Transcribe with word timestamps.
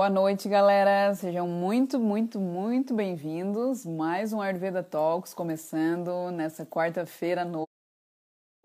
Boa 0.00 0.08
noite, 0.08 0.48
galera. 0.48 1.14
Sejam 1.14 1.46
muito, 1.46 2.00
muito, 2.00 2.40
muito 2.40 2.94
bem-vindos. 2.94 3.84
Mais 3.84 4.32
um 4.32 4.40
Ayurveda 4.40 4.82
Talks 4.82 5.34
começando 5.34 6.30
nessa 6.30 6.64
quarta-feira 6.64 7.44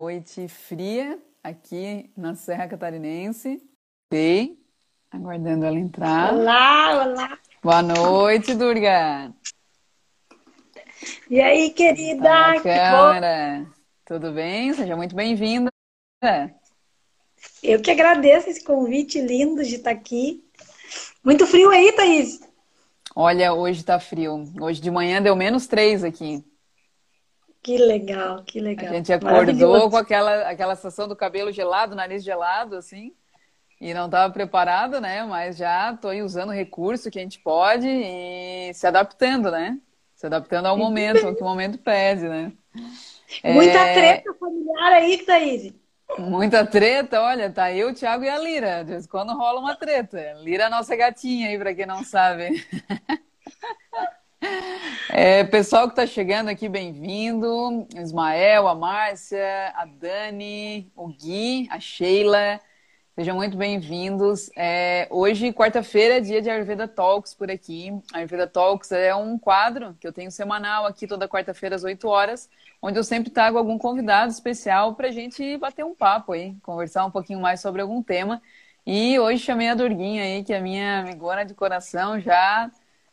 noite 0.00 0.48
fria 0.48 1.18
aqui 1.44 2.10
na 2.16 2.34
Serra 2.34 2.66
Catarinense. 2.66 3.62
E 4.14 4.56
aguardando 5.10 5.66
ela 5.66 5.78
entrar. 5.78 6.32
Olá, 6.32 7.04
olá. 7.04 7.38
Boa 7.62 7.82
noite, 7.82 8.54
Durga. 8.54 9.30
E 11.28 11.38
aí, 11.38 11.68
querida? 11.68 12.24
Tá 12.24 12.62
câmera. 12.62 13.66
Tudo 14.06 14.32
bem? 14.32 14.72
Seja 14.72 14.96
muito 14.96 15.14
bem-vinda. 15.14 15.68
Eu 17.62 17.82
que 17.82 17.90
agradeço 17.90 18.48
esse 18.48 18.64
convite 18.64 19.20
lindo 19.20 19.62
de 19.62 19.74
estar 19.74 19.90
aqui. 19.90 20.45
Muito 21.24 21.46
frio 21.46 21.70
aí, 21.70 21.92
Thaís? 21.92 22.40
Olha, 23.14 23.52
hoje 23.52 23.84
tá 23.84 23.98
frio. 23.98 24.44
Hoje 24.60 24.80
de 24.80 24.90
manhã 24.90 25.22
deu 25.22 25.34
menos 25.34 25.66
três 25.66 26.04
aqui. 26.04 26.44
Que 27.62 27.78
legal, 27.78 28.44
que 28.44 28.60
legal. 28.60 28.90
A 28.90 28.94
gente 28.94 29.12
acordou 29.12 29.90
com 29.90 29.96
aquela, 29.96 30.48
aquela 30.48 30.76
sensação 30.76 31.08
do 31.08 31.16
cabelo 31.16 31.50
gelado, 31.50 31.96
nariz 31.96 32.22
gelado, 32.22 32.76
assim. 32.76 33.12
E 33.80 33.92
não 33.92 34.06
estava 34.06 34.32
preparado, 34.32 35.00
né? 35.00 35.24
Mas 35.24 35.56
já 35.56 35.92
estou 35.92 36.12
usando 36.12 36.50
o 36.50 36.54
recurso 36.54 37.10
que 37.10 37.18
a 37.18 37.22
gente 37.22 37.40
pode 37.40 37.88
e 37.88 38.72
se 38.72 38.86
adaptando, 38.86 39.50
né? 39.50 39.80
Se 40.14 40.26
adaptando 40.26 40.66
ao 40.66 40.78
momento, 40.78 41.26
ao 41.26 41.34
que 41.34 41.42
o 41.42 41.46
momento 41.46 41.76
pede, 41.78 42.28
né? 42.28 42.52
Muita 43.44 43.78
é... 43.78 43.94
treta 43.94 44.34
familiar 44.34 44.92
aí, 44.92 45.18
Thaís. 45.18 45.74
Muita 46.18 46.64
treta, 46.64 47.20
olha, 47.20 47.50
tá 47.50 47.72
eu, 47.72 47.90
o 47.90 47.94
Thiago 47.94 48.24
e 48.24 48.28
a 48.28 48.38
Lira. 48.38 48.86
Quando 49.10 49.36
rola 49.36 49.60
uma 49.60 49.76
treta. 49.76 50.32
Lira 50.40 50.64
é 50.64 50.66
a 50.66 50.70
nossa 50.70 50.96
gatinha 50.96 51.48
aí, 51.48 51.58
para 51.58 51.74
quem 51.74 51.86
não 51.86 52.02
sabe. 52.04 52.64
É, 55.10 55.42
pessoal 55.44 55.86
que 55.86 55.92
está 55.92 56.06
chegando 56.06 56.48
aqui, 56.48 56.68
bem-vindo. 56.68 57.86
Ismael, 57.96 58.68
a 58.68 58.74
Márcia, 58.74 59.72
a 59.74 59.84
Dani, 59.86 60.90
o 60.94 61.08
Gui, 61.08 61.66
a 61.70 61.80
Sheila. 61.80 62.60
Sejam 63.14 63.34
muito 63.34 63.56
bem-vindos. 63.56 64.50
É, 64.54 65.08
hoje, 65.10 65.52
quarta-feira, 65.52 66.18
é 66.18 66.20
dia 66.20 66.42
de 66.42 66.50
Ayurveda 66.50 66.86
Talks 66.86 67.34
por 67.34 67.50
aqui. 67.50 67.90
Ayurveda 68.12 68.46
Talks 68.46 68.92
é 68.92 69.14
um 69.14 69.38
quadro 69.38 69.96
que 69.98 70.06
eu 70.06 70.12
tenho 70.12 70.30
semanal 70.30 70.84
aqui 70.84 71.06
toda 71.06 71.28
quarta-feira 71.28 71.74
às 71.74 71.82
8 71.82 72.06
horas, 72.06 72.50
onde 72.86 73.00
eu 73.00 73.02
sempre 73.02 73.30
trago 73.30 73.58
algum 73.58 73.76
convidado 73.76 74.30
especial 74.30 74.94
para 74.94 75.08
a 75.08 75.10
gente 75.10 75.56
bater 75.56 75.84
um 75.84 75.92
papo 75.92 76.32
aí, 76.32 76.54
conversar 76.62 77.04
um 77.04 77.10
pouquinho 77.10 77.40
mais 77.40 77.60
sobre 77.60 77.82
algum 77.82 78.00
tema. 78.00 78.40
E 78.86 79.18
hoje 79.18 79.42
chamei 79.42 79.68
a 79.68 79.74
Durguinha 79.74 80.22
aí, 80.22 80.44
que 80.44 80.52
é 80.52 80.58
a 80.58 80.60
minha 80.60 81.00
amigona 81.00 81.44
de 81.44 81.52
coração 81.52 82.20
já 82.20 82.70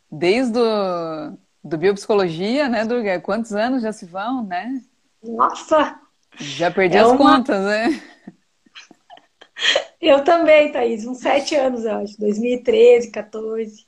desde 0.08 0.56
o, 0.56 1.36
do 1.64 1.76
Biopsicologia, 1.76 2.68
né, 2.68 2.84
Durga? 2.84 3.20
Quantos 3.20 3.52
anos 3.52 3.82
já 3.82 3.92
se 3.92 4.06
vão, 4.06 4.44
né? 4.44 4.80
Nossa! 5.20 5.98
Já 6.38 6.70
perdi 6.70 6.96
é 6.96 7.00
as 7.00 7.08
uma... 7.08 7.18
contas, 7.18 7.64
né? 7.64 8.00
Eu 10.00 10.22
também, 10.22 10.70
Thaís, 10.70 11.04
uns 11.04 11.18
sete 11.18 11.56
anos, 11.56 11.84
eu 11.84 11.96
acho, 11.96 12.20
2013, 12.20 13.10
14. 13.10 13.86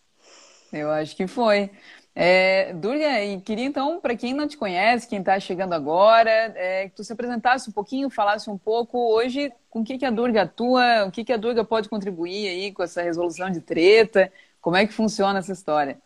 Eu 0.73 0.91
acho 0.91 1.15
que 1.15 1.27
foi. 1.27 1.71
É, 2.19 2.73
Durga, 2.73 3.23
e 3.23 3.39
queria 3.43 3.67
então, 3.67 4.01
para 4.01 4.17
quem 4.17 4.33
não 4.33 4.49
te 4.49 4.57
conhece, 4.57 5.07
quem 5.07 5.19
está 5.19 5.39
chegando 5.39 5.75
agora, 5.75 6.31
é, 6.31 6.89
que 6.89 6.97
tu 6.97 7.05
se 7.05 7.13
apresentasse 7.13 7.69
um 7.69 7.73
pouquinho, 7.75 8.09
falasse 8.09 8.49
um 8.49 8.57
pouco 8.57 8.99
hoje 9.13 9.53
com 9.69 9.81
o 9.81 9.85
que, 9.85 9.99
que 9.99 10.07
a 10.07 10.11
Durga 10.11 10.43
atua, 10.43 11.05
o 11.05 11.11
que, 11.11 11.23
que 11.23 11.33
a 11.33 11.37
Durga 11.37 11.63
pode 11.63 11.91
contribuir 11.91 12.49
aí 12.49 12.73
com 12.73 12.83
essa 12.83 13.03
resolução 13.03 13.51
de 13.51 13.61
treta, 13.61 14.33
como 14.63 14.77
é 14.77 14.87
que 14.87 14.95
funciona 14.95 15.41
essa 15.41 15.53
história? 15.53 15.99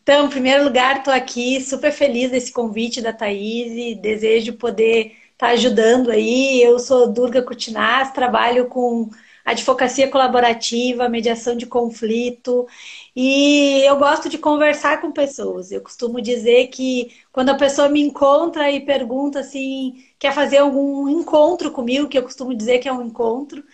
Então, 0.00 0.26
em 0.26 0.30
primeiro 0.30 0.62
lugar, 0.62 0.98
estou 0.98 1.12
aqui 1.12 1.60
super 1.60 1.90
feliz 1.90 2.30
desse 2.30 2.52
convite 2.52 3.02
da 3.02 3.12
Thaís 3.12 3.72
e 3.72 3.96
desejo 3.96 4.52
poder 4.52 5.16
está 5.32 5.48
ajudando 5.48 6.10
aí. 6.10 6.62
Eu 6.62 6.78
sou 6.78 7.12
Durga 7.12 7.42
Kutinaz, 7.42 8.12
trabalho 8.12 8.66
com 8.68 9.10
advocacia 9.44 10.08
colaborativa, 10.08 11.08
mediação 11.08 11.56
de 11.56 11.66
conflito 11.66 12.66
e 13.14 13.82
eu 13.84 13.96
gosto 13.96 14.28
de 14.28 14.38
conversar 14.38 15.00
com 15.00 15.10
pessoas. 15.12 15.72
Eu 15.72 15.80
costumo 15.80 16.20
dizer 16.20 16.68
que 16.68 17.12
quando 17.32 17.50
a 17.50 17.56
pessoa 17.56 17.88
me 17.88 18.00
encontra 18.00 18.70
e 18.70 18.80
pergunta 18.80 19.40
assim, 19.40 20.04
quer 20.18 20.32
fazer 20.32 20.58
algum 20.58 21.08
encontro 21.08 21.70
comigo, 21.72 22.08
que 22.08 22.18
eu 22.18 22.22
costumo 22.22 22.54
dizer 22.54 22.78
que 22.78 22.88
é 22.88 22.92
um 22.92 23.02
encontro, 23.02 23.64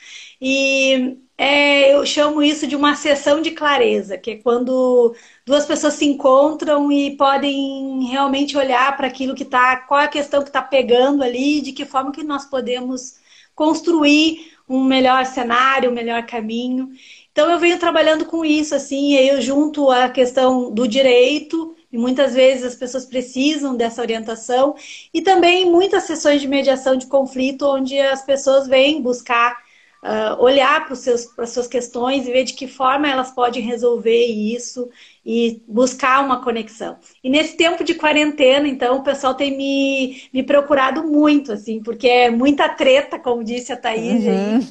e 0.40 1.18
é, 1.38 1.94
eu 1.94 2.04
chamo 2.06 2.42
isso 2.42 2.66
de 2.66 2.74
uma 2.76 2.94
sessão 2.96 3.42
de 3.42 3.50
clareza, 3.50 4.16
que 4.18 4.32
é 4.32 4.36
quando 4.36 5.14
duas 5.44 5.66
pessoas 5.66 5.94
se 5.94 6.06
encontram 6.06 6.90
e 6.90 7.16
podem 7.16 8.04
realmente 8.08 8.56
olhar 8.56 8.96
para 8.96 9.06
aquilo 9.06 9.34
que 9.34 9.42
está, 9.42 9.76
qual 9.76 10.00
é 10.00 10.04
a 10.04 10.08
questão 10.08 10.42
que 10.42 10.48
está 10.48 10.62
pegando 10.62 11.22
ali, 11.22 11.60
de 11.60 11.72
que 11.72 11.84
forma 11.84 12.12
que 12.12 12.22
nós 12.24 12.44
podemos 12.46 13.16
construir 13.54 14.55
um 14.68 14.84
melhor 14.84 15.24
cenário, 15.26 15.90
um 15.90 15.94
melhor 15.94 16.24
caminho. 16.26 16.90
Então 17.32 17.50
eu 17.50 17.58
venho 17.58 17.78
trabalhando 17.78 18.24
com 18.26 18.44
isso, 18.44 18.74
assim, 18.74 19.14
eu 19.14 19.40
junto 19.40 19.90
a 19.90 20.08
questão 20.08 20.72
do 20.72 20.88
direito, 20.88 21.74
e 21.92 21.98
muitas 21.98 22.34
vezes 22.34 22.64
as 22.64 22.74
pessoas 22.74 23.04
precisam 23.04 23.76
dessa 23.76 24.02
orientação, 24.02 24.74
e 25.12 25.22
também 25.22 25.70
muitas 25.70 26.04
sessões 26.04 26.40
de 26.40 26.48
mediação 26.48 26.96
de 26.96 27.06
conflito, 27.06 27.66
onde 27.66 27.98
as 27.98 28.22
pessoas 28.22 28.66
vêm 28.66 29.02
buscar 29.02 29.65
uh, 30.06 30.42
olhar 30.42 30.86
para 30.86 30.94
as 30.94 31.50
suas 31.50 31.66
questões 31.66 32.26
e 32.26 32.32
ver 32.32 32.44
de 32.44 32.54
que 32.54 32.68
forma 32.68 33.08
elas 33.08 33.32
podem 33.32 33.62
resolver 33.62 34.24
isso 34.24 34.88
e 35.24 35.60
buscar 35.66 36.24
uma 36.24 36.42
conexão. 36.42 36.96
E 37.22 37.28
nesse 37.28 37.56
tempo 37.56 37.82
de 37.82 37.94
quarentena, 37.94 38.68
então, 38.68 38.98
o 38.98 39.02
pessoal 39.02 39.34
tem 39.34 39.56
me, 39.56 40.22
me 40.32 40.42
procurado 40.42 41.02
muito, 41.02 41.52
assim, 41.52 41.82
porque 41.82 42.06
é 42.06 42.30
muita 42.30 42.68
treta, 42.68 43.18
como 43.18 43.42
disse 43.42 43.72
a 43.72 43.76
Thaís. 43.76 44.24
Uhum. 44.24 44.66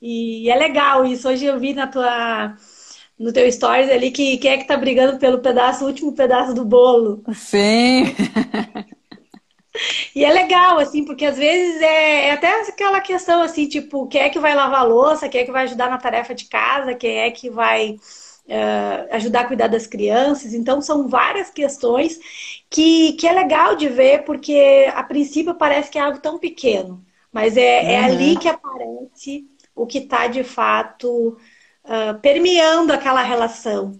E, 0.00 0.44
e 0.44 0.50
é 0.50 0.56
legal 0.56 1.04
isso. 1.04 1.28
Hoje 1.28 1.44
eu 1.44 1.58
vi 1.58 1.74
na 1.74 1.86
tua 1.86 2.56
no 3.16 3.32
teu 3.32 3.50
stories 3.50 3.90
ali 3.90 4.10
que 4.10 4.38
quem 4.38 4.50
é 4.50 4.58
que 4.58 4.66
tá 4.66 4.76
brigando 4.76 5.18
pelo 5.18 5.38
pedaço, 5.38 5.86
último 5.86 6.12
pedaço 6.12 6.52
do 6.52 6.64
bolo. 6.64 7.22
Sim. 7.32 8.06
E 10.14 10.24
é 10.24 10.32
legal, 10.32 10.78
assim, 10.78 11.04
porque 11.04 11.24
às 11.24 11.36
vezes 11.36 11.82
é, 11.82 12.28
é, 12.28 12.32
até 12.32 12.68
aquela 12.68 13.00
questão 13.00 13.42
assim, 13.42 13.68
tipo, 13.68 14.06
quem 14.06 14.22
é 14.22 14.30
que 14.30 14.38
vai 14.38 14.54
lavar 14.54 14.80
a 14.80 14.84
louça, 14.84 15.28
quem 15.28 15.40
é 15.40 15.44
que 15.44 15.52
vai 15.52 15.64
ajudar 15.64 15.90
na 15.90 15.98
tarefa 15.98 16.34
de 16.34 16.44
casa, 16.46 16.94
quem 16.94 17.18
é 17.18 17.30
que 17.30 17.50
vai 17.50 17.98
uh, 18.46 19.08
ajudar 19.12 19.40
a 19.40 19.46
cuidar 19.46 19.66
das 19.66 19.86
crianças. 19.86 20.54
Então, 20.54 20.80
são 20.80 21.08
várias 21.08 21.50
questões 21.50 22.18
que, 22.70 23.14
que 23.14 23.26
é 23.26 23.32
legal 23.32 23.74
de 23.74 23.88
ver, 23.88 24.24
porque 24.24 24.90
a 24.94 25.02
princípio 25.02 25.54
parece 25.54 25.90
que 25.90 25.98
é 25.98 26.02
algo 26.02 26.20
tão 26.20 26.38
pequeno, 26.38 27.04
mas 27.32 27.56
é, 27.56 27.80
uhum. 27.80 27.88
é 27.88 28.04
ali 28.04 28.36
que 28.36 28.48
aparece 28.48 29.48
o 29.74 29.86
que 29.86 29.98
está 29.98 30.28
de 30.28 30.44
fato 30.44 31.36
uh, 31.84 32.20
permeando 32.22 32.92
aquela 32.92 33.22
relação. 33.22 33.98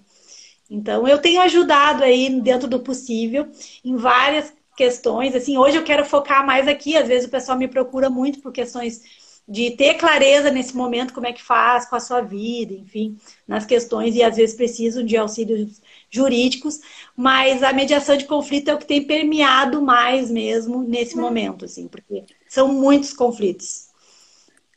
Então, 0.70 1.06
eu 1.06 1.20
tenho 1.20 1.40
ajudado 1.42 2.04
aí, 2.04 2.40
dentro 2.40 2.68
do 2.68 2.80
possível, 2.80 3.48
em 3.84 3.96
várias 3.96 4.52
questões. 4.76 5.34
Assim, 5.34 5.56
hoje 5.56 5.76
eu 5.76 5.84
quero 5.84 6.04
focar 6.04 6.46
mais 6.46 6.68
aqui. 6.68 6.96
Às 6.96 7.08
vezes 7.08 7.26
o 7.26 7.30
pessoal 7.30 7.58
me 7.58 7.68
procura 7.68 8.10
muito 8.10 8.40
por 8.40 8.52
questões 8.52 9.02
de 9.46 9.72
ter 9.72 9.94
clareza 9.94 10.50
nesse 10.50 10.74
momento, 10.74 11.12
como 11.12 11.26
é 11.26 11.32
que 11.32 11.42
faz 11.42 11.86
com 11.86 11.96
a 11.96 12.00
sua 12.00 12.22
vida, 12.22 12.72
enfim, 12.72 13.18
nas 13.46 13.66
questões, 13.66 14.14
e 14.16 14.22
às 14.22 14.36
vezes 14.36 14.56
precisam 14.56 15.04
de 15.04 15.16
auxílios 15.16 15.82
jurídicos, 16.10 16.80
mas 17.14 17.62
a 17.62 17.72
mediação 17.72 18.16
de 18.16 18.24
conflito 18.24 18.70
é 18.70 18.74
o 18.74 18.78
que 18.78 18.86
tem 18.86 19.06
permeado 19.06 19.82
mais 19.82 20.30
mesmo 20.30 20.82
nesse 20.82 21.16
momento, 21.16 21.66
assim, 21.66 21.86
porque 21.86 22.24
são 22.48 22.68
muitos 22.68 23.12
conflitos. 23.12 23.88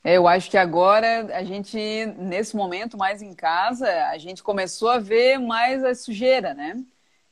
É, 0.04 0.18
eu 0.18 0.28
acho 0.28 0.50
que 0.50 0.58
agora 0.58 1.28
a 1.34 1.44
gente, 1.44 1.78
nesse 2.18 2.56
momento, 2.56 2.98
mais 2.98 3.22
em 3.22 3.34
casa, 3.34 3.88
a 4.08 4.18
gente 4.18 4.44
começou 4.44 4.90
a 4.90 5.00
ver 5.00 5.38
mais 5.38 5.84
a 5.84 5.94
sujeira, 5.94 6.54
né? 6.54 6.82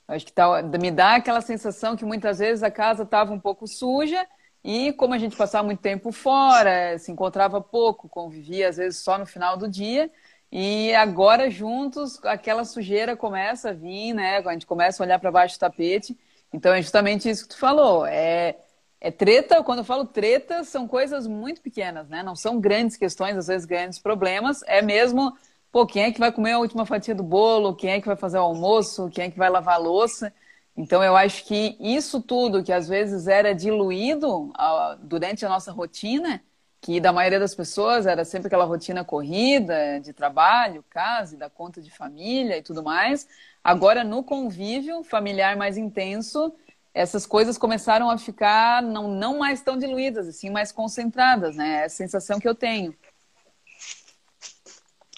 Acho 0.08 0.26
que 0.26 0.34
tá, 0.34 0.62
me 0.62 0.92
dá 0.92 1.16
aquela 1.16 1.42
sensação 1.42 1.96
que 1.96 2.06
muitas 2.06 2.40
vezes 2.40 2.64
a 2.64 2.70
casa 2.70 3.04
estava 3.04 3.34
um 3.34 3.40
pouco 3.40 3.68
suja 3.68 4.28
e 4.64 4.94
como 4.94 5.14
a 5.14 5.18
gente 5.18 5.36
passava 5.36 5.64
muito 5.66 5.82
tempo 5.82 6.12
fora, 6.12 6.98
se 6.98 7.12
encontrava 7.12 7.62
pouco, 7.62 8.10
convivia 8.10 8.70
às 8.70 8.78
vezes 8.78 9.00
só 9.00 9.18
no 9.18 9.26
final 9.26 9.58
do 9.58 9.68
dia, 9.68 10.10
e 10.52 10.94
agora 10.96 11.50
juntos 11.50 12.20
aquela 12.24 12.66
sujeira 12.66 13.16
começa 13.16 13.70
a 13.70 13.74
vir, 13.74 14.14
né? 14.14 14.38
A 14.38 14.54
gente 14.54 14.66
começa 14.66 15.04
a 15.04 15.06
olhar 15.06 15.20
para 15.20 15.32
baixo 15.32 15.56
do 15.56 15.60
tapete. 15.60 16.18
Então 16.54 16.74
é 16.74 16.82
justamente 16.82 17.30
isso 17.30 17.44
que 17.44 17.50
tu 17.50 17.60
falou. 17.60 18.06
É, 18.06 18.56
é 19.02 19.12
treta, 19.12 19.62
quando 19.64 19.80
eu 19.80 19.84
falo 19.84 20.06
treta, 20.06 20.64
são 20.64 20.88
coisas 20.88 21.28
muito 21.28 21.62
pequenas, 21.62 22.08
né? 22.10 22.24
Não 22.24 22.36
são 22.36 22.60
grandes 22.60 22.96
questões, 22.96 23.38
às 23.38 23.48
vezes 23.48 23.66
grandes 23.66 24.00
problemas. 24.00 24.64
É 24.66 24.82
mesmo 24.82 25.36
pô, 25.76 25.86
quem 25.86 26.04
é 26.04 26.12
que 26.14 26.22
vai 26.22 26.32
comer 26.32 26.54
a 26.54 26.60
última 26.60 26.86
fatia 26.86 27.14
do 27.14 27.22
bolo? 27.22 27.76
Quem 27.76 27.90
é 27.92 28.00
que 28.00 28.08
vai 28.08 28.16
fazer 28.16 28.38
o 28.38 28.44
almoço? 28.44 29.10
Quem 29.10 29.26
é 29.26 29.30
que 29.30 29.38
vai 29.38 29.50
lavar 29.50 29.76
a 29.76 29.78
louça? 29.78 30.34
Então, 30.78 31.04
eu 31.04 31.18
acho 31.18 31.44
que 31.44 31.76
isso 31.82 32.22
tudo, 32.22 32.64
que 32.64 32.72
às 32.72 32.88
vezes 32.88 33.28
era 33.28 33.54
diluído 33.54 34.54
durante 35.02 35.46
a 35.46 35.50
nossa 35.50 35.74
rotina, 35.74 36.42
que 36.80 37.02
da 37.02 37.12
maioria 37.12 37.42
das 37.42 37.54
pessoas 37.54 38.06
era 38.06 38.24
sempre 38.24 38.48
aquela 38.48 38.64
rotina 38.64 39.04
corrida 39.04 40.00
de 40.00 40.14
trabalho, 40.14 40.82
casa, 40.90 41.36
da 41.36 41.50
conta 41.50 41.82
de 41.82 41.92
família 41.92 42.58
e 42.58 42.62
tudo 42.62 42.82
mais. 42.82 43.28
Agora, 43.62 44.02
no 44.02 44.24
convívio 44.24 45.04
familiar 45.04 45.58
mais 45.58 45.78
intenso, 45.78 46.54
essas 46.94 47.26
coisas 47.26 47.58
começaram 47.58 48.10
a 48.10 48.18
ficar 48.18 48.82
não, 48.82 49.10
não 49.10 49.40
mais 49.40 49.62
tão 49.62 49.78
diluídas, 49.78 50.26
assim, 50.26 50.50
mais 50.50 50.72
concentradas, 50.72 51.58
né? 51.58 51.82
É 51.82 51.84
a 51.84 51.90
sensação 51.90 52.40
que 52.40 52.48
eu 52.48 52.56
tenho. 52.56 52.96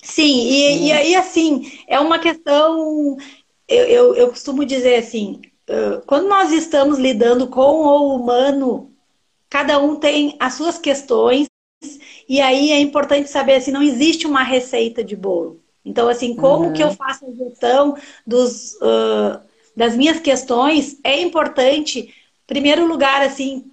Sim, 0.08 0.48
e, 0.48 0.88
e 0.88 0.92
aí, 0.92 1.16
assim, 1.16 1.70
é 1.86 2.00
uma 2.00 2.18
questão. 2.18 3.18
Eu, 3.68 3.86
eu, 3.86 4.16
eu 4.16 4.30
costumo 4.30 4.66
dizer 4.66 4.96
assim: 4.96 5.42
quando 6.06 6.30
nós 6.30 6.52
estamos 6.52 6.98
lidando 6.98 7.48
com 7.48 7.84
o 7.84 8.16
humano, 8.16 8.92
cada 9.50 9.78
um 9.80 9.98
tem 9.98 10.36
as 10.40 10.54
suas 10.54 10.78
questões, 10.78 11.48
e 12.28 12.40
aí 12.40 12.72
é 12.72 12.80
importante 12.80 13.30
saber 13.30 13.56
assim, 13.56 13.72
não 13.72 13.84
existe 13.84 14.26
uma 14.26 14.44
receita 14.44 15.04
de 15.04 15.16
bolo. 15.16 15.62
Então, 15.84 16.08
assim, 16.08 16.36
como 16.36 16.68
uhum. 16.68 16.74
que 16.74 16.82
eu 16.82 16.94
faço 16.94 17.26
a 17.26 17.32
gestão 17.32 17.98
dos, 18.26 18.76
uh, 18.76 19.40
das 19.76 19.96
minhas 19.96 20.20
questões? 20.20 20.98
É 21.04 21.22
importante, 21.22 22.14
primeiro 22.46 22.86
lugar, 22.86 23.22
assim, 23.22 23.70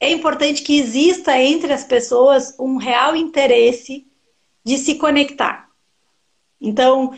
é 0.00 0.10
importante 0.10 0.62
que 0.62 0.78
exista 0.78 1.40
entre 1.40 1.72
as 1.72 1.84
pessoas 1.84 2.54
um 2.58 2.76
real 2.76 3.14
interesse 3.14 4.06
de 4.64 4.76
se 4.76 4.96
conectar. 4.96 5.67
Então, 6.60 7.12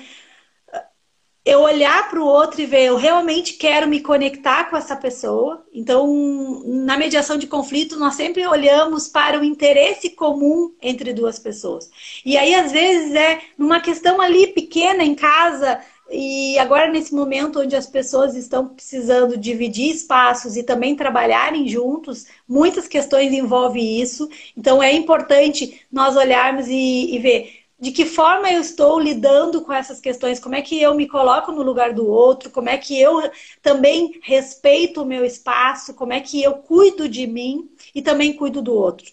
eu 1.44 1.60
olhar 1.62 2.08
para 2.10 2.20
o 2.20 2.26
outro 2.26 2.60
e 2.60 2.66
ver, 2.66 2.84
eu 2.84 2.96
realmente 2.96 3.54
quero 3.54 3.88
me 3.88 4.00
conectar 4.00 4.64
com 4.68 4.76
essa 4.76 4.94
pessoa. 4.94 5.64
Então, 5.72 6.62
na 6.66 6.96
mediação 6.96 7.38
de 7.38 7.46
conflito, 7.46 7.98
nós 7.98 8.14
sempre 8.14 8.46
olhamos 8.46 9.08
para 9.08 9.40
o 9.40 9.44
interesse 9.44 10.10
comum 10.10 10.74
entre 10.82 11.14
duas 11.14 11.38
pessoas. 11.38 11.90
E 12.24 12.36
aí, 12.36 12.54
às 12.54 12.70
vezes, 12.70 13.14
é 13.14 13.40
numa 13.56 13.80
questão 13.80 14.20
ali 14.20 14.48
pequena 14.48 15.02
em 15.02 15.14
casa, 15.14 15.80
e 16.10 16.58
agora 16.58 16.90
nesse 16.90 17.14
momento 17.14 17.60
onde 17.60 17.74
as 17.74 17.86
pessoas 17.86 18.34
estão 18.34 18.68
precisando 18.68 19.36
dividir 19.36 19.94
espaços 19.94 20.56
e 20.56 20.62
também 20.62 20.96
trabalharem 20.96 21.68
juntos, 21.68 22.26
muitas 22.48 22.86
questões 22.86 23.32
envolvem 23.32 24.00
isso. 24.02 24.28
Então, 24.56 24.82
é 24.82 24.92
importante 24.92 25.80
nós 25.90 26.16
olharmos 26.16 26.68
e, 26.68 27.14
e 27.14 27.18
ver 27.18 27.59
de 27.80 27.90
que 27.90 28.04
forma 28.04 28.50
eu 28.50 28.60
estou 28.60 29.00
lidando 29.00 29.62
com 29.62 29.72
essas 29.72 30.00
questões, 30.00 30.38
como 30.38 30.54
é 30.54 30.60
que 30.60 30.80
eu 30.80 30.94
me 30.94 31.08
coloco 31.08 31.50
no 31.50 31.62
lugar 31.62 31.94
do 31.94 32.06
outro, 32.06 32.50
como 32.50 32.68
é 32.68 32.76
que 32.76 33.00
eu 33.00 33.22
também 33.62 34.20
respeito 34.22 35.02
o 35.02 35.06
meu 35.06 35.24
espaço, 35.24 35.94
como 35.94 36.12
é 36.12 36.20
que 36.20 36.42
eu 36.42 36.54
cuido 36.56 37.08
de 37.08 37.26
mim 37.26 37.70
e 37.94 38.02
também 38.02 38.34
cuido 38.34 38.60
do 38.60 38.74
outro. 38.74 39.10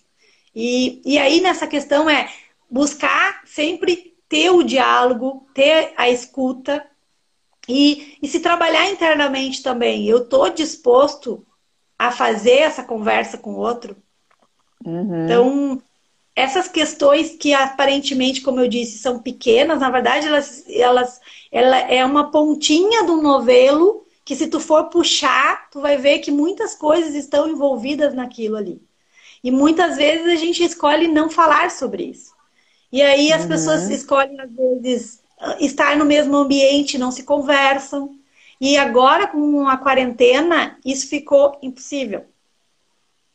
E, 0.53 1.01
e 1.05 1.17
aí 1.17 1.39
nessa 1.39 1.65
questão 1.65 2.09
é 2.09 2.29
buscar 2.69 3.41
sempre 3.45 4.17
ter 4.27 4.49
o 4.49 4.63
diálogo, 4.63 5.47
ter 5.53 5.93
a 5.95 6.09
escuta 6.09 6.85
e, 7.69 8.17
e 8.21 8.27
se 8.27 8.41
trabalhar 8.41 8.89
internamente 8.89 9.63
também. 9.63 10.05
Eu 10.07 10.23
estou 10.23 10.49
disposto 10.49 11.45
a 11.97 12.11
fazer 12.11 12.59
essa 12.59 12.83
conversa 12.83 13.37
com 13.37 13.53
o 13.53 13.59
outro. 13.59 13.95
Uhum. 14.85 15.23
Então, 15.23 15.81
essas 16.37 16.67
questões 16.67 17.31
que 17.31 17.51
aparentemente, 17.51 18.41
como 18.41 18.59
eu 18.59 18.67
disse, 18.67 18.99
são 18.99 19.17
pequenas, 19.17 19.79
na 19.79 19.89
verdade, 19.89 20.27
elas, 20.27 20.63
elas 20.69 21.19
ela 21.51 21.77
é 21.79 22.05
uma 22.05 22.29
pontinha 22.29 23.03
do 23.05 23.19
novelo 23.19 24.05
que 24.23 24.35
se 24.35 24.45
tu 24.45 24.59
for 24.59 24.83
puxar, 24.83 25.67
tu 25.71 25.81
vai 25.81 25.97
ver 25.97 26.19
que 26.19 26.29
muitas 26.29 26.75
coisas 26.75 27.15
estão 27.15 27.49
envolvidas 27.49 28.13
naquilo 28.13 28.55
ali. 28.55 28.79
E 29.43 29.49
muitas 29.49 29.97
vezes 29.97 30.27
a 30.27 30.35
gente 30.35 30.63
escolhe 30.63 31.07
não 31.07 31.27
falar 31.27 31.71
sobre 31.71 32.03
isso. 32.03 32.31
E 32.91 33.01
aí 33.01 33.33
as 33.33 33.41
uhum. 33.41 33.47
pessoas 33.47 33.89
escolhem, 33.89 34.39
às 34.39 34.51
vezes, 34.51 35.23
estar 35.59 35.97
no 35.97 36.05
mesmo 36.05 36.37
ambiente, 36.37 36.99
não 36.99 37.11
se 37.11 37.23
conversam. 37.23 38.15
E 38.61 38.77
agora, 38.77 39.25
com 39.25 39.67
a 39.67 39.75
quarentena, 39.75 40.77
isso 40.85 41.09
ficou 41.09 41.57
impossível. 41.63 42.25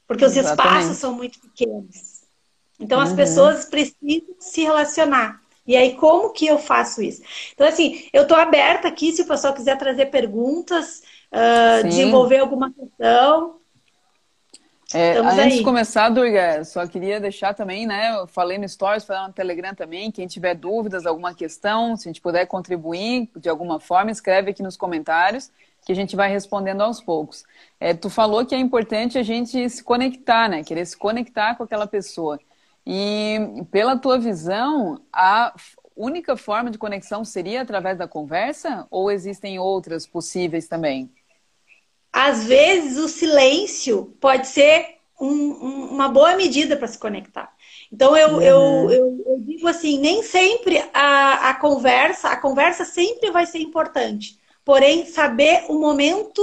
Porque 0.06 0.24
os 0.24 0.36
Exatamente. 0.36 0.76
espaços 0.76 0.98
são 0.98 1.14
muito 1.14 1.40
pequenos. 1.40 2.11
Então 2.82 2.98
uhum. 2.98 3.04
as 3.04 3.12
pessoas 3.12 3.64
precisam 3.64 4.34
se 4.38 4.62
relacionar. 4.62 5.40
E 5.64 5.76
aí, 5.76 5.94
como 5.94 6.32
que 6.32 6.46
eu 6.46 6.58
faço 6.58 7.00
isso? 7.00 7.22
Então, 7.54 7.66
assim, 7.66 8.08
eu 8.12 8.22
estou 8.22 8.36
aberta 8.36 8.88
aqui 8.88 9.12
se 9.12 9.22
o 9.22 9.26
pessoal 9.26 9.54
quiser 9.54 9.78
trazer 9.78 10.06
perguntas, 10.06 11.02
uh, 11.32 11.86
desenvolver 11.86 12.38
alguma 12.38 12.72
questão. 12.72 13.56
É, 14.92 15.16
antes 15.18 15.38
aí. 15.38 15.58
de 15.58 15.62
começar, 15.62 16.10
Durga, 16.10 16.64
só 16.64 16.86
queria 16.86 17.20
deixar 17.20 17.54
também, 17.54 17.86
né? 17.86 18.14
Eu 18.18 18.26
falei 18.26 18.58
no 18.58 18.68
Stories, 18.68 19.04
falei 19.04 19.26
no 19.28 19.32
Telegram 19.32 19.72
também. 19.74 20.10
Quem 20.10 20.26
tiver 20.26 20.54
dúvidas, 20.54 21.06
alguma 21.06 21.32
questão, 21.32 21.96
se 21.96 22.08
a 22.08 22.10
gente 22.10 22.20
puder 22.20 22.44
contribuir 22.46 23.30
de 23.36 23.48
alguma 23.48 23.78
forma, 23.78 24.10
escreve 24.10 24.50
aqui 24.50 24.62
nos 24.62 24.76
comentários 24.76 25.50
que 25.84 25.92
a 25.92 25.96
gente 25.96 26.14
vai 26.14 26.28
respondendo 26.28 26.82
aos 26.82 27.00
poucos. 27.00 27.44
É, 27.80 27.94
tu 27.94 28.08
falou 28.08 28.44
que 28.44 28.54
é 28.54 28.58
importante 28.58 29.18
a 29.18 29.22
gente 29.22 29.68
se 29.68 29.82
conectar, 29.82 30.48
né? 30.48 30.62
Querer 30.62 30.84
se 30.86 30.96
conectar 30.96 31.54
com 31.56 31.64
aquela 31.64 31.86
pessoa. 31.86 32.38
E 32.86 33.38
pela 33.70 33.96
tua 33.96 34.18
visão, 34.18 35.00
a 35.12 35.54
única 35.96 36.36
forma 36.36 36.70
de 36.70 36.78
conexão 36.78 37.24
seria 37.24 37.62
através 37.62 37.96
da 37.96 38.08
conversa 38.08 38.86
ou 38.90 39.10
existem 39.10 39.58
outras 39.58 40.06
possíveis 40.06 40.66
também? 40.66 41.10
Às 42.12 42.44
vezes 42.44 42.98
o 42.98 43.08
silêncio 43.08 44.14
pode 44.20 44.46
ser 44.48 44.98
um, 45.20 45.28
um, 45.28 45.84
uma 45.92 46.08
boa 46.08 46.36
medida 46.36 46.76
para 46.76 46.88
se 46.88 46.98
conectar. 46.98 47.52
Então 47.90 48.16
eu, 48.16 48.34
uhum. 48.34 48.42
eu, 48.42 48.90
eu, 48.90 49.24
eu, 49.26 49.38
digo 49.40 49.68
assim, 49.68 49.98
nem 49.98 50.22
sempre 50.22 50.82
a, 50.92 51.50
a 51.50 51.54
conversa, 51.54 52.28
a 52.28 52.36
conversa 52.36 52.84
sempre 52.84 53.30
vai 53.30 53.46
ser 53.46 53.58
importante. 53.58 54.38
Porém, 54.64 55.06
saber 55.06 55.64
o 55.68 55.78
momento 55.78 56.42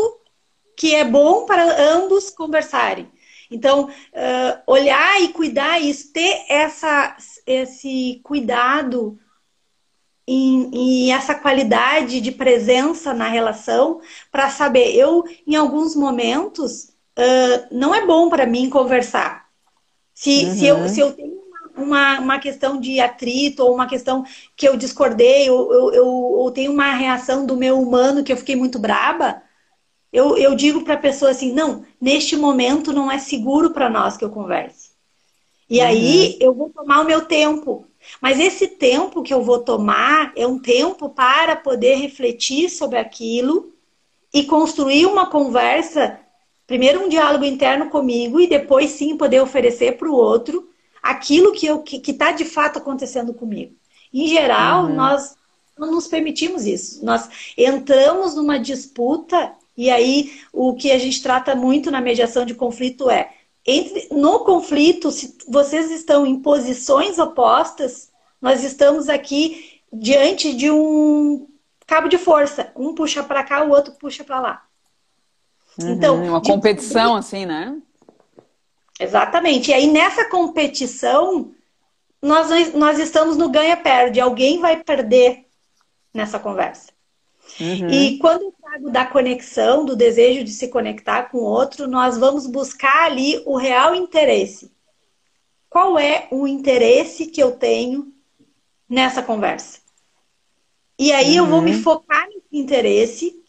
que 0.75 0.95
é 0.95 1.03
bom 1.03 1.45
para 1.45 1.93
ambos 1.93 2.29
conversarem. 2.29 3.09
Então, 3.51 3.85
uh, 3.85 4.61
olhar 4.67 5.21
e 5.21 5.29
cuidar 5.29 5.79
isso, 5.79 6.13
ter 6.13 6.45
essa, 6.47 7.17
esse 7.47 8.21
cuidado 8.23 9.17
e, 10.27 11.11
essa 11.11 11.33
qualidade 11.33 12.21
de 12.21 12.31
presença 12.31 13.13
na 13.13 13.27
relação 13.27 13.99
para 14.31 14.49
saber, 14.49 14.95
eu, 14.95 15.23
em 15.47 15.55
alguns 15.55 15.95
momentos, 15.95 16.89
uh, 17.17 17.67
não 17.71 17.95
é 17.95 18.05
bom 18.05 18.29
para 18.29 18.45
mim 18.45 18.69
conversar. 18.69 19.47
Se, 20.13 20.45
uhum. 20.45 20.53
se, 20.55 20.65
eu, 20.65 20.89
se 20.89 20.99
eu 20.99 21.13
tenho 21.13 21.39
uma, 21.75 22.19
uma 22.19 22.39
questão 22.39 22.79
de 22.79 22.99
atrito 22.99 23.63
ou 23.63 23.73
uma 23.73 23.87
questão 23.87 24.23
que 24.55 24.67
eu 24.67 24.77
discordei 24.77 25.49
ou 25.49 25.73
eu, 25.73 25.93
eu, 25.93 26.41
eu 26.45 26.51
tenho 26.51 26.71
uma 26.71 26.93
reação 26.93 27.45
do 27.45 27.57
meu 27.57 27.81
humano 27.81 28.23
que 28.23 28.31
eu 28.31 28.37
fiquei 28.37 28.55
muito 28.55 28.77
braba, 28.77 29.41
eu, 30.11 30.37
eu 30.37 30.55
digo 30.55 30.83
para 30.83 30.95
a 30.95 30.97
pessoa 30.97 31.31
assim: 31.31 31.53
não, 31.53 31.85
neste 32.01 32.35
momento 32.35 32.91
não 32.91 33.11
é 33.11 33.19
seguro 33.19 33.71
para 33.71 33.89
nós 33.89 34.17
que 34.17 34.25
eu 34.25 34.29
converse. 34.29 34.89
E 35.69 35.79
uhum. 35.79 35.85
aí 35.85 36.37
eu 36.39 36.53
vou 36.53 36.69
tomar 36.69 37.01
o 37.01 37.05
meu 37.05 37.25
tempo. 37.25 37.85
Mas 38.21 38.39
esse 38.39 38.67
tempo 38.67 39.21
que 39.21 39.33
eu 39.33 39.43
vou 39.43 39.59
tomar 39.59 40.31
é 40.35 40.47
um 40.47 40.57
tempo 40.57 41.09
para 41.09 41.55
poder 41.55 41.95
refletir 41.95 42.69
sobre 42.69 42.97
aquilo 42.97 43.71
e 44.33 44.43
construir 44.45 45.05
uma 45.05 45.27
conversa, 45.27 46.19
primeiro 46.65 47.03
um 47.03 47.09
diálogo 47.09 47.43
interno 47.43 47.89
comigo 47.89 48.39
e 48.39 48.47
depois 48.47 48.91
sim 48.91 49.17
poder 49.17 49.41
oferecer 49.41 49.97
para 49.97 50.09
o 50.09 50.15
outro 50.15 50.69
aquilo 51.03 51.51
que 51.51 51.65
eu 51.65 51.81
que 51.81 52.01
está 52.09 52.31
de 52.31 52.45
fato 52.45 52.79
acontecendo 52.79 53.33
comigo. 53.33 53.75
Em 54.13 54.27
geral, 54.27 54.85
uhum. 54.85 54.95
nós 54.95 55.35
não 55.77 55.91
nos 55.91 56.07
permitimos 56.07 56.65
isso. 56.65 57.03
Nós 57.05 57.29
entramos 57.57 58.35
numa 58.35 58.57
disputa 58.57 59.53
e 59.79 59.89
aí, 59.89 60.41
o 60.51 60.75
que 60.75 60.91
a 60.91 60.97
gente 60.97 61.23
trata 61.23 61.55
muito 61.55 61.89
na 61.89 62.01
mediação 62.01 62.43
de 62.43 62.53
conflito 62.53 63.09
é: 63.09 63.31
entre, 63.65 64.09
no 64.11 64.39
conflito, 64.39 65.09
se 65.09 65.37
vocês 65.47 65.89
estão 65.89 66.25
em 66.25 66.41
posições 66.41 67.17
opostas, 67.17 68.11
nós 68.41 68.61
estamos 68.61 69.07
aqui 69.07 69.79
diante 69.91 70.53
de 70.53 70.69
um 70.69 71.47
cabo 71.87 72.09
de 72.09 72.17
força. 72.17 72.73
Um 72.75 72.93
puxa 72.93 73.23
para 73.23 73.41
cá, 73.41 73.63
o 73.63 73.69
outro 73.69 73.93
puxa 73.93 74.21
para 74.21 74.41
lá. 74.41 74.65
Uhum, 75.79 75.93
então, 75.93 76.23
uma 76.25 76.41
competição, 76.41 77.13
de... 77.13 77.19
assim, 77.19 77.45
né? 77.45 77.81
Exatamente. 78.99 79.71
E 79.71 79.73
aí, 79.73 79.87
nessa 79.87 80.25
competição, 80.25 81.53
nós, 82.21 82.73
nós 82.73 82.99
estamos 82.99 83.37
no 83.37 83.47
ganha-perde. 83.47 84.19
Alguém 84.19 84.59
vai 84.59 84.83
perder 84.83 85.45
nessa 86.13 86.37
conversa. 86.37 86.98
Uhum. 87.59 87.89
E 87.89 88.17
quando 88.17 88.43
eu 88.43 88.53
trago 88.61 88.89
da 88.89 89.05
conexão, 89.05 89.85
do 89.85 89.95
desejo 89.95 90.43
de 90.43 90.51
se 90.51 90.67
conectar 90.67 91.23
com 91.23 91.39
o 91.39 91.43
outro, 91.43 91.87
nós 91.87 92.17
vamos 92.17 92.45
buscar 92.47 93.05
ali 93.05 93.41
o 93.45 93.57
real 93.57 93.95
interesse. 93.95 94.71
Qual 95.69 95.97
é 95.99 96.27
o 96.31 96.47
interesse 96.47 97.27
que 97.27 97.41
eu 97.41 97.51
tenho 97.51 98.11
nessa 98.89 99.21
conversa? 99.21 99.79
E 100.97 101.11
aí 101.11 101.39
uhum. 101.39 101.45
eu 101.45 101.47
vou 101.47 101.61
me 101.61 101.71
uhum. 101.71 101.81
focar 101.81 102.27
nesse 102.27 102.57
interesse 102.57 103.43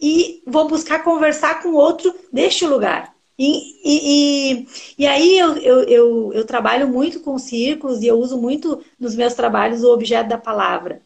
e 0.00 0.42
vou 0.46 0.66
buscar 0.68 1.04
conversar 1.04 1.62
com 1.62 1.70
o 1.70 1.76
outro 1.76 2.14
deste 2.32 2.66
lugar. 2.66 3.14
E, 3.38 3.52
e, 3.84 4.54
e, 4.54 4.68
e 4.98 5.06
aí 5.06 5.38
eu, 5.38 5.56
eu, 5.58 5.82
eu, 5.82 6.32
eu, 6.32 6.44
trabalho 6.46 6.88
muito 6.88 7.20
com 7.20 7.38
círculos 7.38 8.02
e 8.02 8.06
eu 8.06 8.18
uso 8.18 8.38
muito 8.38 8.82
nos 8.98 9.14
meus 9.14 9.34
trabalhos 9.34 9.84
o 9.84 9.92
objeto 9.92 10.28
da 10.28 10.38
palavra. 10.38 11.02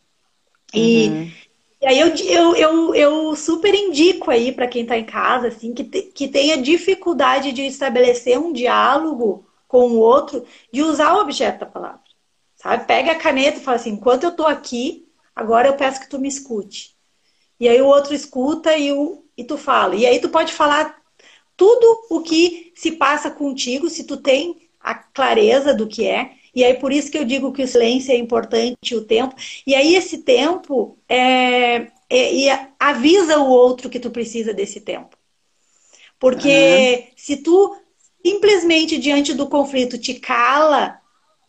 E, 0.72 1.08
uhum. 1.08 1.30
E 1.80 1.86
aí 1.86 1.98
eu, 1.98 2.08
eu, 2.08 2.56
eu, 2.56 2.94
eu 2.94 3.36
super 3.36 3.74
indico 3.74 4.30
aí 4.30 4.52
para 4.52 4.68
quem 4.68 4.82
está 4.82 4.98
em 4.98 5.04
casa, 5.04 5.48
assim, 5.48 5.72
que, 5.72 5.84
te, 5.84 6.02
que 6.02 6.28
tenha 6.28 6.60
dificuldade 6.60 7.52
de 7.52 7.62
estabelecer 7.62 8.38
um 8.38 8.52
diálogo 8.52 9.46
com 9.66 9.88
o 9.90 9.98
outro, 9.98 10.44
de 10.72 10.82
usar 10.82 11.14
o 11.14 11.20
objeto 11.20 11.60
da 11.60 11.66
palavra. 11.66 12.00
Sabe? 12.56 12.84
Pega 12.86 13.12
a 13.12 13.18
caneta 13.18 13.58
e 13.58 13.62
fala 13.62 13.76
assim, 13.76 13.92
enquanto 13.92 14.24
eu 14.24 14.30
estou 14.30 14.46
aqui, 14.46 15.08
agora 15.34 15.68
eu 15.68 15.76
peço 15.76 16.00
que 16.00 16.08
tu 16.10 16.18
me 16.18 16.28
escute. 16.28 16.94
E 17.58 17.68
aí 17.68 17.80
o 17.80 17.86
outro 17.86 18.14
escuta 18.14 18.76
e, 18.76 18.92
o, 18.92 19.24
e 19.36 19.44
tu 19.44 19.56
fala. 19.56 19.94
E 19.94 20.06
aí 20.06 20.20
tu 20.20 20.28
pode 20.28 20.52
falar 20.52 21.00
tudo 21.56 22.06
o 22.10 22.20
que 22.20 22.72
se 22.74 22.92
passa 22.92 23.30
contigo, 23.30 23.88
se 23.88 24.04
tu 24.04 24.16
tem 24.16 24.68
a 24.80 24.94
clareza 24.94 25.74
do 25.74 25.86
que 25.86 26.06
é. 26.06 26.32
E 26.54 26.64
aí 26.64 26.74
por 26.74 26.92
isso 26.92 27.10
que 27.10 27.18
eu 27.18 27.24
digo 27.24 27.52
que 27.52 27.62
o 27.62 27.68
silêncio 27.68 28.12
é 28.12 28.16
importante, 28.16 28.94
o 28.94 29.04
tempo. 29.04 29.34
E 29.66 29.74
aí 29.74 29.94
esse 29.94 30.18
tempo 30.18 30.98
é, 31.08 31.88
é, 32.08 32.66
avisa 32.78 33.38
o 33.38 33.48
outro 33.48 33.88
que 33.88 34.00
tu 34.00 34.10
precisa 34.10 34.52
desse 34.52 34.80
tempo. 34.80 35.16
Porque 36.18 37.06
uhum. 37.06 37.12
se 37.16 37.36
tu 37.38 37.76
simplesmente 38.24 38.98
diante 38.98 39.32
do 39.32 39.48
conflito 39.48 39.96
te 39.96 40.14
cala, 40.14 41.00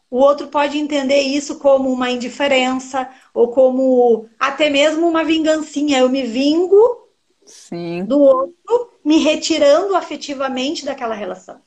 o 0.09 0.17
outro 0.17 0.47
pode 0.47 0.77
entender 0.77 1.21
isso 1.21 1.57
como 1.57 1.91
uma 1.91 2.11
indiferença 2.11 3.09
ou 3.33 3.49
como 3.49 4.27
até 4.39 4.69
mesmo 4.69 5.07
uma 5.07 5.23
vingancinha. 5.23 5.99
Eu 5.99 6.09
me 6.09 6.23
vingo 6.23 7.07
Sim. 7.45 8.03
do 8.05 8.19
outro, 8.19 8.91
me 9.03 9.19
retirando 9.19 9.95
afetivamente 9.95 10.85
daquela 10.85 11.15
relação. 11.15 11.61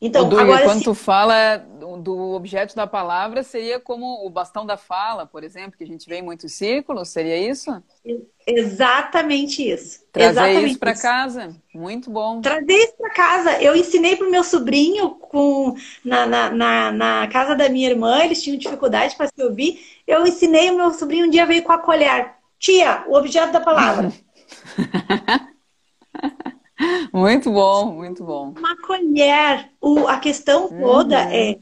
Então, 0.00 0.26
agora 0.38 0.64
quando 0.64 0.78
se... 0.78 0.84
tu 0.84 0.94
fala 0.94 1.58
do 1.58 2.32
objeto 2.32 2.74
da 2.74 2.86
palavra, 2.86 3.42
seria 3.42 3.78
como 3.78 4.24
o 4.24 4.30
bastão 4.30 4.64
da 4.64 4.78
fala, 4.78 5.26
por 5.26 5.44
exemplo, 5.44 5.76
que 5.76 5.84
a 5.84 5.86
gente 5.86 6.08
vê 6.08 6.16
em 6.16 6.22
muitos 6.22 6.54
círculos, 6.54 7.10
seria 7.10 7.36
isso? 7.36 7.70
Exatamente 8.46 9.68
isso. 9.68 10.00
Trazer 10.10 10.30
Exatamente 10.30 10.70
isso 10.70 10.78
para 10.78 10.94
casa, 10.94 11.56
muito 11.74 12.10
bom. 12.10 12.40
Trazer 12.40 12.72
isso 12.72 12.94
para 12.96 13.10
casa. 13.10 13.62
Eu 13.62 13.76
ensinei 13.76 14.16
para 14.16 14.26
o 14.26 14.30
meu 14.30 14.42
sobrinho 14.42 15.10
com 15.10 15.74
na, 16.02 16.26
na, 16.26 16.50
na, 16.50 16.92
na, 16.92 17.28
casa 17.28 17.54
da 17.54 17.68
minha 17.68 17.90
irmã, 17.90 18.24
eles 18.24 18.42
tinham 18.42 18.58
dificuldade 18.58 19.14
para 19.16 19.26
se 19.26 19.42
ouvir. 19.42 19.80
Eu 20.06 20.26
ensinei 20.26 20.70
o 20.70 20.76
meu 20.76 20.92
sobrinho 20.92 21.26
um 21.26 21.30
dia 21.30 21.44
veio 21.44 21.62
com 21.62 21.72
a 21.72 21.78
colher. 21.78 22.32
Tia, 22.58 23.04
o 23.06 23.14
objeto 23.14 23.52
da 23.52 23.60
palavra. 23.60 24.10
muito 27.12 27.50
bom, 27.50 27.92
muito 27.92 28.24
bom. 28.24 28.54
Uma 28.56 28.76
colher. 28.82 29.70
O, 29.80 30.08
a 30.08 30.18
questão 30.18 30.68
toda 30.68 31.16
uhum. 31.16 31.32
é 31.32 31.58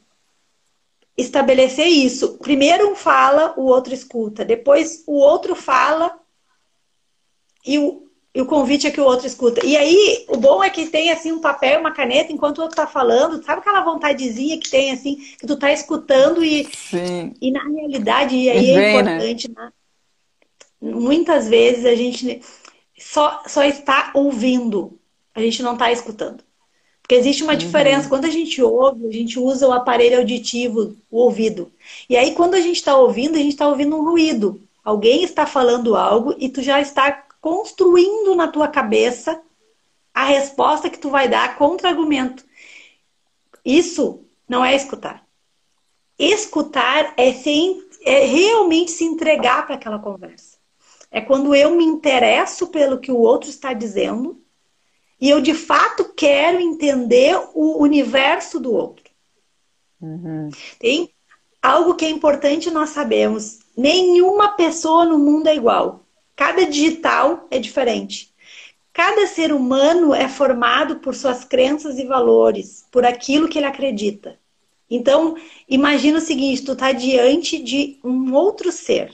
estabelecer 1.17 1.87
isso. 1.87 2.39
Primeiro 2.39 2.91
um 2.91 2.95
fala, 2.95 3.55
o 3.57 3.65
outro 3.65 3.93
escuta. 3.93 4.45
Depois 4.45 5.03
o 5.07 5.19
outro 5.19 5.55
fala 5.55 6.17
e 7.67 7.79
o, 7.79 8.09
e 8.35 8.41
o 8.41 8.47
convite 8.47 8.87
é 8.87 8.91
que 8.91 9.01
o 9.01 9.05
outro 9.05 9.27
escuta. 9.27 9.67
E 9.67 9.77
aí, 9.77 10.25
o 10.29 10.37
bom 10.37 10.63
é 10.63 10.71
que 10.71 10.87
tem 10.87 11.11
assim 11.11 11.33
um 11.33 11.41
papel, 11.41 11.81
uma 11.81 11.93
caneta, 11.93 12.33
enquanto 12.33 12.59
o 12.59 12.63
outro 12.63 12.77
tá 12.77 12.87
falando, 12.87 13.43
sabe 13.45 13.61
aquela 13.61 13.83
vontadezinha 13.83 14.59
que 14.61 14.71
tem 14.71 14.93
assim, 14.93 15.17
que 15.17 15.47
tu 15.47 15.57
tá 15.57 15.73
escutando 15.73 16.45
e, 16.45 16.65
Sim. 16.73 17.35
e 17.41 17.51
na 17.51 17.65
realidade, 17.65 18.37
e 18.37 18.49
aí 18.49 18.71
é 18.71 18.77
né? 18.77 18.91
importante, 18.91 19.51
né? 19.51 19.73
muitas 20.81 21.49
vezes 21.49 21.85
a 21.85 21.95
gente 21.95 22.41
só, 22.99 23.43
só 23.47 23.65
está 23.65 24.11
ouvindo, 24.15 24.98
a 25.39 25.45
gente 25.45 25.63
não 25.63 25.75
está 25.75 25.91
escutando. 25.91 26.43
Porque 27.09 27.15
existe 27.15 27.43
uma 27.43 27.53
uhum. 27.53 27.59
diferença. 27.59 28.09
Quando 28.09 28.27
a 28.27 28.31
gente 28.31 28.63
ouve, 28.63 29.07
a 29.07 29.11
gente 29.11 29.39
usa 29.39 29.67
o 29.67 29.73
aparelho 29.73 30.19
auditivo, 30.19 30.95
o 31.11 31.19
ouvido. 31.19 31.73
E 32.09 32.17
aí, 32.17 32.35
quando 32.35 32.55
a 32.55 32.61
gente 32.61 32.77
está 32.77 32.97
ouvindo, 32.97 33.37
a 33.37 33.39
gente 33.39 33.53
está 33.53 33.67
ouvindo 33.67 33.97
um 33.97 34.05
ruído. 34.05 34.61
Alguém 34.85 35.23
está 35.23 35.47
falando 35.47 35.97
algo 35.97 36.35
e 36.39 36.49
tu 36.49 36.63
já 36.63 36.81
está 36.81 37.11
construindo 37.41 38.35
na 38.35 38.49
tua 38.49 38.69
cabeça 38.69 39.41
a 40.13 40.25
resposta 40.25 40.91
que 40.91 40.99
tu 40.99 41.09
vai 41.09 41.29
dar 41.29 41.57
contra-argumento. 41.57 42.45
Isso 43.65 44.25
não 44.49 44.65
é 44.65 44.75
escutar. 44.75 45.25
Escutar 46.19 47.15
é, 47.17 47.33
sem, 47.33 47.83
é 48.03 48.25
realmente 48.25 48.91
se 48.91 49.05
entregar 49.05 49.67
para 49.67 49.77
aquela 49.77 49.99
conversa. 49.99 50.59
É 51.11 51.21
quando 51.21 51.55
eu 51.55 51.75
me 51.75 51.85
interesso 51.85 52.67
pelo 52.67 52.99
que 52.99 53.11
o 53.11 53.19
outro 53.19 53.49
está 53.49 53.73
dizendo 53.73 54.43
e 55.21 55.29
eu 55.29 55.41
de 55.41 55.55
fato 55.55 56.13
quero 56.17 56.61
entender 56.61 57.39
o 57.55 57.83
universo 57.83 58.61
do 58.61 58.73
outro. 58.73 59.05
Uhum. 60.01 60.51
Tem 60.79 61.11
algo 61.63 61.95
que 61.95 62.05
é 62.05 62.11
importante 62.11 62.71
nós 62.71 62.91
sabemos: 62.91 63.61
nenhuma 63.77 64.51
pessoa 64.51 65.05
no 65.05 65.19
mundo 65.19 65.49
é 65.49 65.57
igual. 65.57 66.05
Cada 66.37 66.67
digital 66.67 67.47
é 67.51 67.59
diferente. 67.59 68.33
Cada 68.93 69.27
ser 69.27 69.53
humano 69.53 70.15
é 70.15 70.29
formado 70.29 70.97
por 70.97 71.15
suas 71.15 71.45
crenças 71.45 71.99
e 71.99 72.05
valores, 72.05 72.85
por 72.91 73.05
aquilo 73.05 73.49
que 73.49 73.59
ele 73.59 73.67
acredita. 73.67 74.39
Então, 74.91 75.37
imagina 75.69 76.19
o 76.19 76.23
seguinte: 76.23 76.65
tu 76.65 76.73
está 76.73 76.93
diante 76.93 77.63
de 77.63 77.99
um 78.05 78.33
outro 78.35 78.71
ser 78.71 79.13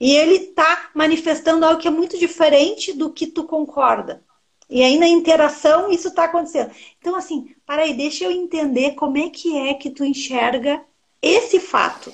e 0.00 0.14
ele 0.14 0.34
está 0.34 0.90
manifestando 0.94 1.64
algo 1.64 1.80
que 1.80 1.88
é 1.88 1.90
muito 1.90 2.18
diferente 2.18 2.92
do 2.92 3.10
que 3.10 3.26
tu 3.26 3.44
concorda. 3.44 4.22
E 4.68 4.82
aí 4.82 4.98
na 4.98 5.08
interação 5.08 5.90
isso 5.90 6.08
está 6.08 6.24
acontecendo. 6.24 6.70
Então, 6.98 7.14
assim, 7.16 7.54
para 7.66 7.82
aí, 7.82 7.94
deixa 7.94 8.24
eu 8.24 8.30
entender 8.30 8.92
como 8.92 9.18
é 9.18 9.28
que 9.28 9.56
é 9.56 9.74
que 9.74 9.90
tu 9.90 10.04
enxerga 10.04 10.82
esse 11.20 11.60
fato. 11.60 12.12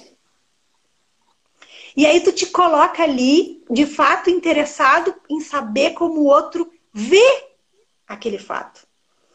E 1.97 2.07
aí 2.07 2.21
tu 2.21 2.33
te 2.33 2.47
coloca 2.47 3.03
ali, 3.03 3.63
de 3.71 3.87
fato, 3.87 4.31
interessado 4.31 5.15
em 5.29 5.41
saber 5.41 5.91
como 5.91 6.21
o 6.21 6.27
outro 6.27 6.71
vê 6.93 7.45
aquele 8.07 8.39
fato. 8.39 8.87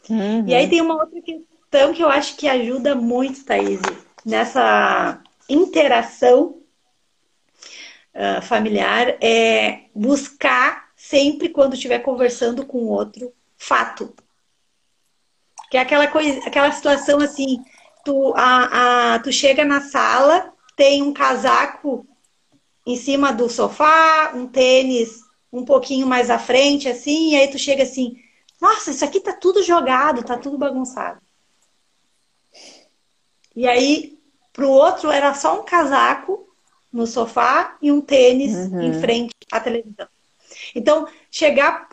Uhum. 0.10 0.48
E 0.48 0.54
aí 0.54 0.70
tem 0.70 0.82
uma 0.82 0.96
outra 0.96 1.22
questão 1.22 1.94
que 1.94 2.04
eu 2.04 2.10
acho 2.10 2.36
que 2.38 2.48
ajuda 2.48 2.96
muito, 2.96 3.44
Thaís, 3.44 3.82
nessa 4.26 5.22
interação 5.50 6.62
uh, 8.14 8.42
familiar 8.42 9.18
é 9.22 9.86
buscar 9.94 10.85
sempre 11.10 11.50
quando 11.50 11.74
estiver 11.74 12.00
conversando 12.00 12.66
com 12.66 12.80
o 12.80 12.90
outro 12.90 13.32
fato. 13.58 14.14
Que 15.70 15.78
é 15.78 15.80
aquela 15.80 16.08
coisa, 16.08 16.40
aquela 16.46 16.72
situação 16.72 17.20
assim, 17.20 17.64
tu, 18.04 18.34
a, 18.36 19.16
a, 19.16 19.20
tu 19.20 19.32
chega 19.32 19.64
na 19.64 19.82
sala, 19.82 20.54
tem 20.76 21.02
um 21.02 21.14
casaco 21.14 22.08
em 22.86 22.96
cima 22.96 23.32
do 23.32 23.50
sofá, 23.50 24.32
um 24.36 24.48
tênis 24.48 25.24
um 25.52 25.64
pouquinho 25.64 26.06
mais 26.06 26.30
à 26.30 26.38
frente, 26.38 26.90
assim, 26.90 27.32
e 27.32 27.36
aí 27.38 27.48
tu 27.50 27.58
chega 27.58 27.84
assim, 27.84 28.18
nossa, 28.60 28.92
isso 28.92 29.06
aqui 29.06 29.20
tá 29.20 29.32
tudo 29.32 29.64
jogado, 29.64 30.24
tá 30.24 30.38
tudo 30.38 30.58
bagunçado. 30.58 31.22
E 33.56 33.66
aí, 33.68 34.20
pro 34.52 34.70
outro 34.70 35.10
era 35.10 35.34
só 35.34 35.62
um 35.62 35.64
casaco 35.64 36.46
no 36.92 37.08
sofá 37.08 37.78
e 37.82 37.90
um 37.92 38.02
tênis 38.02 38.54
uhum. 38.54 38.82
em 38.82 38.94
frente 39.00 39.34
à 39.50 39.60
televisão. 39.62 40.08
Então, 40.74 41.08
chegar 41.30 41.90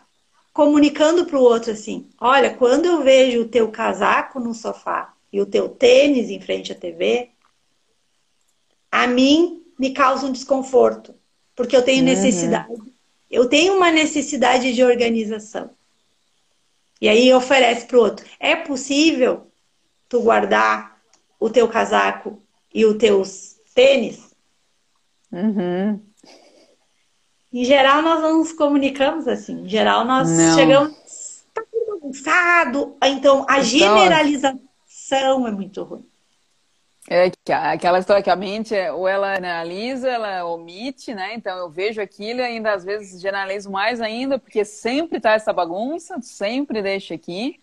comunicando 0.53 1.25
para 1.25 1.37
o 1.37 1.41
outro 1.41 1.71
assim: 1.71 2.09
olha, 2.19 2.55
quando 2.55 2.85
eu 2.85 3.03
vejo 3.03 3.41
o 3.41 3.47
teu 3.47 3.69
casaco 3.69 4.39
no 4.39 4.53
sofá 4.53 5.13
e 5.31 5.41
o 5.41 5.45
teu 5.45 5.67
tênis 5.67 6.29
em 6.29 6.39
frente 6.39 6.71
à 6.71 6.75
TV, 6.75 7.29
a 8.91 9.07
mim 9.07 9.63
me 9.77 9.91
causa 9.91 10.27
um 10.27 10.31
desconforto, 10.31 11.15
porque 11.55 11.75
eu 11.75 11.81
tenho 11.81 11.99
uhum. 11.99 12.05
necessidade. 12.05 12.73
Eu 13.29 13.49
tenho 13.49 13.75
uma 13.75 13.91
necessidade 13.91 14.73
de 14.73 14.83
organização. 14.83 15.71
E 17.01 17.09
aí 17.09 17.33
oferece 17.33 17.85
para 17.87 17.97
o 17.97 18.01
outro: 18.01 18.25
é 18.39 18.55
possível 18.55 19.51
tu 20.07 20.21
guardar 20.21 21.01
o 21.39 21.49
teu 21.49 21.67
casaco 21.67 22.41
e 22.73 22.85
os 22.85 22.97
teus 22.97 23.55
tênis? 23.73 24.33
Uhum. 25.31 25.99
Em 27.53 27.63
geral, 27.63 28.01
nós 28.01 28.19
não 28.21 28.39
nos 28.39 28.51
comunicamos 28.51 29.27
assim. 29.27 29.61
Em 29.61 29.69
geral, 29.69 30.03
nós 30.03 30.29
não. 30.29 30.55
chegamos. 30.55 31.45
Tá 31.53 31.61
tudo 31.71 31.99
bagunçado. 31.99 32.97
Então, 33.03 33.45
a 33.47 33.59
então, 33.59 33.63
generalização 33.63 35.47
é 35.47 35.51
muito 35.51 35.83
ruim. 35.83 36.05
É 37.09 37.29
aquela 37.49 37.99
história 37.99 38.23
que 38.23 38.29
a 38.29 38.35
mente, 38.35 38.73
é, 38.73 38.91
ou 38.91 39.07
ela 39.07 39.35
analisa, 39.35 40.09
ela 40.09 40.45
omite, 40.45 41.13
né? 41.13 41.33
Então 41.35 41.57
eu 41.57 41.69
vejo 41.69 42.01
aquilo 42.01 42.39
e 42.39 42.43
ainda 42.43 42.73
às 42.73 42.85
vezes 42.85 43.21
generalizo 43.21 43.69
mais 43.69 43.99
ainda, 43.99 44.39
porque 44.39 44.63
sempre 44.63 45.19
tá 45.19 45.33
essa 45.33 45.51
bagunça, 45.51 46.21
sempre 46.21 46.81
deixa 46.81 47.13
aqui. 47.13 47.59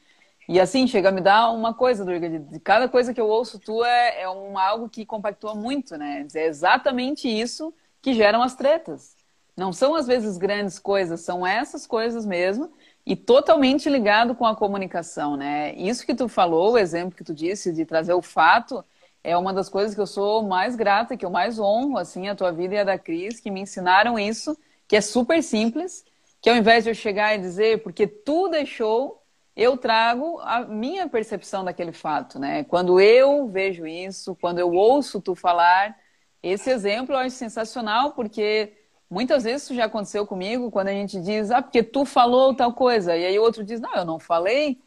E 0.46 0.60
assim, 0.60 0.86
chega 0.86 1.08
a 1.08 1.12
me 1.12 1.22
dar 1.22 1.50
uma 1.52 1.72
coisa, 1.72 2.04
Durga, 2.04 2.28
de 2.28 2.60
cada 2.60 2.86
coisa 2.86 3.14
que 3.14 3.20
eu 3.20 3.28
ouço 3.28 3.58
tua 3.58 3.88
é, 3.88 4.22
é 4.22 4.28
um, 4.28 4.58
algo 4.58 4.90
que 4.90 5.06
compactua 5.06 5.54
muito, 5.54 5.96
né? 5.96 6.26
É 6.34 6.46
exatamente 6.46 7.26
isso 7.26 7.72
que 8.02 8.12
geram 8.12 8.42
as 8.42 8.54
tretas. 8.54 9.19
Não 9.60 9.72
são 9.72 9.94
às 9.94 10.06
vezes 10.06 10.38
grandes 10.38 10.78
coisas, 10.78 11.20
são 11.20 11.46
essas 11.46 11.86
coisas 11.86 12.24
mesmo. 12.26 12.72
e 13.06 13.16
totalmente 13.16 13.88
ligado 13.88 14.34
com 14.34 14.46
a 14.46 14.54
comunicação, 14.56 15.36
né? 15.36 15.74
Isso 15.74 16.04
que 16.06 16.14
tu 16.14 16.28
falou, 16.28 16.72
o 16.72 16.78
exemplo 16.78 17.16
que 17.16 17.24
tu 17.24 17.34
disse 17.34 17.72
de 17.72 17.84
trazer 17.84 18.12
o 18.14 18.22
fato, 18.22 18.84
é 19.22 19.36
uma 19.36 19.52
das 19.52 19.68
coisas 19.68 19.94
que 19.94 20.00
eu 20.00 20.06
sou 20.06 20.42
mais 20.42 20.76
grata, 20.76 21.16
que 21.16 21.24
eu 21.26 21.30
mais 21.30 21.58
honro, 21.58 21.98
assim, 21.98 22.28
a 22.28 22.34
tua 22.34 22.52
vida 22.52 22.74
e 22.74 22.78
a 22.78 22.84
da 22.84 22.98
Cris, 22.98 23.40
que 23.40 23.50
me 23.50 23.60
ensinaram 23.62 24.18
isso, 24.18 24.56
que 24.88 24.96
é 24.96 25.00
super 25.00 25.42
simples, 25.42 26.04
que 26.40 26.48
ao 26.50 26.56
invés 26.56 26.84
de 26.84 26.90
eu 26.90 26.94
chegar 26.94 27.34
e 27.34 27.38
dizer, 27.38 27.82
porque 27.82 28.06
tu 28.06 28.48
deixou, 28.48 29.22
eu 29.56 29.76
trago 29.76 30.38
a 30.40 30.60
minha 30.60 31.08
percepção 31.08 31.64
daquele 31.64 31.92
fato, 31.92 32.38
né? 32.38 32.64
Quando 32.64 33.00
eu 33.00 33.48
vejo 33.48 33.86
isso, 33.86 34.34
quando 34.36 34.58
eu 34.58 34.72
ouço 34.72 35.20
tu 35.20 35.34
falar, 35.34 35.98
esse 36.42 36.70
exemplo 36.70 37.14
eu 37.14 37.18
acho 37.18 37.36
sensacional, 37.36 38.12
porque 38.12 38.72
muitas 39.10 39.44
vezes 39.44 39.64
isso 39.64 39.74
já 39.74 39.86
aconteceu 39.86 40.26
comigo, 40.26 40.70
quando 40.70 40.88
a 40.88 40.92
gente 40.92 41.20
diz, 41.20 41.50
ah, 41.50 41.60
porque 41.60 41.82
tu 41.82 42.04
falou 42.04 42.54
tal 42.54 42.72
coisa, 42.72 43.16
e 43.16 43.26
aí 43.26 43.38
o 43.38 43.42
outro 43.42 43.64
diz, 43.64 43.80
não, 43.80 43.94
eu 43.94 44.04
não 44.04 44.18
falei. 44.18 44.78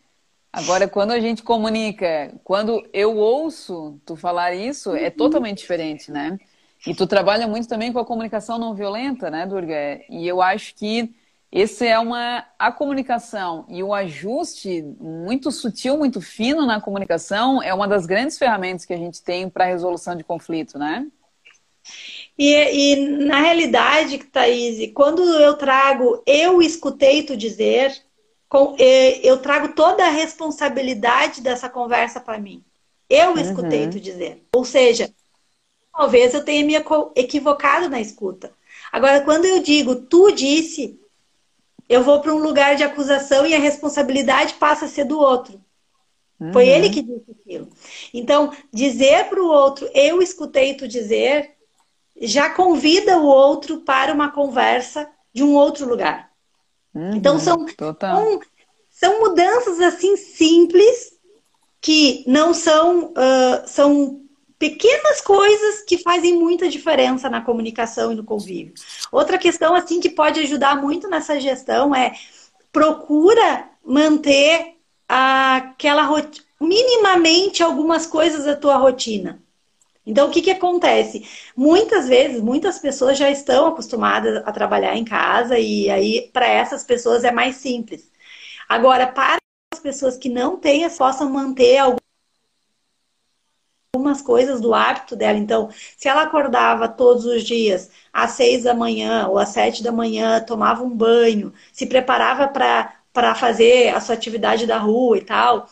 Agora, 0.52 0.88
quando 0.88 1.12
a 1.12 1.20
gente 1.20 1.44
comunica, 1.44 2.34
quando 2.44 2.88
eu 2.94 3.18
ouço 3.18 4.00
tu 4.06 4.16
falar 4.16 4.54
isso, 4.54 4.96
é 4.96 5.10
totalmente 5.10 5.60
diferente, 5.60 6.12
né? 6.12 6.40
E 6.86 6.94
tu 6.94 7.08
trabalha 7.08 7.48
muito 7.48 7.68
também 7.68 7.92
com 7.92 8.00
a 8.00 8.06
comunicação 8.06 8.60
não 8.60 8.76
violenta, 8.76 9.30
né, 9.30 9.46
Durga? 9.46 10.02
E 10.10 10.28
eu 10.28 10.42
acho 10.42 10.76
que 10.76 11.14
esse 11.52 11.88
é 11.88 11.98
uma 12.00 12.46
a 12.58 12.72
comunicação 12.72 13.66
e 13.70 13.84
o 13.84 13.94
ajuste 13.94 14.82
muito 15.00 15.52
sutil, 15.52 15.98
muito 15.98 16.20
fino 16.20 16.66
na 16.66 16.82
comunicação 16.82 17.62
é 17.62 17.74
uma 17.74 17.88
das 17.88 18.06
grandes 18.06 18.38
ferramentas 18.38 18.86
que 18.86 18.94
a 18.94 18.98
gente 18.98 19.22
tem 19.24 19.50
para 19.50 19.66
a 19.66 19.68
resolução 19.68 20.16
de 20.16 20.24
conflito, 20.24 20.78
né? 20.80 21.08
E, 22.38 22.54
e 22.54 22.96
na 23.26 23.40
realidade, 23.42 24.18
Thaís, 24.18 24.92
quando 24.94 25.22
eu 25.40 25.56
trago 25.56 26.22
eu 26.26 26.62
escutei 26.62 27.24
tu 27.24 27.38
dizer, 27.38 27.96
com, 28.50 28.76
eu 28.78 29.38
trago 29.38 29.76
toda 29.76 30.06
a 30.06 30.10
responsabilidade 30.10 31.42
dessa 31.42 31.70
conversa 31.70 32.20
para 32.20 32.40
mim. 32.40 32.64
Eu 33.10 33.38
escutei 33.38 33.86
uhum. 33.86 33.92
tu 33.92 34.00
dizer. 34.00 34.44
Ou 34.56 34.66
seja, 34.66 35.14
talvez 35.96 36.34
eu 36.34 36.44
tenha 36.44 36.66
me 36.66 36.74
equivocado 37.16 37.90
na 37.90 38.02
escuta. 38.02 38.52
Agora, 38.92 39.22
quando 39.22 39.46
eu 39.46 39.62
digo 39.62 39.96
tu 39.96 40.32
disse, 40.32 41.00
eu 41.88 42.04
vou 42.04 42.22
para 42.22 42.34
um 42.34 42.40
lugar 42.40 42.76
de 42.76 42.84
acusação 42.84 43.46
e 43.46 43.54
a 43.54 43.60
responsabilidade 43.60 44.56
passa 44.56 44.86
a 44.86 44.88
ser 44.88 45.06
do 45.06 45.20
outro. 45.20 45.62
Uhum. 46.40 46.52
Foi 46.52 46.68
ele 46.68 46.90
que 46.90 47.02
disse 47.02 47.32
aquilo. 47.32 47.70
Então, 48.14 48.52
dizer 48.72 49.30
para 49.30 49.42
o 49.42 49.48
outro, 49.48 49.90
eu 49.94 50.22
escutei 50.22 50.74
tu 50.74 50.88
dizer, 50.88 51.53
já 52.24 52.50
convida 52.50 53.18
o 53.20 53.26
outro 53.26 53.82
para 53.82 54.14
uma 54.14 54.32
conversa 54.32 55.10
de 55.34 55.44
um 55.44 55.54
outro 55.54 55.88
lugar. 55.88 56.32
Uhum. 56.94 57.16
Então, 57.16 57.40
são, 57.40 57.66
são, 58.00 58.40
são, 58.90 59.20
mudanças 59.20 59.80
assim 59.80 60.16
simples 60.16 61.14
que 61.82 62.24
não 62.28 62.54
são, 62.54 63.08
uh, 63.08 63.68
são 63.68 64.22
pequenas 64.58 65.20
coisas 65.20 65.82
que 65.82 65.98
fazem 65.98 66.38
muita 66.38 66.70
diferença 66.70 67.30
na 67.30 67.42
comunicação 67.42 68.12
e 68.12 68.16
no 68.16 68.24
convívio. 68.24 68.74
Outra 69.12 69.38
questão 69.38 69.76
assim 69.76 70.00
que 70.00 70.10
pode 70.10 70.40
ajudar 70.40 70.82
muito 70.82 71.10
nessa 71.10 71.40
gestão 71.40 71.94
é 71.94 72.14
procura 72.72 73.70
manter 73.84 74.78
aquela 75.08 76.10
minimamente 76.62 77.62
algumas 77.62 78.06
coisas 78.06 78.46
da 78.46 78.56
tua 78.56 78.78
rotina. 78.78 79.43
Então, 80.06 80.28
o 80.28 80.32
que, 80.32 80.42
que 80.42 80.52
acontece? 80.52 81.26
Muitas 81.56 82.08
vezes, 82.08 82.42
muitas 82.42 82.78
pessoas 82.80 83.18
já 83.18 83.30
estão 83.32 83.68
acostumadas 83.68 84.44
a 84.46 84.52
trabalhar 84.52 84.96
em 84.98 85.06
casa 85.06 85.58
e 85.58 85.90
aí, 85.90 86.30
para 86.34 86.46
essas 86.48 86.84
pessoas, 86.84 87.24
é 87.24 87.32
mais 87.32 87.56
simples. 87.58 88.12
Agora, 88.68 89.08
para 89.08 89.38
as 89.74 89.80
pessoas 89.80 90.18
que 90.18 90.30
não 90.30 90.58
têm, 90.58 90.90
possam 90.90 91.30
manter 91.30 91.78
algumas 93.96 94.22
coisas 94.22 94.60
do 94.60 94.74
hábito 94.74 95.16
dela. 95.16 95.38
Então, 95.38 95.70
se 95.98 96.08
ela 96.08 96.24
acordava 96.24 96.88
todos 96.88 97.26
os 97.26 97.44
dias 97.44 97.90
às 98.12 98.32
seis 98.32 98.64
da 98.64 98.74
manhã 98.74 99.28
ou 99.28 99.38
às 99.38 99.50
sete 99.50 99.84
da 99.84 99.92
manhã, 99.92 100.42
tomava 100.42 100.84
um 100.84 100.90
banho, 100.90 101.54
se 101.72 101.86
preparava 101.86 102.48
para 102.48 103.36
fazer 103.36 103.90
a 103.96 104.02
sua 104.02 104.16
atividade 104.16 104.66
da 104.66 104.78
rua 104.78 105.18
e 105.18 105.22
tal, 105.22 105.68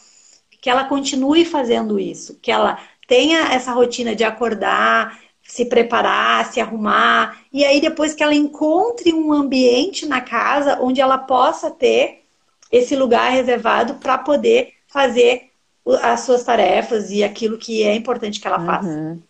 que 0.62 0.70
ela 0.70 0.86
continue 0.86 1.44
fazendo 1.44 2.00
isso, 2.00 2.38
que 2.40 2.52
ela 2.52 2.78
tenha 3.12 3.52
essa 3.52 3.74
rotina 3.74 4.16
de 4.16 4.24
acordar, 4.24 5.20
se 5.44 5.66
preparar, 5.66 6.50
se 6.50 6.62
arrumar, 6.62 7.42
e 7.52 7.66
aí 7.66 7.82
depois 7.82 8.14
que 8.14 8.24
ela 8.24 8.34
encontre 8.34 9.14
um 9.14 9.34
ambiente 9.34 10.06
na 10.06 10.22
casa 10.22 10.80
onde 10.80 11.02
ela 11.02 11.18
possa 11.18 11.70
ter 11.70 12.24
esse 12.72 12.96
lugar 12.96 13.30
reservado 13.30 13.96
para 13.96 14.18
poder 14.18 14.76
fazer 14.88 15.50
as 16.02 16.22
suas 16.22 16.46
tarefas 16.46 17.12
e 17.12 17.22
aquilo 17.22 17.58
que 17.58 17.84
é 17.84 17.94
importante 17.94 18.40
que 18.40 18.48
ela 18.48 18.66
faça. 18.66 18.88
Uhum. 18.88 19.22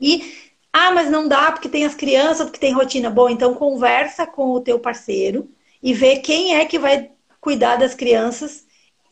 E, 0.00 0.32
ah, 0.72 0.92
mas 0.92 1.10
não 1.10 1.28
dá 1.28 1.52
porque 1.52 1.68
tem 1.68 1.84
as 1.84 1.94
crianças, 1.94 2.46
porque 2.46 2.58
tem 2.58 2.72
rotina. 2.72 3.10
Bom, 3.10 3.28
então 3.28 3.52
conversa 3.52 4.26
com 4.26 4.52
o 4.52 4.60
teu 4.62 4.80
parceiro 4.80 5.46
e 5.82 5.92
vê 5.92 6.16
quem 6.16 6.56
é 6.56 6.64
que 6.64 6.78
vai 6.78 7.10
cuidar 7.42 7.76
das 7.76 7.94
crianças 7.94 8.64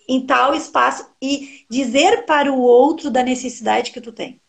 em 0.08 0.24
tal 0.24 0.54
espaço 0.54 1.08
e 1.20 1.64
dizer 1.68 2.24
para 2.26 2.52
o 2.52 2.60
outro 2.60 3.10
da 3.10 3.22
necessidade 3.22 3.90
que 3.90 4.00
tu 4.00 4.12
tem. 4.12 4.40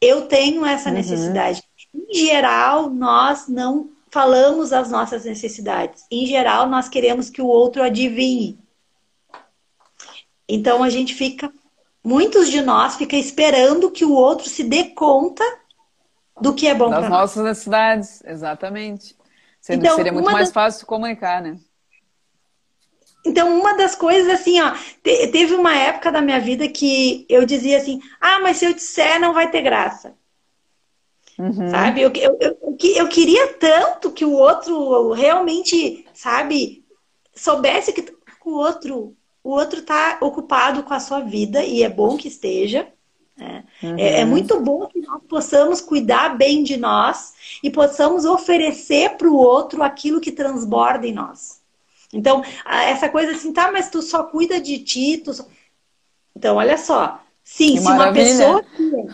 Eu 0.00 0.26
tenho 0.26 0.64
essa 0.64 0.88
uhum. 0.88 0.96
necessidade. 0.96 1.62
Em 1.92 2.14
geral, 2.14 2.90
nós 2.90 3.48
não 3.48 3.90
falamos 4.10 4.72
as 4.72 4.90
nossas 4.90 5.24
necessidades. 5.24 6.04
Em 6.10 6.26
geral, 6.26 6.68
nós 6.68 6.88
queremos 6.88 7.30
que 7.30 7.42
o 7.42 7.46
outro 7.46 7.82
adivinhe. 7.82 8.58
Então 10.48 10.82
a 10.82 10.90
gente 10.90 11.14
fica 11.14 11.50
muitos 12.04 12.50
de 12.50 12.60
nós 12.60 12.96
ficam 12.96 13.18
esperando 13.18 13.90
que 13.90 14.04
o 14.04 14.12
outro 14.12 14.48
se 14.48 14.62
dê 14.62 14.84
conta 14.84 15.42
do 16.38 16.52
que 16.52 16.68
é 16.68 16.74
bom 16.74 16.90
para 16.90 17.00
nós. 17.00 17.10
Das 17.10 17.18
nossas 17.18 17.44
necessidades, 17.44 18.22
exatamente. 18.26 19.16
Sendo 19.60 19.80
então, 19.80 19.96
seria 19.96 20.12
muito 20.12 20.30
mais 20.30 20.48
das... 20.48 20.52
fácil 20.52 20.86
comunicar, 20.86 21.40
né? 21.40 21.58
Então, 23.24 23.58
uma 23.58 23.74
das 23.74 23.94
coisas, 23.94 24.32
assim, 24.32 24.60
ó, 24.60 24.72
teve 25.02 25.54
uma 25.54 25.74
época 25.74 26.12
da 26.12 26.20
minha 26.20 26.38
vida 26.38 26.68
que 26.68 27.24
eu 27.28 27.46
dizia 27.46 27.78
assim: 27.78 28.00
ah, 28.20 28.40
mas 28.40 28.58
se 28.58 28.66
eu 28.66 28.74
disser, 28.74 29.18
não 29.18 29.32
vai 29.32 29.50
ter 29.50 29.62
graça. 29.62 30.14
Uhum. 31.38 31.68
Sabe? 31.68 32.02
Eu, 32.02 32.12
eu, 32.14 32.36
eu, 32.40 32.58
eu, 32.96 33.08
queria 33.08 33.54
tanto 33.54 34.12
que 34.12 34.24
o 34.24 34.32
outro 34.32 35.12
realmente, 35.12 36.06
sabe, 36.12 36.84
soubesse 37.34 37.92
que 37.92 38.14
o 38.44 38.52
outro 38.52 39.16
o 39.44 39.50
outro 39.50 39.80
está 39.80 40.16
ocupado 40.22 40.82
com 40.82 40.94
a 40.94 41.00
sua 41.00 41.20
vida 41.20 41.62
e 41.62 41.82
é 41.82 41.88
bom 41.88 42.16
que 42.16 42.28
esteja. 42.28 42.88
Né? 43.36 43.64
Uhum. 43.82 43.98
É, 43.98 44.20
é, 44.20 44.24
muito 44.24 44.58
bom 44.58 44.86
que 44.86 45.00
nós 45.00 45.20
possamos 45.28 45.82
cuidar 45.82 46.30
bem 46.38 46.62
de 46.62 46.78
nós 46.78 47.34
e 47.62 47.70
possamos 47.70 48.24
oferecer 48.24 49.18
para 49.18 49.28
o 49.28 49.36
outro 49.36 49.82
aquilo 49.82 50.20
que 50.20 50.32
transborda 50.32 51.06
em 51.06 51.12
nós. 51.12 51.60
Então, 52.14 52.42
essa 52.66 53.08
coisa 53.08 53.32
assim, 53.32 53.52
tá, 53.52 53.70
mas 53.70 53.90
tu 53.90 54.00
só 54.00 54.22
cuida 54.24 54.60
de 54.60 54.78
ti. 54.78 55.18
Tu 55.18 55.34
só... 55.34 55.46
Então, 56.34 56.56
olha 56.56 56.78
só. 56.78 57.20
Sim, 57.42 57.74
que 57.74 57.80
se 57.80 57.88
uma 57.88 58.12
pessoa 58.12 58.62
que 58.62 58.96
é, 58.96 59.06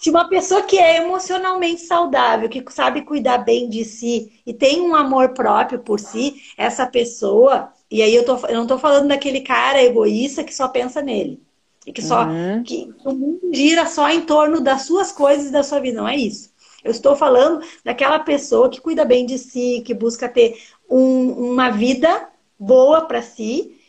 se 0.00 0.10
uma 0.10 0.28
pessoa 0.28 0.62
que 0.62 0.78
é 0.78 0.96
emocionalmente 0.96 1.82
saudável, 1.82 2.48
que 2.48 2.64
sabe 2.70 3.02
cuidar 3.02 3.38
bem 3.38 3.68
de 3.68 3.84
si 3.84 4.32
e 4.44 4.52
tem 4.52 4.80
um 4.80 4.94
amor 4.94 5.30
próprio 5.34 5.78
por 5.78 6.00
si, 6.00 6.42
essa 6.58 6.84
pessoa 6.86 7.72
e 7.94 8.02
aí 8.02 8.12
eu, 8.12 8.24
tô, 8.24 8.36
eu 8.48 8.56
não 8.56 8.66
tô 8.66 8.76
falando 8.76 9.06
daquele 9.06 9.40
cara 9.40 9.80
egoísta 9.80 10.42
que 10.42 10.52
só 10.52 10.66
pensa 10.66 11.00
nele. 11.00 11.40
E 11.86 11.92
que 11.92 12.02
só. 12.02 12.24
Uhum. 12.24 12.62
Que 12.64 12.92
o 13.04 13.12
mundo 13.12 13.50
gira 13.52 13.86
só 13.86 14.10
em 14.10 14.22
torno 14.22 14.60
das 14.60 14.82
suas 14.82 15.12
coisas 15.12 15.46
e 15.46 15.52
da 15.52 15.62
sua 15.62 15.78
vida. 15.78 16.00
Não 16.00 16.08
é 16.08 16.16
isso. 16.16 16.52
Eu 16.82 16.90
estou 16.90 17.14
falando 17.14 17.64
daquela 17.84 18.18
pessoa 18.18 18.68
que 18.68 18.80
cuida 18.80 19.04
bem 19.04 19.24
de 19.24 19.38
si, 19.38 19.80
que 19.86 19.94
busca 19.94 20.28
ter 20.28 20.60
um, 20.88 21.52
uma 21.52 21.70
vida 21.70 22.28
boa 22.58 23.02
para 23.02 23.22
si 23.22 23.80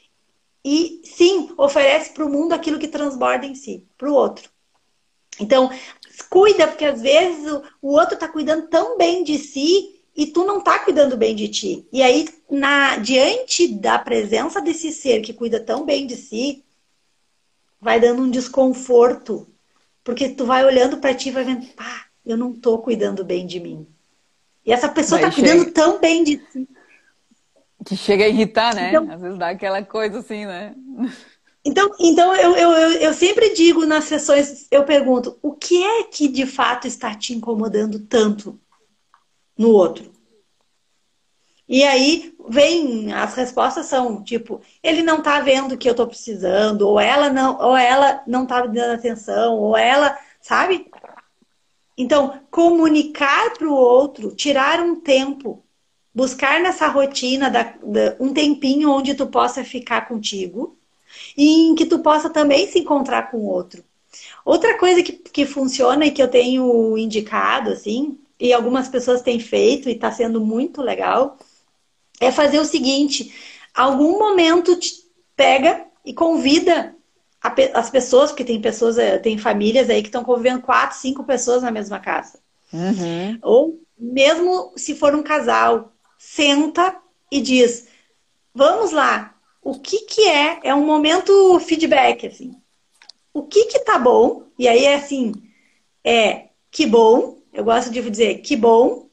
e 0.63 1.01
sim 1.03 1.53
oferece 1.57 2.11
para 2.11 2.25
o 2.25 2.29
mundo 2.29 2.53
aquilo 2.53 2.79
que 2.79 2.87
transborda 2.87 3.45
em 3.45 3.55
si, 3.55 3.85
para 3.97 4.09
o 4.09 4.13
outro. 4.13 4.49
Então, 5.39 5.69
cuida, 6.29 6.67
porque 6.67 6.85
às 6.85 7.01
vezes 7.01 7.51
o, 7.51 7.61
o 7.81 7.91
outro 7.91 8.15
está 8.15 8.27
cuidando 8.27 8.67
tão 8.67 8.97
bem 8.97 9.23
de 9.23 9.37
si 9.37 10.01
e 10.15 10.25
tu 10.25 10.45
não 10.45 10.61
tá 10.61 10.79
cuidando 10.79 11.17
bem 11.17 11.35
de 11.35 11.49
ti. 11.49 11.87
E 11.91 12.01
aí, 12.01 12.27
na, 12.49 12.97
diante 12.97 13.67
da 13.67 13.99
presença 13.99 14.61
desse 14.61 14.91
ser 14.91 15.21
que 15.21 15.33
cuida 15.33 15.59
tão 15.59 15.85
bem 15.85 16.07
de 16.07 16.15
si, 16.15 16.63
vai 17.79 17.99
dando 17.99 18.23
um 18.23 18.31
desconforto. 18.31 19.47
Porque 20.03 20.29
tu 20.29 20.45
vai 20.45 20.63
olhando 20.63 20.97
para 20.97 21.13
ti 21.13 21.29
e 21.29 21.31
vai 21.31 21.43
vendo, 21.43 21.65
pá, 21.73 22.05
eu 22.25 22.37
não 22.37 22.53
tô 22.53 22.77
cuidando 22.79 23.25
bem 23.25 23.45
de 23.45 23.59
mim. 23.59 23.85
E 24.65 24.71
essa 24.71 24.87
pessoa 24.87 25.19
vai, 25.19 25.29
tá 25.29 25.35
chega... 25.35 25.49
cuidando 25.49 25.71
tão 25.71 25.99
bem 25.99 26.23
de 26.23 26.41
si. 26.51 26.67
Que 27.85 27.95
chega 27.95 28.25
a 28.25 28.27
irritar, 28.27 28.75
né? 28.75 28.89
Então, 28.89 29.11
Às 29.11 29.21
vezes 29.21 29.37
dá 29.37 29.49
aquela 29.49 29.83
coisa 29.83 30.19
assim, 30.19 30.45
né? 30.45 30.75
Então, 31.63 31.89
então 31.99 32.35
eu, 32.35 32.55
eu, 32.55 32.71
eu, 32.71 32.91
eu 32.99 33.13
sempre 33.13 33.53
digo 33.53 33.85
nas 33.85 34.03
sessões, 34.03 34.67
eu 34.69 34.83
pergunto, 34.83 35.39
o 35.41 35.53
que 35.53 35.83
é 35.83 36.03
que 36.03 36.27
de 36.27 36.45
fato 36.45 36.87
está 36.87 37.15
te 37.15 37.33
incomodando 37.33 37.99
tanto? 37.99 38.59
no 39.57 39.69
outro. 39.71 40.11
E 41.67 41.83
aí 41.83 42.35
vem, 42.47 43.11
as 43.11 43.33
respostas 43.33 43.87
são 43.87 44.23
tipo, 44.23 44.61
ele 44.83 45.01
não 45.01 45.21
tá 45.21 45.39
vendo 45.39 45.73
o 45.73 45.77
que 45.77 45.89
eu 45.89 45.95
tô 45.95 46.05
precisando, 46.05 46.83
ou 46.83 46.99
ela 46.99 47.29
não, 47.29 47.57
ou 47.59 47.75
ela 47.75 48.23
não 48.27 48.45
tá 48.45 48.67
me 48.67 48.75
dando 48.75 48.93
atenção, 48.93 49.55
ou 49.55 49.75
ela, 49.75 50.17
sabe? 50.39 50.91
Então, 51.97 52.41
comunicar 52.51 53.53
para 53.53 53.67
o 53.67 53.73
outro, 53.73 54.35
tirar 54.35 54.79
um 54.79 54.99
tempo, 54.99 55.64
buscar 56.15 56.61
nessa 56.61 56.87
rotina 56.87 57.49
da, 57.49 57.63
da, 57.63 58.15
um 58.21 58.33
tempinho 58.33 58.89
onde 58.89 59.13
tu 59.13 59.27
possa 59.27 59.65
ficar 59.65 60.07
contigo 60.07 60.77
e 61.35 61.67
em 61.67 61.75
que 61.75 61.85
tu 61.85 61.99
possa 61.99 62.29
também 62.29 62.67
se 62.67 62.79
encontrar 62.79 63.29
com 63.29 63.37
o 63.37 63.47
outro. 63.47 63.83
Outra 64.45 64.77
coisa 64.77 65.03
que, 65.03 65.11
que 65.11 65.45
funciona 65.45 66.05
e 66.05 66.11
que 66.11 66.23
eu 66.23 66.29
tenho 66.29 66.97
indicado, 66.97 67.71
assim, 67.71 68.17
e 68.39 68.53
algumas 68.53 68.87
pessoas 68.87 69.21
têm 69.21 69.39
feito 69.39 69.89
e 69.89 69.93
está 69.93 70.09
sendo 70.09 70.39
muito 70.39 70.81
legal, 70.81 71.37
é 72.21 72.31
fazer 72.31 72.59
o 72.59 72.65
seguinte: 72.65 73.33
algum 73.73 74.17
momento 74.17 74.79
te 74.79 75.03
pega 75.35 75.85
e 76.05 76.13
convida 76.13 76.95
as 77.73 77.89
pessoas, 77.89 78.31
porque 78.31 78.45
tem 78.45 78.59
pessoas, 78.61 78.97
eh, 78.97 79.19
tem 79.19 79.37
famílias 79.37 79.89
aí 79.89 80.01
que 80.01 80.07
estão 80.07 80.23
convivendo 80.23 80.61
quatro, 80.61 80.97
cinco 80.97 81.23
pessoas 81.23 81.61
na 81.61 81.69
mesma 81.69 81.99
casa. 81.99 82.39
Uhum. 82.73 83.37
Ou 83.41 83.79
mesmo 83.97 84.73
se 84.75 84.95
for 84.95 85.13
um 85.13 85.21
casal, 85.21 85.94
senta 86.25 86.99
e 87.31 87.39
diz: 87.39 87.87
vamos 88.53 88.91
lá, 88.91 89.35
o 89.61 89.79
que 89.79 89.99
que 90.01 90.27
é? 90.27 90.59
É 90.63 90.73
um 90.73 90.85
momento 90.85 91.59
feedback, 91.59 92.25
assim. 92.25 92.59
O 93.33 93.43
que 93.43 93.65
que 93.65 93.79
tá 93.79 93.99
bom? 93.99 94.43
E 94.57 94.67
aí 94.67 94.85
é 94.85 94.95
assim, 94.95 95.33
é 96.03 96.49
que 96.71 96.85
bom, 96.85 97.37
eu 97.53 97.63
gosto 97.63 97.91
de 97.91 98.01
dizer 98.09 98.41
que 98.41 98.55
bom, 98.55 99.09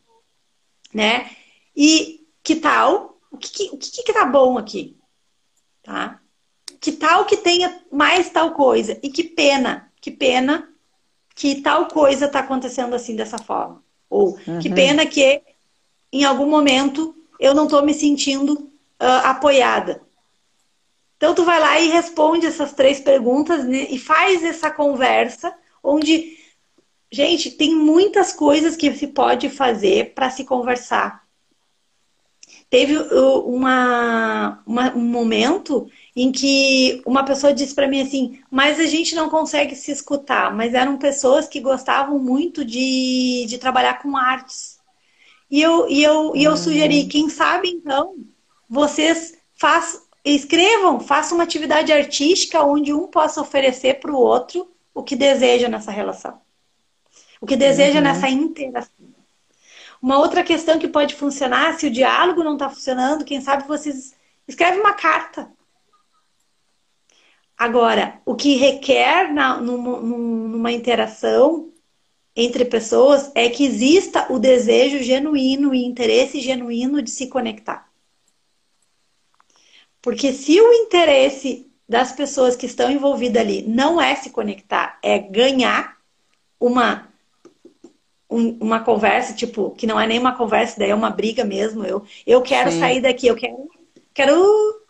né? 0.92 1.30
E 1.76 2.26
que 2.42 2.56
tal? 2.56 3.18
O 3.30 3.36
que, 3.36 3.50
que, 3.50 3.70
o 3.74 3.78
que, 3.78 4.02
que 4.02 4.12
tá 4.12 4.24
bom 4.24 4.58
aqui? 4.58 4.96
Tá? 5.82 6.20
Que 6.80 6.92
tal 6.92 7.24
que 7.24 7.36
tenha 7.36 7.80
mais 7.90 8.30
tal 8.30 8.52
coisa? 8.52 8.98
E 9.02 9.10
que 9.10 9.24
pena, 9.24 9.92
que 10.00 10.10
pena 10.10 10.68
que 11.34 11.62
tal 11.62 11.88
coisa 11.88 12.28
tá 12.28 12.40
acontecendo 12.40 12.94
assim 12.94 13.16
dessa 13.16 13.38
forma. 13.38 13.82
Ou 14.08 14.38
uhum. 14.46 14.58
que 14.60 14.68
pena 14.70 15.06
que 15.06 15.42
em 16.12 16.24
algum 16.24 16.46
momento 16.46 17.14
eu 17.40 17.54
não 17.54 17.66
tô 17.66 17.80
me 17.82 17.94
sentindo 17.94 18.52
uh, 18.54 19.24
apoiada. 19.24 20.02
Então 21.16 21.34
tu 21.34 21.44
vai 21.44 21.60
lá 21.60 21.80
e 21.80 21.88
responde 21.88 22.46
essas 22.46 22.72
três 22.72 23.00
perguntas 23.00 23.64
né, 23.64 23.86
e 23.88 23.98
faz 23.98 24.42
essa 24.42 24.70
conversa 24.70 25.54
onde, 25.82 26.36
gente, 27.10 27.50
tem 27.52 27.74
muitas 27.74 28.32
coisas 28.32 28.76
que 28.76 28.92
se 28.94 29.08
pode 29.08 29.48
fazer 29.48 30.14
para 30.14 30.30
se 30.30 30.44
conversar. 30.44 31.22
Teve 32.68 32.96
uma, 33.44 34.62
uma, 34.66 34.96
um 34.96 35.04
momento 35.04 35.86
em 36.16 36.32
que 36.32 37.02
uma 37.04 37.24
pessoa 37.24 37.52
disse 37.52 37.74
para 37.74 37.86
mim 37.86 38.00
assim, 38.00 38.40
mas 38.50 38.80
a 38.80 38.86
gente 38.86 39.14
não 39.14 39.28
consegue 39.28 39.76
se 39.76 39.92
escutar. 39.92 40.54
Mas 40.54 40.72
eram 40.72 40.96
pessoas 40.96 41.46
que 41.46 41.60
gostavam 41.60 42.18
muito 42.18 42.64
de, 42.64 43.44
de 43.46 43.58
trabalhar 43.58 44.00
com 44.00 44.16
artes. 44.16 44.71
E 45.52 45.60
eu, 45.60 45.86
e 45.86 46.02
eu, 46.02 46.34
e 46.34 46.44
eu 46.44 46.56
sugeri, 46.56 47.02
uhum. 47.02 47.08
quem 47.10 47.28
sabe 47.28 47.68
então, 47.68 48.16
vocês 48.66 49.36
faz, 49.52 50.02
escrevam, 50.24 50.98
façam 50.98 51.36
uma 51.36 51.44
atividade 51.44 51.92
artística 51.92 52.62
onde 52.62 52.90
um 52.90 53.06
possa 53.06 53.42
oferecer 53.42 54.00
para 54.00 54.10
o 54.10 54.16
outro 54.16 54.72
o 54.94 55.02
que 55.02 55.14
deseja 55.14 55.68
nessa 55.68 55.90
relação. 55.90 56.40
O 57.38 57.44
que 57.44 57.54
deseja 57.54 57.98
uhum. 57.98 58.04
nessa 58.04 58.30
interação. 58.30 59.12
Uma 60.00 60.18
outra 60.18 60.42
questão 60.42 60.78
que 60.78 60.88
pode 60.88 61.14
funcionar, 61.14 61.78
se 61.78 61.86
o 61.86 61.90
diálogo 61.90 62.42
não 62.42 62.54
está 62.54 62.70
funcionando, 62.70 63.22
quem 63.22 63.42
sabe 63.42 63.68
vocês 63.68 64.14
escreve 64.48 64.80
uma 64.80 64.94
carta. 64.94 65.52
Agora, 67.58 68.22
o 68.24 68.34
que 68.34 68.56
requer 68.56 69.30
na, 69.30 69.58
numa, 69.58 70.00
numa 70.00 70.72
interação 70.72 71.70
entre 72.34 72.64
pessoas 72.64 73.30
é 73.34 73.48
que 73.48 73.64
exista 73.64 74.32
o 74.32 74.38
desejo 74.38 75.02
genuíno 75.02 75.74
e 75.74 75.84
interesse 75.84 76.40
genuíno 76.40 77.02
de 77.02 77.10
se 77.10 77.26
conectar. 77.26 77.90
Porque 80.00 80.32
se 80.32 80.60
o 80.60 80.72
interesse 80.72 81.70
das 81.88 82.12
pessoas 82.12 82.56
que 82.56 82.66
estão 82.66 82.90
envolvidas 82.90 83.42
ali 83.42 83.62
não 83.62 84.00
é 84.00 84.14
se 84.16 84.30
conectar, 84.30 84.98
é 85.02 85.18
ganhar 85.18 85.98
uma 86.58 87.12
um, 88.32 88.56
uma 88.60 88.80
conversa, 88.80 89.34
tipo, 89.34 89.72
que 89.72 89.86
não 89.86 90.00
é 90.00 90.06
nem 90.06 90.18
uma 90.18 90.34
conversa, 90.34 90.78
daí 90.78 90.90
é 90.90 90.94
uma 90.94 91.10
briga 91.10 91.44
mesmo. 91.44 91.84
Eu, 91.84 92.02
eu 92.26 92.40
quero 92.40 92.72
Sim. 92.72 92.80
sair 92.80 93.00
daqui, 93.02 93.26
eu 93.26 93.36
quero. 93.36 93.68
Quero. 94.14 94.81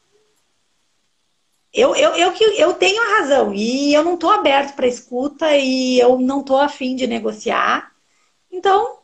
Eu, 1.73 1.97
eu, 1.97 2.15
eu, 2.17 2.35
eu 2.59 2.75
tenho 2.75 3.03
a 3.03 3.19
razão 3.19 3.55
e 3.55 3.95
eu 3.95 4.05
não 4.05 4.15
estou 4.15 4.31
aberto 4.31 4.75
para 4.75 4.87
escuta 4.87 5.57
e 5.57 5.99
eu 5.99 6.19
não 6.19 6.41
estou 6.41 6.59
afim 6.59 6.95
de 6.95 7.07
negociar. 7.07 7.93
Então, 8.51 8.99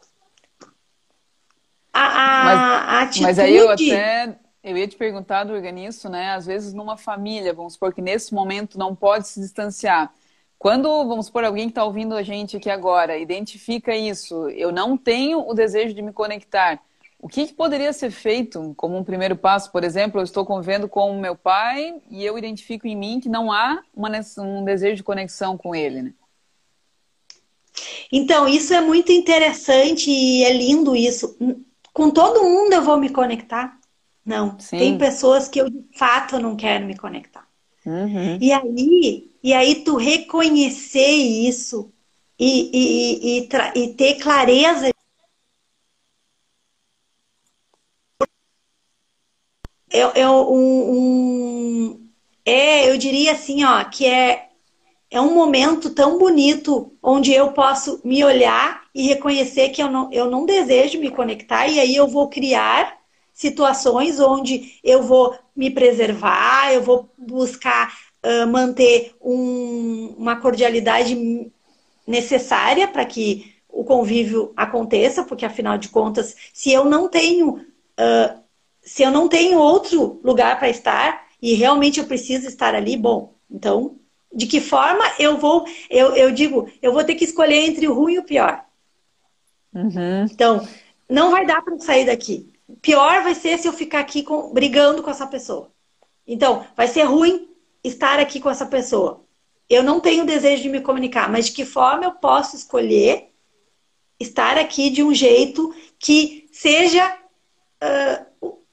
a, 1.92 2.04
a, 2.04 2.44
mas, 2.44 2.58
a 2.60 3.00
atitude... 3.00 3.22
Mas 3.22 3.38
aí 3.38 3.56
eu 3.56 3.70
até 3.70 4.38
eu 4.62 4.76
ia 4.76 4.86
te 4.86 4.96
perguntar, 4.96 5.44
Durga, 5.44 5.70
nisso, 5.70 6.08
né? 6.08 6.32
Às 6.32 6.44
vezes 6.44 6.74
numa 6.74 6.96
família, 6.96 7.54
vamos 7.54 7.72
supor 7.72 7.94
que 7.94 8.02
nesse 8.02 8.34
momento 8.34 8.78
não 8.78 8.94
pode 8.94 9.26
se 9.28 9.40
distanciar. 9.40 10.12
Quando, 10.58 10.88
vamos 11.06 11.26
supor, 11.26 11.44
alguém 11.44 11.66
que 11.66 11.70
está 11.70 11.84
ouvindo 11.84 12.14
a 12.14 12.22
gente 12.22 12.56
aqui 12.56 12.68
agora 12.68 13.16
identifica 13.16 13.96
isso, 13.96 14.48
eu 14.50 14.72
não 14.72 14.96
tenho 14.96 15.48
o 15.48 15.54
desejo 15.54 15.94
de 15.94 16.02
me 16.02 16.12
conectar, 16.12 16.82
o 17.20 17.28
que, 17.28 17.46
que, 17.46 17.52
poderia 17.52 17.92
ser 17.92 18.10
feito 18.10 18.72
como 18.76 18.96
um 18.96 19.02
primeiro 19.02 19.36
passo? 19.36 19.72
Por 19.72 19.82
exemplo, 19.82 20.20
eu 20.20 20.24
estou 20.24 20.46
convivendo 20.46 20.88
com 20.88 21.10
o 21.10 21.20
meu 21.20 21.34
pai 21.34 21.96
e 22.08 22.24
eu 22.24 22.38
identifico 22.38 22.86
em 22.86 22.96
mim 22.96 23.18
que 23.18 23.28
não 23.28 23.50
há 23.50 23.82
uma, 23.94 24.08
um 24.38 24.64
desejo 24.64 24.96
de 24.96 25.02
conexão 25.02 25.58
com 25.58 25.74
ele, 25.74 26.02
né? 26.02 26.14
Então, 28.12 28.48
isso 28.48 28.72
é 28.72 28.80
muito 28.80 29.10
interessante 29.10 30.10
e 30.10 30.44
é 30.44 30.52
lindo 30.52 30.94
isso. 30.94 31.36
Com 31.92 32.10
todo 32.10 32.44
mundo 32.44 32.72
eu 32.72 32.82
vou 32.82 32.96
me 32.96 33.10
conectar? 33.10 33.78
Não. 34.24 34.58
Sim. 34.60 34.78
Tem 34.78 34.98
pessoas 34.98 35.48
que 35.48 35.60
eu 35.60 35.68
de 35.68 35.84
fato 35.96 36.38
não 36.38 36.54
quero 36.54 36.86
me 36.86 36.96
conectar. 36.96 37.46
Uhum. 37.84 38.38
E 38.40 38.52
aí, 38.52 39.30
e 39.42 39.52
aí 39.52 39.76
tu 39.76 39.96
reconhecer 39.96 41.10
isso 41.10 41.90
e, 42.38 42.70
e, 42.72 43.48
e, 43.48 43.82
e 43.82 43.94
ter 43.94 44.14
clareza 44.16 44.88
é, 49.98 50.20
é 50.20 50.30
um, 50.30 50.92
um, 50.92 52.08
é, 52.44 52.90
eu 52.90 52.96
diria 52.96 53.32
assim, 53.32 53.64
ó, 53.64 53.84
que 53.84 54.06
é, 54.06 54.48
é 55.10 55.20
um 55.20 55.34
momento 55.34 55.90
tão 55.90 56.18
bonito 56.18 56.92
onde 57.02 57.32
eu 57.32 57.52
posso 57.52 58.00
me 58.04 58.24
olhar 58.24 58.82
e 58.94 59.06
reconhecer 59.06 59.70
que 59.70 59.82
eu 59.82 59.90
não, 59.90 60.12
eu 60.12 60.30
não 60.30 60.46
desejo 60.46 60.98
me 60.98 61.10
conectar 61.10 61.68
e 61.68 61.80
aí 61.80 61.94
eu 61.94 62.06
vou 62.06 62.28
criar 62.28 62.98
situações 63.32 64.18
onde 64.18 64.78
eu 64.82 65.02
vou 65.02 65.36
me 65.54 65.70
preservar, 65.70 66.72
eu 66.72 66.82
vou 66.82 67.08
buscar 67.16 67.96
uh, 68.24 68.46
manter 68.48 69.14
um, 69.20 70.14
uma 70.18 70.36
cordialidade 70.36 71.16
necessária 72.06 72.88
para 72.88 73.04
que 73.04 73.54
o 73.68 73.84
convívio 73.84 74.52
aconteça, 74.56 75.22
porque 75.22 75.44
afinal 75.46 75.78
de 75.78 75.88
contas, 75.88 76.34
se 76.52 76.72
eu 76.72 76.84
não 76.84 77.08
tenho, 77.08 77.50
uh, 77.50 78.42
se 78.88 79.02
eu 79.02 79.10
não 79.10 79.28
tenho 79.28 79.58
outro 79.58 80.18
lugar 80.24 80.58
para 80.58 80.70
estar 80.70 81.26
e 81.42 81.52
realmente 81.52 82.00
eu 82.00 82.06
preciso 82.06 82.48
estar 82.48 82.74
ali, 82.74 82.96
bom, 82.96 83.34
então 83.50 83.96
de 84.32 84.46
que 84.46 84.60
forma 84.60 85.04
eu 85.18 85.36
vou, 85.38 85.66
eu, 85.90 86.14
eu 86.14 86.30
digo, 86.30 86.70
eu 86.80 86.92
vou 86.92 87.04
ter 87.04 87.14
que 87.14 87.24
escolher 87.24 87.66
entre 87.66 87.86
o 87.86 87.94
ruim 87.94 88.14
e 88.14 88.18
o 88.18 88.24
pior. 88.24 88.64
Uhum. 89.74 90.24
Então, 90.24 90.66
não 91.08 91.30
vai 91.30 91.46
dar 91.46 91.62
para 91.62 91.78
sair 91.78 92.06
daqui. 92.06 92.52
Pior 92.82 93.22
vai 93.22 93.34
ser 93.34 93.58
se 93.58 93.66
eu 93.66 93.72
ficar 93.72 94.00
aqui 94.00 94.22
com, 94.22 94.52
brigando 94.52 95.02
com 95.02 95.10
essa 95.10 95.26
pessoa. 95.26 95.70
Então, 96.26 96.66
vai 96.76 96.86
ser 96.88 97.04
ruim 97.04 97.48
estar 97.82 98.18
aqui 98.18 98.40
com 98.40 98.50
essa 98.50 98.66
pessoa. 98.66 99.24
Eu 99.68 99.82
não 99.82 100.00
tenho 100.00 100.24
desejo 100.24 100.62
de 100.62 100.68
me 100.68 100.80
comunicar, 100.80 101.30
mas 101.30 101.46
de 101.46 101.52
que 101.52 101.64
forma 101.64 102.04
eu 102.04 102.12
posso 102.12 102.56
escolher 102.56 103.30
estar 104.20 104.58
aqui 104.58 104.90
de 104.90 105.02
um 105.02 105.14
jeito 105.14 105.74
que 105.98 106.48
seja 106.52 107.16
uh, 107.82 108.27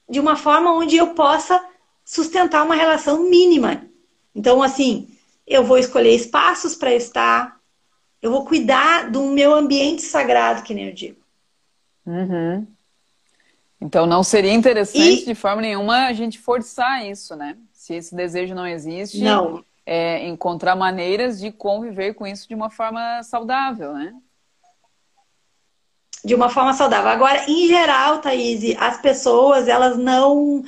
de 0.10 0.20
uma 0.20 0.36
forma 0.36 0.74
onde 0.74 0.96
eu 0.96 1.13
possa 1.13 1.63
sustentar 2.04 2.63
uma 2.63 2.76
relação 2.76 3.24
mínima. 3.30 3.84
Então, 4.34 4.62
assim, 4.62 5.08
eu 5.48 5.63
vou 5.63 5.78
escolher 5.78 6.13
espaços 6.15 6.76
para 6.76 6.94
estar, 6.94 7.60
eu 8.22 8.32
vou 8.32 8.46
cuidar 8.46 9.10
do 9.10 9.24
meu 9.24 9.54
ambiente 9.54 10.02
sagrado, 10.02 10.63
que 10.63 10.74
nem 10.74 10.88
eu 10.88 10.94
digo. 10.94 11.18
Uhum. 12.06 12.68
Então 13.82 14.06
não 14.06 14.24
seria 14.24 14.54
interessante 14.54 15.24
e... 15.24 15.26
de 15.26 15.36
forma 15.36 15.62
nenhuma 15.62 16.08
a 16.08 16.13
gente 16.13 16.39
forçar 16.39 17.06
isso, 17.06 17.36
né? 17.36 17.58
Se 17.72 17.94
esse 17.94 18.15
desejo 18.15 18.56
não 18.56 18.65
existe, 18.65 19.22
não. 19.22 19.63
É, 19.86 20.28
encontrar 20.28 20.76
maneiras 20.76 21.39
de 21.39 21.52
conviver 21.52 22.15
com 22.15 22.26
isso 22.26 22.48
de 22.48 22.56
uma 22.56 22.72
forma 22.72 23.22
saudável, 23.22 23.94
né? 23.94 24.15
De 26.26 26.34
uma 26.34 26.50
forma 26.50 26.74
saudável. 26.74 27.10
Agora, 27.10 27.46
em 27.48 27.68
geral, 27.68 28.20
Thaís, 28.20 28.76
as 28.80 29.00
pessoas, 29.00 29.68
elas 29.68 29.96
não 29.96 30.64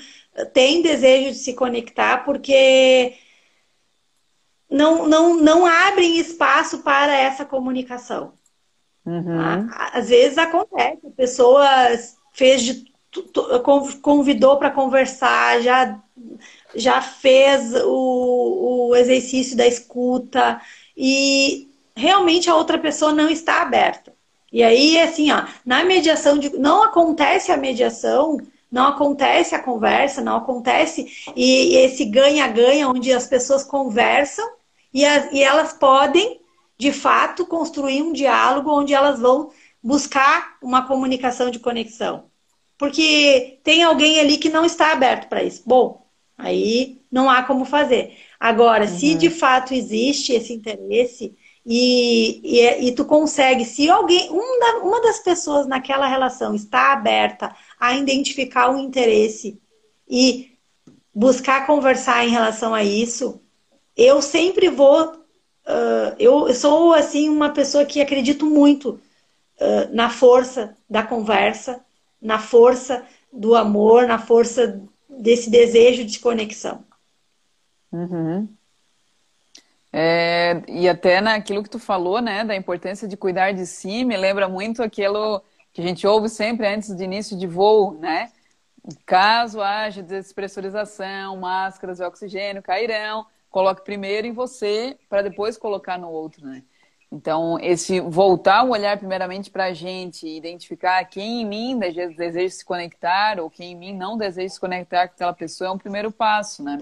têm 0.53 0.83
desejo 0.83 1.31
de 1.31 1.37
se 1.37 1.53
conectar 1.53 2.23
porque 2.23 3.15
não, 4.69 5.07
não, 5.07 5.35
não 5.35 5.65
abrem 5.65 6.19
espaço 6.19 6.83
para 6.83 7.15
essa 7.15 7.43
comunicação. 7.43 8.33
Uhum. 9.03 9.67
Às 9.93 10.09
vezes 10.09 10.37
acontece, 10.37 11.07
a 11.07 11.11
pessoa 11.11 11.65
fez 12.33 12.61
de, 12.61 12.85
convidou 14.01 14.57
para 14.57 14.69
conversar, 14.69 15.59
já, 15.61 15.99
já 16.75 17.01
fez 17.01 17.73
o, 17.83 18.89
o 18.89 18.95
exercício 18.95 19.57
da 19.57 19.65
escuta 19.65 20.61
e 20.95 21.67
realmente 21.95 22.47
a 22.47 22.55
outra 22.55 22.77
pessoa 22.77 23.11
não 23.11 23.27
está 23.27 23.63
aberta. 23.63 24.16
E 24.57 24.63
aí, 24.63 24.99
assim, 24.99 25.31
ó, 25.31 25.45
na 25.63 25.83
mediação 25.83 26.35
de. 26.39 26.49
Não 26.57 26.81
acontece 26.81 27.51
a 27.51 27.57
mediação, 27.57 28.39
não 28.71 28.87
acontece 28.87 29.53
a 29.53 29.61
conversa, 29.61 30.19
não 30.19 30.37
acontece 30.37 31.05
e, 31.35 31.73
e 31.73 31.75
esse 31.75 32.03
ganha-ganha 32.05 32.89
onde 32.89 33.13
as 33.13 33.27
pessoas 33.27 33.63
conversam 33.63 34.43
e, 34.91 35.05
as, 35.05 35.31
e 35.31 35.43
elas 35.43 35.73
podem, 35.73 36.41
de 36.75 36.91
fato, 36.91 37.45
construir 37.45 38.01
um 38.01 38.11
diálogo 38.11 38.71
onde 38.71 38.95
elas 38.95 39.19
vão 39.19 39.51
buscar 39.83 40.57
uma 40.59 40.87
comunicação 40.87 41.51
de 41.51 41.59
conexão. 41.59 42.23
Porque 42.79 43.59
tem 43.63 43.83
alguém 43.83 44.19
ali 44.19 44.39
que 44.39 44.49
não 44.49 44.65
está 44.65 44.91
aberto 44.91 45.29
para 45.29 45.43
isso. 45.43 45.61
Bom, 45.67 46.03
aí 46.35 46.99
não 47.11 47.29
há 47.29 47.43
como 47.43 47.63
fazer. 47.63 48.17
Agora, 48.39 48.85
uhum. 48.85 48.97
se 48.97 49.13
de 49.13 49.29
fato 49.29 49.75
existe 49.75 50.33
esse 50.33 50.51
interesse 50.51 51.35
e, 51.69 52.39
e, 52.45 52.87
e 52.87 52.91
tu 52.93 53.03
consegue, 53.03 53.65
se 53.65 53.89
alguém, 53.89 54.31
um 54.31 54.59
da, 54.59 54.77
uma 54.77 55.01
das 55.01 55.19
pessoas 55.19 55.67
naquela 55.67 56.07
relação 56.07 56.55
está 56.55 56.93
aberta 56.93 57.53
a 57.77 57.93
identificar 57.93 58.69
um 58.69 58.79
interesse 58.79 59.59
e 60.07 60.57
buscar 61.13 61.67
conversar 61.67 62.25
em 62.25 62.29
relação 62.29 62.73
a 62.73 62.85
isso, 62.85 63.41
eu 63.97 64.21
sempre 64.21 64.69
vou. 64.69 65.11
Uh, 65.67 66.15
eu 66.17 66.53
sou 66.53 66.93
assim 66.93 67.27
uma 67.27 67.49
pessoa 67.49 67.83
que 67.83 67.99
acredito 67.99 68.45
muito 68.45 68.91
uh, 69.59 69.93
na 69.93 70.09
força 70.09 70.73
da 70.89 71.03
conversa, 71.03 71.83
na 72.21 72.39
força 72.39 73.03
do 73.33 73.53
amor, 73.55 74.07
na 74.07 74.17
força 74.17 74.81
desse 75.09 75.49
desejo 75.49 76.05
de 76.05 76.17
conexão. 76.19 76.85
Uhum. 77.91 78.47
É, 79.91 80.61
e 80.67 80.87
até 80.87 81.21
naquilo 81.21 81.63
que 81.63 81.69
tu 81.69 81.79
falou, 81.79 82.21
né, 82.21 82.43
da 82.43 82.55
importância 82.55 83.07
de 83.07 83.15
cuidar 83.17 83.53
de 83.53 83.65
si, 83.65 84.03
me 84.03 84.17
lembra 84.17 84.47
muito 84.47 84.83
aquilo 84.83 85.41
que 85.73 85.81
a 85.81 85.83
gente 85.83 86.05
ouve 86.05 86.29
sempre 86.29 86.67
antes 86.67 86.95
de 86.95 87.03
início 87.03 87.37
de 87.37 87.47
voo, 87.47 87.93
né? 87.93 88.31
Caso 89.05 89.61
haja 89.61 90.01
despressurização, 90.01 91.37
máscaras 91.37 91.97
de 91.97 92.03
oxigênio 92.03 92.63
cairão, 92.63 93.25
coloque 93.49 93.83
primeiro 93.83 94.27
em 94.27 94.33
você 94.33 94.97
para 95.09 95.21
depois 95.21 95.57
colocar 95.57 95.97
no 95.97 96.09
outro, 96.09 96.45
né? 96.45 96.63
Então, 97.09 97.57
esse 97.61 98.01
voltar 98.01 98.63
o 98.63 98.71
olhar 98.71 98.97
primeiramente 98.97 99.49
para 99.49 99.65
a 99.65 99.73
gente, 99.73 100.27
identificar 100.27 101.05
quem 101.05 101.41
em 101.41 101.45
mim 101.45 101.79
deseja 101.79 102.49
se 102.49 102.65
conectar 102.65 103.39
ou 103.39 103.49
quem 103.49 103.71
em 103.71 103.75
mim 103.75 103.93
não 103.95 104.17
deseja 104.17 104.49
se 104.49 104.59
conectar 104.59 105.07
com 105.07 105.13
aquela 105.13 105.33
pessoa 105.33 105.69
é 105.69 105.71
um 105.71 105.77
primeiro 105.77 106.11
passo, 106.11 106.61
né? 106.61 106.77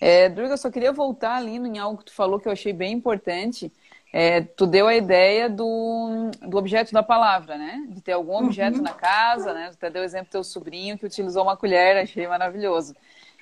É, 0.00 0.28
Durga, 0.28 0.52
eu 0.52 0.58
só 0.58 0.70
queria 0.70 0.92
voltar 0.92 1.36
ali 1.36 1.56
em 1.56 1.78
algo 1.78 1.98
que 1.98 2.04
tu 2.04 2.12
falou 2.12 2.38
que 2.38 2.46
eu 2.46 2.52
achei 2.52 2.72
bem 2.72 2.92
importante. 2.92 3.72
É, 4.12 4.42
tu 4.42 4.64
deu 4.64 4.86
a 4.86 4.94
ideia 4.94 5.50
do, 5.50 6.30
do 6.40 6.56
objeto 6.56 6.92
da 6.92 7.02
palavra, 7.02 7.58
né? 7.58 7.84
De 7.88 8.00
ter 8.00 8.12
algum 8.12 8.36
objeto 8.44 8.76
uhum. 8.76 8.84
na 8.84 8.92
casa, 8.92 9.52
né? 9.52 9.72
Tu 9.76 9.90
deu 9.90 10.02
o 10.02 10.04
exemplo 10.04 10.28
do 10.28 10.32
teu 10.32 10.44
sobrinho 10.44 10.96
que 10.96 11.04
utilizou 11.04 11.42
uma 11.42 11.56
colher, 11.56 11.96
achei 11.96 12.28
maravilhoso. 12.28 12.94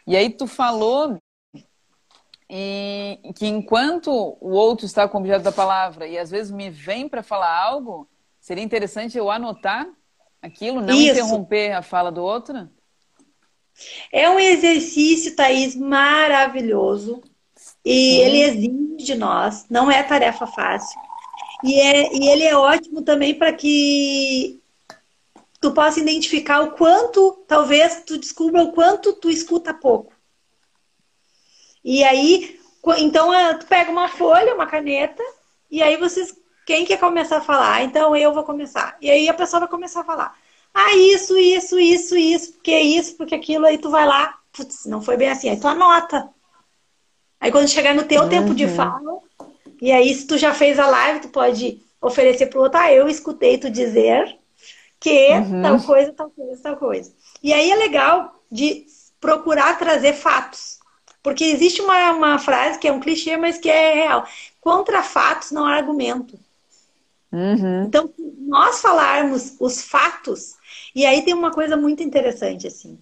E 0.06 0.16
aí 0.16 0.30
tu 0.30 0.46
falou 0.46 1.18
e 2.54 3.18
que 3.34 3.46
enquanto 3.46 4.10
o 4.38 4.50
outro 4.50 4.84
está 4.84 5.08
com 5.08 5.16
o 5.16 5.20
objeto 5.22 5.42
da 5.42 5.50
palavra 5.50 6.06
e 6.06 6.18
às 6.18 6.30
vezes 6.30 6.52
me 6.52 6.68
vem 6.68 7.08
para 7.08 7.22
falar 7.22 7.50
algo, 7.50 8.06
seria 8.38 8.62
interessante 8.62 9.16
eu 9.16 9.30
anotar 9.30 9.88
aquilo, 10.42 10.82
não 10.82 10.92
Isso. 10.92 11.12
interromper 11.12 11.72
a 11.72 11.80
fala 11.80 12.12
do 12.12 12.22
outro? 12.22 12.68
É 14.12 14.28
um 14.28 14.38
exercício, 14.38 15.34
Thaís, 15.34 15.74
maravilhoso. 15.74 17.22
E 17.82 18.16
ele 18.18 18.42
exige 18.42 18.96
de 18.98 19.14
nós, 19.14 19.64
não 19.70 19.90
é 19.90 20.02
tarefa 20.02 20.46
fácil. 20.46 21.00
E, 21.64 21.80
é, 21.80 22.14
e 22.14 22.28
ele 22.28 22.44
é 22.44 22.54
ótimo 22.54 23.00
também 23.00 23.34
para 23.34 23.54
que 23.54 24.60
tu 25.58 25.72
possa 25.72 26.00
identificar 26.00 26.60
o 26.60 26.72
quanto, 26.72 27.44
talvez 27.48 28.02
tu 28.04 28.18
descubra 28.18 28.62
o 28.62 28.72
quanto 28.72 29.14
tu 29.14 29.30
escuta 29.30 29.72
pouco. 29.72 30.12
E 31.84 32.04
aí, 32.04 32.58
então, 32.98 33.30
tu 33.58 33.66
pega 33.66 33.90
uma 33.90 34.08
folha, 34.08 34.54
uma 34.54 34.66
caneta, 34.66 35.22
e 35.70 35.82
aí 35.82 35.96
vocês. 35.96 36.34
Quem 36.64 36.84
quer 36.84 36.98
começar 36.98 37.38
a 37.38 37.40
falar? 37.40 37.82
Então 37.82 38.14
eu 38.14 38.32
vou 38.32 38.44
começar. 38.44 38.96
E 39.00 39.10
aí 39.10 39.28
a 39.28 39.34
pessoa 39.34 39.60
vai 39.60 39.68
começar 39.68 40.02
a 40.02 40.04
falar. 40.04 40.32
Ah, 40.72 40.94
isso, 40.94 41.36
isso, 41.36 41.78
isso, 41.78 42.16
isso, 42.16 42.52
porque 42.52 42.78
isso, 42.78 43.16
porque 43.16 43.34
aquilo, 43.34 43.66
aí 43.66 43.78
tu 43.78 43.90
vai 43.90 44.06
lá, 44.06 44.38
putz, 44.52 44.86
não 44.86 45.02
foi 45.02 45.16
bem 45.16 45.28
assim, 45.28 45.48
aí 45.48 45.58
tu 45.58 45.66
anota. 45.66 46.30
Aí 47.40 47.50
quando 47.50 47.68
chegar 47.68 47.94
no 47.94 48.04
teu 48.04 48.22
uhum. 48.22 48.28
tempo 48.28 48.54
de 48.54 48.64
uhum. 48.64 48.74
fala, 48.74 49.18
e 49.80 49.90
aí 49.90 50.14
se 50.14 50.26
tu 50.26 50.38
já 50.38 50.54
fez 50.54 50.78
a 50.78 50.86
live, 50.86 51.20
tu 51.20 51.28
pode 51.28 51.82
oferecer 52.00 52.46
pro 52.46 52.62
outro, 52.62 52.78
ah, 52.78 52.92
eu 52.92 53.08
escutei 53.08 53.58
tu 53.58 53.68
dizer 53.68 54.38
que 54.98 55.30
uhum. 55.30 55.62
tal 55.62 55.80
coisa, 55.80 56.12
tal 56.12 56.30
coisa, 56.30 56.62
tal 56.62 56.76
coisa. 56.76 57.12
E 57.42 57.52
aí 57.52 57.70
é 57.70 57.76
legal 57.76 58.40
de 58.50 58.86
procurar 59.20 59.78
trazer 59.78 60.12
fatos. 60.12 60.78
Porque 61.22 61.44
existe 61.44 61.80
uma, 61.80 62.12
uma 62.12 62.38
frase 62.38 62.78
que 62.78 62.88
é 62.88 62.92
um 62.92 63.00
clichê, 63.00 63.36
mas 63.36 63.58
que 63.58 63.70
é 63.70 63.94
real. 63.94 64.26
Contra 64.60 65.02
fatos 65.02 65.52
não 65.52 65.64
há 65.64 65.74
argumento. 65.74 66.38
Uhum. 67.30 67.84
Então, 67.84 68.12
nós 68.38 68.80
falarmos 68.80 69.56
os 69.58 69.82
fatos, 69.82 70.56
e 70.94 71.06
aí 71.06 71.22
tem 71.22 71.32
uma 71.32 71.50
coisa 71.50 71.76
muito 71.76 72.02
interessante, 72.02 72.66
assim. 72.66 72.98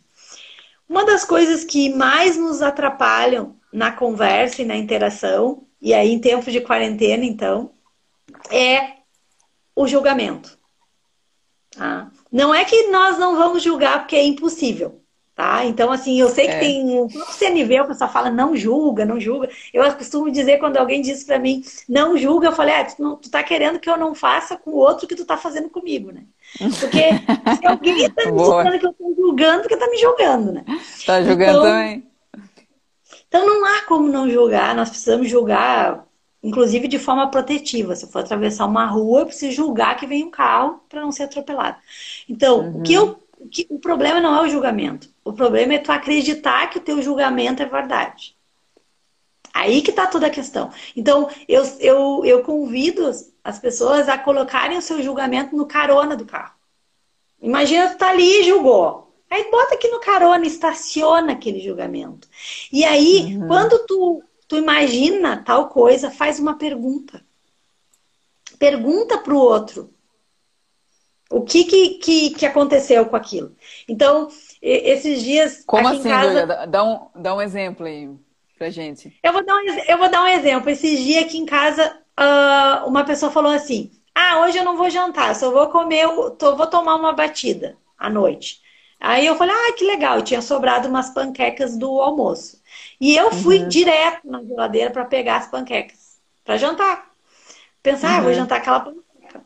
Uma 0.88 1.04
das 1.04 1.24
coisas 1.24 1.64
que 1.64 1.94
mais 1.94 2.36
nos 2.36 2.62
atrapalham 2.62 3.56
na 3.72 3.90
conversa 3.90 4.62
e 4.62 4.64
na 4.64 4.76
interação, 4.76 5.66
e 5.80 5.94
aí 5.94 6.10
em 6.12 6.20
tempo 6.20 6.50
de 6.50 6.60
quarentena, 6.60 7.24
então, 7.24 7.72
é 8.50 8.98
o 9.74 9.86
julgamento. 9.86 10.58
Tá? 11.70 12.10
Não 12.30 12.54
é 12.54 12.64
que 12.64 12.88
nós 12.88 13.18
não 13.18 13.36
vamos 13.36 13.62
julgar 13.62 14.00
porque 14.00 14.16
é 14.16 14.24
impossível. 14.24 14.99
Tá? 15.40 15.64
Então, 15.64 15.90
assim, 15.90 16.20
eu 16.20 16.28
sei 16.28 16.48
que 16.48 16.52
é. 16.52 16.58
tem 16.58 17.00
um 17.00 17.08
CNV, 17.08 17.80
o 17.80 17.86
pessoal 17.86 18.12
fala 18.12 18.28
não 18.28 18.54
julga, 18.54 19.06
não 19.06 19.18
julga. 19.18 19.48
Eu 19.72 19.90
costumo 19.94 20.30
dizer 20.30 20.58
quando 20.58 20.76
alguém 20.76 21.00
diz 21.00 21.24
para 21.24 21.38
mim 21.38 21.62
não 21.88 22.14
julga, 22.14 22.48
eu 22.48 22.52
falei, 22.52 22.74
ah, 22.74 22.84
tu, 22.84 23.02
não, 23.02 23.16
tu 23.16 23.30
tá 23.30 23.42
querendo 23.42 23.80
que 23.80 23.88
eu 23.88 23.96
não 23.96 24.14
faça 24.14 24.58
com 24.58 24.72
o 24.72 24.76
outro 24.76 25.08
que 25.08 25.14
tu 25.14 25.24
tá 25.24 25.38
fazendo 25.38 25.70
comigo, 25.70 26.12
né? 26.12 26.24
Porque 26.58 27.56
se 27.58 27.66
alguém 27.66 28.04
está 28.04 28.30
me 28.30 28.36
dizendo 28.36 28.78
que 28.80 28.86
eu 28.86 28.92
tô 28.92 29.14
julgando, 29.16 29.62
porque 29.62 29.78
tá 29.78 29.88
me 29.88 29.96
julgando, 29.96 30.52
né? 30.52 30.62
Tá 31.06 31.22
julgando 31.22 31.50
então, 31.52 31.62
também. 31.62 32.06
Então 33.26 33.46
não 33.46 33.64
há 33.64 33.80
como 33.86 34.08
não 34.08 34.28
julgar, 34.28 34.74
nós 34.74 34.90
precisamos 34.90 35.26
julgar, 35.26 36.04
inclusive 36.42 36.86
de 36.86 36.98
forma 36.98 37.30
protetiva. 37.30 37.96
Se 37.96 38.04
eu 38.04 38.10
for 38.10 38.18
atravessar 38.18 38.66
uma 38.66 38.84
rua, 38.84 39.20
eu 39.20 39.26
preciso 39.26 39.56
julgar 39.56 39.96
que 39.96 40.06
vem 40.06 40.22
um 40.22 40.30
carro 40.30 40.82
para 40.86 41.00
não 41.00 41.10
ser 41.10 41.22
atropelado. 41.22 41.78
Então, 42.28 42.58
uhum. 42.58 42.80
o 42.80 42.82
que 42.82 42.92
eu 42.92 43.18
que, 43.48 43.66
o 43.70 43.78
problema 43.78 44.20
não 44.20 44.36
é 44.36 44.42
o 44.42 44.48
julgamento. 44.48 45.08
O 45.24 45.32
problema 45.32 45.74
é 45.74 45.78
tu 45.78 45.92
acreditar 45.92 46.68
que 46.70 46.78
o 46.78 46.82
teu 46.82 47.02
julgamento 47.02 47.62
é 47.62 47.66
verdade. 47.66 48.36
Aí 49.52 49.82
que 49.82 49.90
está 49.90 50.06
toda 50.06 50.28
a 50.28 50.30
questão. 50.30 50.70
Então, 50.96 51.28
eu, 51.48 51.62
eu, 51.80 52.22
eu 52.24 52.42
convido 52.42 53.10
as 53.42 53.58
pessoas 53.58 54.08
a 54.08 54.16
colocarem 54.16 54.78
o 54.78 54.82
seu 54.82 55.02
julgamento 55.02 55.56
no 55.56 55.66
carona 55.66 56.16
do 56.16 56.24
carro. 56.24 56.54
Imagina 57.40 57.90
tu 57.90 57.98
tá 57.98 58.10
ali 58.10 58.40
e 58.40 58.44
julgou. 58.44 59.12
Aí 59.28 59.50
bota 59.50 59.74
aqui 59.74 59.88
no 59.88 60.00
carona, 60.00 60.46
estaciona 60.46 61.32
aquele 61.32 61.60
julgamento. 61.60 62.28
E 62.72 62.84
aí, 62.84 63.36
uhum. 63.36 63.46
quando 63.46 63.78
tu, 63.86 64.22
tu 64.48 64.56
imagina 64.56 65.42
tal 65.44 65.68
coisa, 65.68 66.10
faz 66.10 66.38
uma 66.38 66.54
pergunta. 66.58 67.24
Pergunta 68.58 69.18
para 69.18 69.32
o 69.32 69.38
outro. 69.38 69.92
O 71.30 71.42
que, 71.42 71.64
que, 71.64 71.88
que, 71.90 72.30
que 72.30 72.46
aconteceu 72.46 73.06
com 73.06 73.14
aquilo? 73.14 73.54
Então, 73.88 74.28
esses 74.60 75.22
dias. 75.22 75.62
Como 75.66 75.88
assim, 75.88 76.08
casa... 76.08 76.66
Dá 76.66 76.84
um, 76.84 77.06
dá 77.14 77.34
um 77.34 77.42
exemplo 77.42 77.86
aí 77.86 78.10
pra 78.58 78.70
gente. 78.70 79.16
Eu 79.22 79.32
vou 79.32 79.44
dar 79.44 79.56
um, 79.56 79.68
eu 79.88 79.98
vou 79.98 80.10
dar 80.10 80.22
um 80.22 80.28
exemplo. 80.28 80.70
Esses 80.70 81.00
dias 81.00 81.24
aqui 81.24 81.38
em 81.38 81.46
casa, 81.46 81.96
uh, 82.18 82.88
uma 82.88 83.04
pessoa 83.04 83.32
falou 83.32 83.52
assim: 83.52 83.90
Ah, 84.14 84.40
hoje 84.40 84.58
eu 84.58 84.64
não 84.64 84.76
vou 84.76 84.90
jantar, 84.90 85.34
só 85.34 85.50
vou 85.50 85.68
comer, 85.68 86.06
tô, 86.38 86.56
vou 86.56 86.66
tomar 86.66 86.96
uma 86.96 87.12
batida 87.12 87.76
à 87.98 88.10
noite. 88.10 88.60
Aí 89.00 89.24
eu 89.24 89.34
falei, 89.34 89.54
ah, 89.54 89.72
que 89.72 89.84
legal, 89.84 90.20
tinha 90.20 90.42
sobrado 90.42 90.86
umas 90.86 91.08
panquecas 91.08 91.74
do 91.76 92.02
almoço. 92.02 92.60
E 93.00 93.16
eu 93.16 93.32
fui 93.32 93.60
uhum. 93.60 93.68
direto 93.68 94.20
na 94.28 94.42
geladeira 94.44 94.90
para 94.90 95.06
pegar 95.06 95.36
as 95.36 95.46
panquecas 95.46 96.20
para 96.44 96.58
jantar. 96.58 97.10
Pensar, 97.82 98.10
uhum. 98.10 98.18
ah, 98.18 98.20
vou 98.20 98.34
jantar 98.34 98.58
aquela 98.58 98.80
panqueca. 98.80 99.42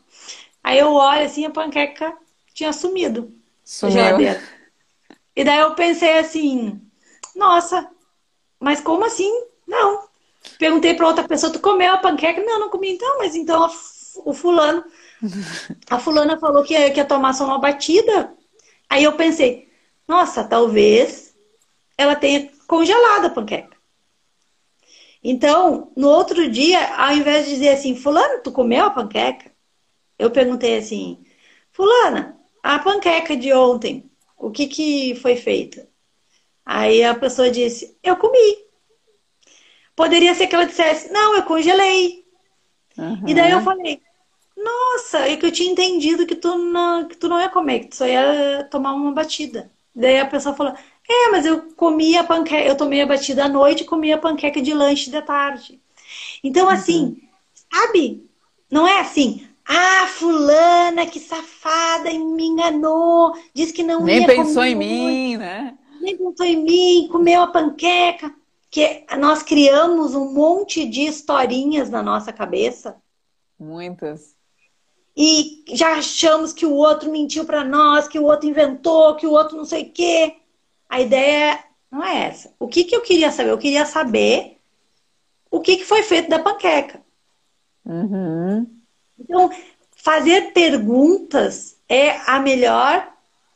Aí 0.62 0.77
eu 0.77 0.92
olho 0.92 1.24
assim, 1.24 1.46
a 1.46 1.50
panqueca 1.50 2.16
tinha 2.53 2.72
sumido 2.72 3.33
Sumiu. 3.64 3.94
geladeira. 3.94 4.42
E 5.37 5.44
daí 5.44 5.61
eu 5.61 5.75
pensei 5.75 6.18
assim, 6.18 6.81
nossa, 7.35 7.90
mas 8.61 8.81
como 8.81 9.05
assim? 9.05 9.31
Não. 9.66 10.09
Perguntei 10.59 10.94
para 10.94 11.07
outra 11.07 11.27
pessoa, 11.27 11.53
tu 11.53 11.61
comeu 11.61 11.92
a 11.92 11.99
panqueca? 11.99 12.42
Não, 12.42 12.61
não 12.61 12.70
comi. 12.70 12.92
Então, 12.92 13.18
mas 13.18 13.35
então 13.35 13.68
o 14.25 14.33
fulano, 14.33 14.85
a 15.90 15.99
fulana 15.99 16.38
falou 16.38 16.62
que 16.62 16.75
ia, 16.75 16.90
que 16.90 17.01
ia 17.01 17.05
tomar 17.05 17.33
só 17.33 17.44
uma 17.44 17.59
batida. 17.59 18.33
Aí 18.88 19.05
eu 19.05 19.16
pensei, 19.16 19.70
nossa, 20.07 20.44
talvez 20.44 21.35
ela 21.97 22.14
tenha 22.14 22.51
congelado 22.66 23.27
a 23.27 23.31
panqueca. 23.31 23.75
Então, 25.23 25.90
no 25.97 26.09
outro 26.09 26.51
dia, 26.51 26.94
ao 26.97 27.12
invés 27.12 27.47
de 27.47 27.55
dizer 27.55 27.70
assim, 27.70 27.97
fulano, 27.97 28.42
tu 28.42 28.53
comeu 28.53 28.85
a 28.85 28.90
panqueca? 28.90 29.51
Eu 30.18 30.31
perguntei 30.31 30.77
assim, 30.77 31.25
fulana, 31.73 32.38
a 32.62 32.79
panqueca 32.79 33.35
de 33.35 33.53
ontem, 33.53 34.11
o 34.46 34.50
que, 34.50 34.66
que 34.66 35.14
foi 35.16 35.37
feito? 35.37 35.80
Aí 36.64 37.02
a 37.02 37.14
pessoa 37.14 37.50
disse, 37.50 37.96
eu 38.02 38.16
comi. 38.16 38.64
Poderia 39.96 40.35
ser 40.35 40.46
que 40.46 40.54
ela 40.54 40.66
dissesse, 40.66 41.12
não, 41.12 41.35
eu 41.37 41.42
congelei. 41.44 42.24
Uhum. 42.98 43.28
E 43.28 43.35
daí 43.35 43.50
eu 43.52 43.61
falei, 43.62 44.00
nossa, 44.57 45.20
é 45.28 45.37
que 45.37 45.46
eu 45.46 45.52
tinha 45.52 45.70
entendido 45.70 46.26
que 46.26 46.35
tu, 46.35 46.57
não, 46.59 47.09
que 47.09 47.16
tu 47.16 47.28
não 47.28 47.40
ia 47.40 47.48
comer, 47.48 47.80
que 47.80 47.88
tu 47.88 47.96
só 47.96 48.07
ia 48.07 48.68
tomar 48.70 48.92
uma 48.92 49.12
batida. 49.12 49.70
Daí 49.94 50.18
a 50.18 50.26
pessoa 50.26 50.54
falou, 50.54 50.74
é, 51.09 51.30
mas 51.30 51.46
eu 51.46 51.72
comi 51.74 52.16
a 52.16 52.24
panqueca, 52.24 52.66
eu 52.66 52.76
tomei 52.76 53.00
a 53.02 53.07
batida 53.07 53.44
à 53.44 53.48
noite 53.48 53.83
e 53.83 53.87
comi 53.87 54.12
a 54.12 54.18
panqueca 54.18 54.61
de 54.61 54.74
lanche 54.74 55.11
da 55.11 55.22
tarde. 55.22 55.80
Então, 56.42 56.68
assim, 56.68 57.02
uhum. 57.02 57.20
sabe? 57.72 58.30
Não 58.70 58.87
é 58.87 59.00
assim, 59.00 59.46
ah, 59.66 60.07
fulana, 60.09 61.07
que 61.07 61.18
safada, 61.18 62.11
me 62.11 62.46
enganou, 62.46 63.35
disse 63.55 63.72
que 63.72 63.83
não 63.83 64.03
Nem 64.03 64.20
ia 64.20 64.27
pensou 64.27 64.62
comer. 64.62 64.70
em 64.70 64.74
mim, 64.74 65.37
né? 65.37 65.79
Nem 66.00 66.16
pensou 66.16 66.44
em 66.44 66.62
mim, 66.62 67.09
comeu 67.11 67.42
a 67.42 67.46
panqueca. 67.46 68.35
Que 68.70 69.05
nós 69.18 69.42
criamos 69.42 70.14
um 70.16 70.33
monte 70.35 70.85
de 70.88 71.03
historinhas 71.03 71.88
na 71.88 72.03
nossa 72.03 72.33
cabeça. 72.33 72.96
Muitas. 73.59 74.35
E 75.16 75.62
já 75.68 75.94
achamos 75.94 76.53
que 76.53 76.66
o 76.66 76.74
outro 76.74 77.11
mentiu 77.11 77.44
para 77.44 77.62
nós, 77.62 78.09
que 78.09 78.18
o 78.18 78.24
outro 78.24 78.48
inventou, 78.48 79.14
que 79.14 79.27
o 79.27 79.31
outro 79.31 79.57
não 79.57 79.64
sei 79.64 79.85
o 79.85 79.92
quê. 79.92 80.37
A 80.88 81.00
ideia 81.00 81.64
não 81.90 82.03
é 82.03 82.27
essa. 82.27 82.53
O 82.59 82.66
que, 82.66 82.83
que 82.83 82.96
eu 82.96 83.00
queria 83.00 83.31
saber? 83.31 83.50
Eu 83.50 83.59
queria 83.59 83.87
saber 83.87 84.59
o 85.50 85.61
que, 85.61 85.77
que 85.77 85.85
foi 85.85 86.03
feito 86.03 86.29
da 86.29 86.40
panqueca. 86.40 87.00
Uhum. 87.87 88.66
Então, 89.24 89.50
fazer 89.96 90.52
perguntas 90.52 91.76
é 91.88 92.20
a 92.26 92.40
melhor. 92.40 93.12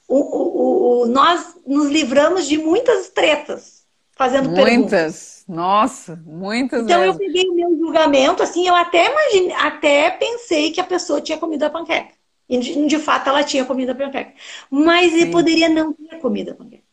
O, 0.08 0.18
o, 0.18 1.02
o, 1.02 1.06
nós 1.06 1.56
nos 1.66 1.88
livramos 1.88 2.46
de 2.48 2.58
muitas 2.58 3.10
tretas 3.10 3.86
fazendo 4.16 4.50
muitas. 4.50 4.64
perguntas. 4.64 4.94
Muitas. 4.94 5.44
Nossa, 5.48 6.22
muitas 6.26 6.84
Então 6.84 7.00
mesmo. 7.00 7.12
eu 7.14 7.14
peguei 7.18 7.48
o 7.48 7.54
meu 7.54 7.76
julgamento, 7.78 8.42
assim, 8.42 8.66
eu 8.66 8.74
até 8.74 9.10
imaginei, 9.10 9.52
até 9.52 10.10
pensei 10.10 10.72
que 10.72 10.80
a 10.80 10.84
pessoa 10.84 11.20
tinha 11.20 11.38
comido 11.38 11.64
a 11.64 11.70
panqueca. 11.70 12.14
E 12.48 12.58
de, 12.58 12.86
de 12.86 12.98
fato 12.98 13.28
ela 13.28 13.44
tinha 13.44 13.64
comido 13.64 13.90
a 13.92 13.94
panqueca. 13.94 14.32
Mas 14.70 15.12
ele 15.14 15.30
poderia 15.30 15.68
não 15.68 15.92
ter 15.92 16.18
comido 16.18 16.50
a 16.52 16.54
panqueca. 16.54 16.84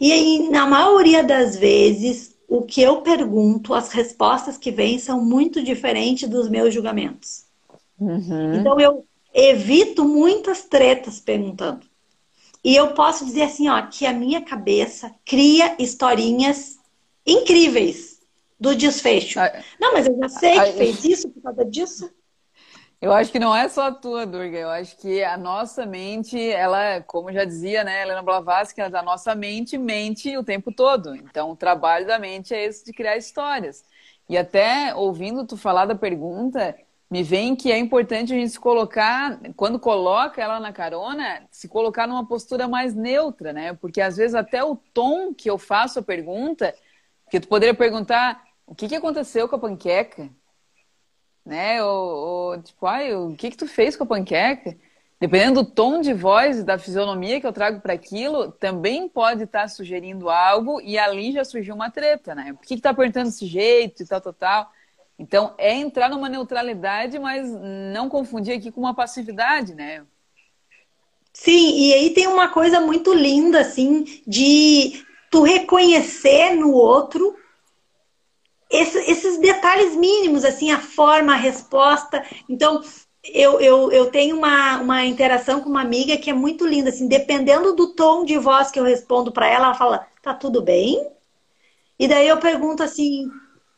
E 0.00 0.12
aí, 0.12 0.48
na 0.50 0.66
maioria 0.66 1.22
das 1.22 1.56
vezes, 1.56 2.36
o 2.48 2.62
que 2.62 2.82
eu 2.82 3.02
pergunto, 3.02 3.74
as 3.74 3.92
respostas 3.92 4.56
que 4.58 4.70
vêm 4.70 4.98
são 4.98 5.24
muito 5.24 5.62
diferentes 5.62 6.28
dos 6.28 6.48
meus 6.48 6.72
julgamentos. 6.72 7.43
Uhum. 7.98 8.54
Então 8.54 8.78
eu 8.80 9.06
evito 9.32 10.04
muitas 10.04 10.64
tretas 10.64 11.20
perguntando. 11.20 11.86
E 12.62 12.74
eu 12.74 12.94
posso 12.94 13.24
dizer 13.24 13.42
assim, 13.42 13.68
ó, 13.68 13.82
que 13.86 14.06
a 14.06 14.12
minha 14.12 14.40
cabeça 14.42 15.14
cria 15.24 15.76
historinhas 15.78 16.78
incríveis 17.26 18.20
do 18.58 18.74
desfecho. 18.74 19.38
Ah, 19.38 19.52
não, 19.78 19.92
mas 19.92 20.06
eu 20.06 20.16
já 20.16 20.28
sei 20.28 20.60
que 20.60 20.72
fez 20.72 21.04
isso 21.04 21.28
por 21.28 21.42
causa 21.42 21.64
disso. 21.64 22.10
Eu 23.00 23.12
acho 23.12 23.30
que 23.30 23.38
não 23.38 23.54
é 23.54 23.68
só 23.68 23.88
a 23.88 23.92
tua, 23.92 24.24
Durga. 24.24 24.56
Eu 24.56 24.70
acho 24.70 24.96
que 24.96 25.22
a 25.22 25.36
nossa 25.36 25.84
mente, 25.84 26.40
ela, 26.40 27.02
como 27.02 27.30
já 27.30 27.44
dizia, 27.44 27.84
né, 27.84 28.00
Helena 28.00 28.22
Blavatsky, 28.22 28.80
a 28.80 29.02
nossa 29.02 29.34
mente 29.34 29.76
mente 29.76 30.34
o 30.38 30.42
tempo 30.42 30.72
todo. 30.72 31.14
Então, 31.14 31.50
o 31.50 31.56
trabalho 31.56 32.06
da 32.06 32.18
mente 32.18 32.54
é 32.54 32.64
esse 32.64 32.82
de 32.82 32.94
criar 32.94 33.18
histórias. 33.18 33.84
E 34.26 34.38
até 34.38 34.94
ouvindo 34.94 35.46
tu 35.46 35.54
falar 35.54 35.84
da 35.84 35.94
pergunta, 35.94 36.74
me 37.10 37.22
vem 37.22 37.54
que 37.54 37.70
é 37.70 37.78
importante 37.78 38.32
a 38.32 38.36
gente 38.36 38.50
se 38.50 38.58
colocar, 38.58 39.38
quando 39.56 39.78
coloca 39.78 40.42
ela 40.42 40.58
na 40.58 40.72
carona, 40.72 41.46
se 41.50 41.68
colocar 41.68 42.06
numa 42.06 42.26
postura 42.26 42.66
mais 42.66 42.94
neutra, 42.94 43.52
né? 43.52 43.74
Porque 43.74 44.00
às 44.00 44.16
vezes 44.16 44.34
até 44.34 44.64
o 44.64 44.76
tom 44.92 45.32
que 45.32 45.48
eu 45.48 45.58
faço 45.58 45.98
a 45.98 46.02
pergunta, 46.02 46.74
que 47.30 47.38
tu 47.38 47.48
poderia 47.48 47.74
perguntar 47.74 48.42
o 48.66 48.74
que, 48.74 48.88
que 48.88 48.96
aconteceu 48.96 49.48
com 49.48 49.56
a 49.56 49.58
panqueca, 49.58 50.30
né? 51.44 51.82
Ou, 51.84 52.52
ou 52.52 52.62
tipo, 52.62 52.86
ai, 52.86 53.14
o 53.14 53.34
que 53.36 53.50
que 53.50 53.56
tu 53.56 53.66
fez 53.66 53.96
com 53.96 54.04
a 54.04 54.06
panqueca? 54.06 54.76
Dependendo 55.20 55.62
do 55.62 55.70
tom 55.70 56.00
de 56.00 56.12
voz 56.12 56.58
e 56.58 56.64
da 56.64 56.78
fisionomia 56.78 57.40
que 57.40 57.46
eu 57.46 57.52
trago 57.52 57.80
para 57.80 57.92
aquilo, 57.92 58.50
também 58.50 59.08
pode 59.08 59.44
estar 59.44 59.62
tá 59.62 59.68
sugerindo 59.68 60.28
algo 60.28 60.80
e 60.80 60.98
ali 60.98 61.32
já 61.32 61.44
surgiu 61.44 61.74
uma 61.74 61.90
treta, 61.90 62.34
né? 62.34 62.52
Por 62.54 62.66
que, 62.66 62.76
que 62.76 62.82
tá 62.82 62.92
perguntando 62.92 63.26
desse 63.26 63.46
jeito 63.46 64.02
e 64.02 64.06
tal, 64.06 64.20
tal, 64.20 64.32
tal? 64.32 64.72
Então, 65.18 65.54
é 65.58 65.72
entrar 65.72 66.08
numa 66.08 66.28
neutralidade, 66.28 67.18
mas 67.18 67.48
não 67.92 68.08
confundir 68.08 68.56
aqui 68.56 68.70
com 68.70 68.80
uma 68.80 68.94
passividade, 68.94 69.74
né? 69.74 70.04
Sim, 71.32 71.76
e 71.76 71.92
aí 71.92 72.10
tem 72.10 72.26
uma 72.26 72.48
coisa 72.48 72.80
muito 72.80 73.12
linda, 73.12 73.60
assim, 73.60 74.04
de 74.26 75.04
tu 75.30 75.42
reconhecer 75.42 76.54
no 76.54 76.72
outro 76.72 77.36
esses 78.70 79.38
detalhes 79.38 79.94
mínimos, 79.94 80.44
assim, 80.44 80.72
a 80.72 80.80
forma, 80.80 81.32
a 81.32 81.36
resposta. 81.36 82.24
Então, 82.48 82.82
eu, 83.22 83.60
eu, 83.60 83.92
eu 83.92 84.10
tenho 84.10 84.36
uma, 84.36 84.80
uma 84.80 85.04
interação 85.04 85.60
com 85.60 85.68
uma 85.68 85.80
amiga 85.80 86.16
que 86.16 86.30
é 86.30 86.34
muito 86.34 86.66
linda, 86.66 86.90
assim, 86.90 87.06
dependendo 87.06 87.74
do 87.74 87.94
tom 87.94 88.24
de 88.24 88.36
voz 88.36 88.70
que 88.70 88.78
eu 88.78 88.84
respondo 88.84 89.32
para 89.32 89.46
ela, 89.46 89.66
ela 89.66 89.74
fala, 89.74 90.06
tá 90.22 90.34
tudo 90.34 90.60
bem? 90.60 91.08
E 91.98 92.08
daí 92.08 92.26
eu 92.26 92.38
pergunto 92.38 92.82
assim, 92.82 93.30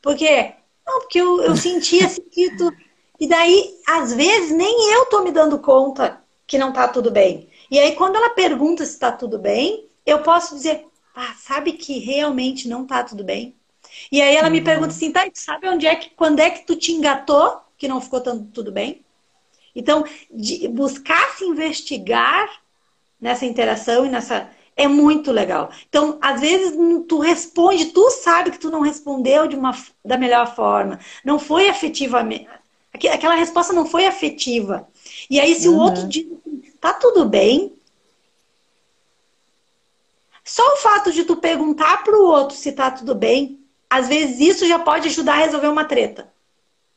por 0.02 0.16
quê? 0.16 0.54
Não, 0.86 1.00
porque 1.00 1.20
eu, 1.20 1.42
eu 1.42 1.56
senti 1.56 1.98
que 2.30 2.56
tu... 2.56 2.72
E 3.18 3.26
daí, 3.26 3.74
às 3.86 4.12
vezes, 4.12 4.50
nem 4.52 4.92
eu 4.92 5.06
tô 5.06 5.22
me 5.22 5.32
dando 5.32 5.58
conta 5.58 6.22
que 6.46 6.58
não 6.58 6.72
tá 6.72 6.86
tudo 6.86 7.10
bem. 7.10 7.48
E 7.70 7.78
aí, 7.78 7.96
quando 7.96 8.16
ela 8.16 8.30
pergunta 8.30 8.84
se 8.84 8.98
tá 8.98 9.10
tudo 9.10 9.38
bem, 9.38 9.88
eu 10.04 10.22
posso 10.22 10.54
dizer, 10.54 10.86
ah, 11.14 11.34
sabe 11.38 11.72
que 11.72 11.98
realmente 11.98 12.68
não 12.68 12.86
tá 12.86 13.02
tudo 13.02 13.24
bem? 13.24 13.56
E 14.12 14.20
aí 14.20 14.36
ela 14.36 14.48
uhum. 14.48 14.52
me 14.52 14.60
pergunta 14.60 14.88
assim, 14.88 15.10
tá, 15.10 15.26
sabe 15.34 15.68
onde 15.68 15.86
é 15.86 15.96
que, 15.96 16.10
quando 16.10 16.40
é 16.40 16.50
que 16.50 16.66
tu 16.66 16.76
te 16.76 16.92
engatou 16.92 17.60
que 17.78 17.88
não 17.88 18.00
ficou 18.00 18.20
tanto, 18.20 18.44
tudo 18.52 18.70
bem? 18.70 19.04
Então, 19.74 20.04
buscar 20.70 21.36
se 21.36 21.44
investigar 21.44 22.48
nessa 23.20 23.44
interação 23.44 24.06
e 24.06 24.08
nessa 24.08 24.48
é 24.76 24.86
muito 24.86 25.32
legal. 25.32 25.70
Então, 25.88 26.18
às 26.20 26.40
vezes 26.40 26.76
tu 27.08 27.18
responde, 27.18 27.86
tu 27.86 28.10
sabe 28.10 28.50
que 28.50 28.58
tu 28.58 28.70
não 28.70 28.82
respondeu 28.82 29.48
de 29.48 29.56
uma 29.56 29.74
da 30.04 30.18
melhor 30.18 30.54
forma, 30.54 31.00
não 31.24 31.38
foi 31.38 31.68
afetivamente, 31.68 32.46
aquela 32.92 33.34
resposta 33.34 33.72
não 33.72 33.86
foi 33.86 34.06
afetiva. 34.06 34.86
E 35.30 35.40
aí 35.40 35.54
se 35.54 35.68
uhum. 35.68 35.76
o 35.76 35.80
outro 35.80 36.06
diz, 36.06 36.26
tá 36.78 36.92
tudo 36.92 37.24
bem, 37.24 37.72
só 40.44 40.62
o 40.74 40.76
fato 40.76 41.10
de 41.10 41.24
tu 41.24 41.36
perguntar 41.36 42.04
para 42.04 42.16
o 42.16 42.26
outro 42.26 42.56
se 42.56 42.70
tá 42.70 42.90
tudo 42.90 43.14
bem, 43.14 43.60
às 43.88 44.08
vezes 44.08 44.38
isso 44.40 44.66
já 44.66 44.78
pode 44.78 45.08
ajudar 45.08 45.34
a 45.34 45.44
resolver 45.44 45.68
uma 45.68 45.84
treta. 45.84 46.32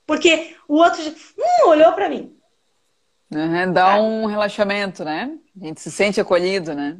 Porque 0.05 0.55
o 0.67 0.75
outro 0.75 1.01
hum, 1.37 1.69
olhou 1.69 1.93
para 1.93 2.09
mim. 2.09 2.35
Uhum, 3.31 3.71
dá 3.71 4.01
um 4.01 4.25
relaxamento, 4.25 5.05
né? 5.05 5.37
A 5.59 5.65
gente 5.65 5.81
se 5.81 5.91
sente 5.91 6.19
acolhido, 6.19 6.73
né? 6.73 6.97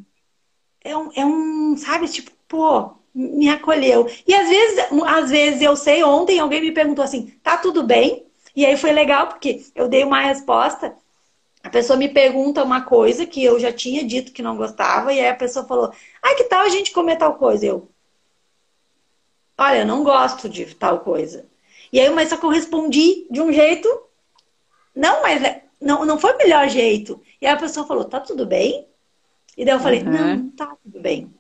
É 0.84 0.95
um, 0.97 1.11
é 1.15 1.25
um, 1.25 1.77
sabe, 1.77 2.07
tipo, 2.07 2.32
pô, 2.47 2.91
me 3.13 3.49
acolheu. 3.49 4.09
E 4.27 4.34
às 4.34 4.47
vezes, 4.47 4.80
às 5.05 5.30
vezes 5.30 5.61
eu 5.61 5.75
sei, 5.75 6.03
ontem 6.03 6.39
alguém 6.39 6.61
me 6.61 6.71
perguntou 6.71 7.03
assim, 7.03 7.34
tá 7.43 7.57
tudo 7.57 7.84
bem? 7.84 8.25
E 8.55 8.65
aí 8.65 8.77
foi 8.77 8.91
legal, 8.91 9.27
porque 9.27 9.63
eu 9.75 9.88
dei 9.88 10.03
uma 10.03 10.21
resposta, 10.21 10.95
a 11.63 11.69
pessoa 11.69 11.97
me 11.97 12.09
pergunta 12.09 12.63
uma 12.63 12.82
coisa 12.82 13.25
que 13.25 13.43
eu 13.43 13.59
já 13.59 13.71
tinha 13.71 14.03
dito 14.03 14.32
que 14.32 14.41
não 14.41 14.57
gostava, 14.57 15.13
e 15.13 15.19
aí 15.19 15.27
a 15.27 15.36
pessoa 15.36 15.65
falou, 15.65 15.91
ah, 16.21 16.36
que 16.36 16.45
tal 16.45 16.61
a 16.61 16.69
gente 16.69 16.91
comer 16.91 17.17
tal 17.17 17.36
coisa? 17.36 17.65
Eu, 17.65 17.89
olha, 19.57 19.80
eu 19.80 19.86
não 19.86 20.03
gosto 20.03 20.47
de 20.49 20.73
tal 20.75 20.99
coisa. 20.99 21.45
E 21.91 21.99
aí, 21.99 22.09
mas 22.09 22.30
só 22.30 22.38
que 22.38 22.45
eu 22.45 22.49
respondi 22.49 23.27
de 23.30 23.41
um 23.41 23.51
jeito, 23.51 23.88
não, 24.95 25.21
mas 25.21 25.41
não, 25.82 26.05
não 26.05 26.19
foi 26.19 26.34
o 26.34 26.38
melhor 26.38 26.67
jeito. 26.69 27.21
E 27.41 27.47
aí 27.47 27.53
a 27.53 27.57
pessoa 27.57 27.86
falou, 27.86 28.05
tá 28.05 28.19
tudo 28.19 28.45
bem? 28.45 28.89
E 29.58 29.66
daí 29.66 29.76
eu 29.76 29.80
falei, 29.80 30.02
uhum. 30.04 30.12
não, 30.12 30.50
tá 30.52 30.76
tudo 30.84 31.00
bem. 31.00 31.34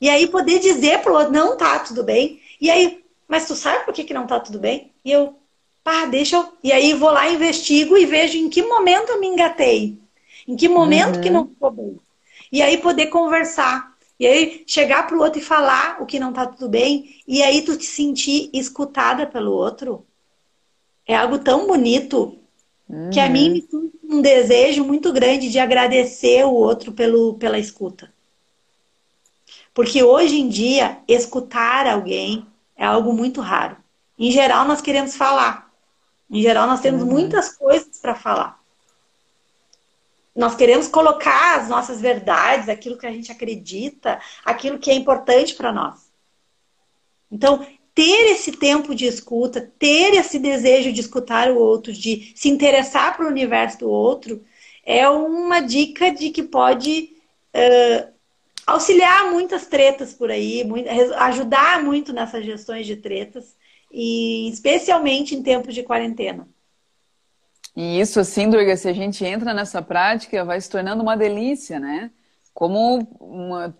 E 0.00 0.08
aí 0.08 0.26
poder 0.26 0.58
dizer 0.58 1.00
pro 1.02 1.14
outro, 1.14 1.32
não 1.32 1.56
tá 1.56 1.78
tudo 1.78 2.04
bem. 2.04 2.40
E 2.60 2.70
aí, 2.70 3.04
mas 3.26 3.46
tu 3.46 3.54
sabe 3.54 3.84
por 3.84 3.94
que, 3.94 4.04
que 4.04 4.14
não 4.14 4.26
tá 4.26 4.38
tudo 4.38 4.58
bem? 4.58 4.92
E 5.04 5.10
eu, 5.10 5.34
pá, 5.82 6.06
deixa 6.06 6.36
eu. 6.36 6.52
E 6.62 6.72
aí 6.72 6.92
vou 6.92 7.10
lá, 7.10 7.28
investigo 7.28 7.96
e 7.96 8.06
vejo 8.06 8.36
em 8.36 8.48
que 8.48 8.62
momento 8.62 9.10
eu 9.10 9.20
me 9.20 9.26
engatei. 9.26 9.98
Em 10.46 10.56
que 10.56 10.68
momento 10.68 11.16
uhum. 11.16 11.22
que 11.22 11.30
não 11.30 11.48
ficou 11.48 11.70
bem? 11.70 11.98
E 12.52 12.62
aí 12.62 12.78
poder 12.78 13.06
conversar. 13.06 13.94
E 14.18 14.26
aí 14.26 14.62
chegar 14.66 15.06
para 15.06 15.16
o 15.16 15.20
outro 15.20 15.40
e 15.40 15.42
falar 15.42 16.00
o 16.00 16.06
que 16.06 16.20
não 16.20 16.30
está 16.30 16.46
tudo 16.46 16.68
bem. 16.68 17.16
E 17.26 17.42
aí 17.42 17.62
tu 17.62 17.76
te 17.76 17.86
sentir 17.86 18.50
escutada 18.52 19.26
pelo 19.26 19.52
outro. 19.52 20.06
É 21.06 21.16
algo 21.16 21.38
tão 21.38 21.66
bonito 21.66 22.38
uhum. 22.88 23.10
que 23.10 23.20
a 23.20 23.28
mim 23.28 23.50
me 23.50 23.68
uhum. 23.72 23.90
um 24.04 24.22
desejo 24.22 24.84
muito 24.84 25.12
grande 25.12 25.50
de 25.50 25.58
agradecer 25.58 26.44
o 26.44 26.52
outro 26.52 26.92
pelo, 26.92 27.34
pela 27.34 27.58
escuta. 27.58 28.12
Porque 29.72 30.02
hoje 30.02 30.40
em 30.40 30.48
dia, 30.48 30.98
escutar 31.08 31.86
alguém 31.86 32.46
é 32.76 32.84
algo 32.84 33.12
muito 33.12 33.40
raro. 33.40 33.76
Em 34.18 34.30
geral, 34.30 34.64
nós 34.64 34.80
queremos 34.80 35.16
falar. 35.16 35.70
Em 36.30 36.40
geral, 36.40 36.66
nós 36.66 36.80
temos 36.80 37.02
uhum. 37.02 37.10
muitas 37.10 37.56
coisas 37.56 37.98
para 37.98 38.14
falar. 38.14 38.60
Nós 40.34 40.54
queremos 40.54 40.88
colocar 40.88 41.60
as 41.60 41.68
nossas 41.68 42.00
verdades, 42.00 42.68
aquilo 42.68 42.98
que 42.98 43.06
a 43.06 43.12
gente 43.12 43.30
acredita, 43.30 44.20
aquilo 44.44 44.78
que 44.78 44.90
é 44.90 44.94
importante 44.94 45.54
para 45.54 45.72
nós. 45.72 46.10
Então, 47.30 47.66
ter 47.94 48.32
esse 48.32 48.52
tempo 48.52 48.94
de 48.94 49.06
escuta, 49.06 49.60
ter 49.78 50.14
esse 50.14 50.38
desejo 50.38 50.92
de 50.92 51.00
escutar 51.00 51.50
o 51.50 51.58
outro, 51.58 51.92
de 51.92 52.32
se 52.34 52.48
interessar 52.48 53.16
para 53.16 53.24
o 53.24 53.28
universo 53.28 53.80
do 53.80 53.90
outro, 53.90 54.44
é 54.84 55.08
uma 55.08 55.60
dica 55.60 56.10
de 56.10 56.30
que 56.30 56.42
pode 56.42 57.10
uh, 57.54 58.12
auxiliar 58.66 59.30
muitas 59.30 59.66
tretas 59.66 60.12
por 60.12 60.30
aí, 60.30 60.64
muito, 60.64 60.88
ajudar 60.88 61.82
muito 61.84 62.12
nessas 62.12 62.44
gestões 62.44 62.84
de 62.84 62.96
tretas, 62.96 63.54
e 63.92 64.48
especialmente 64.48 65.36
em 65.36 65.42
tempos 65.42 65.72
de 65.72 65.84
quarentena. 65.84 66.48
E 67.76 68.00
isso, 68.00 68.18
assim, 68.18 68.50
Durga, 68.50 68.76
se 68.76 68.88
a 68.88 68.92
gente 68.92 69.24
entra 69.24 69.54
nessa 69.54 69.80
prática, 69.80 70.44
vai 70.44 70.60
se 70.60 70.68
tornando 70.68 71.02
uma 71.02 71.16
delícia, 71.16 71.78
né? 71.78 72.10
Como 72.54 72.98
uma, 73.20 73.74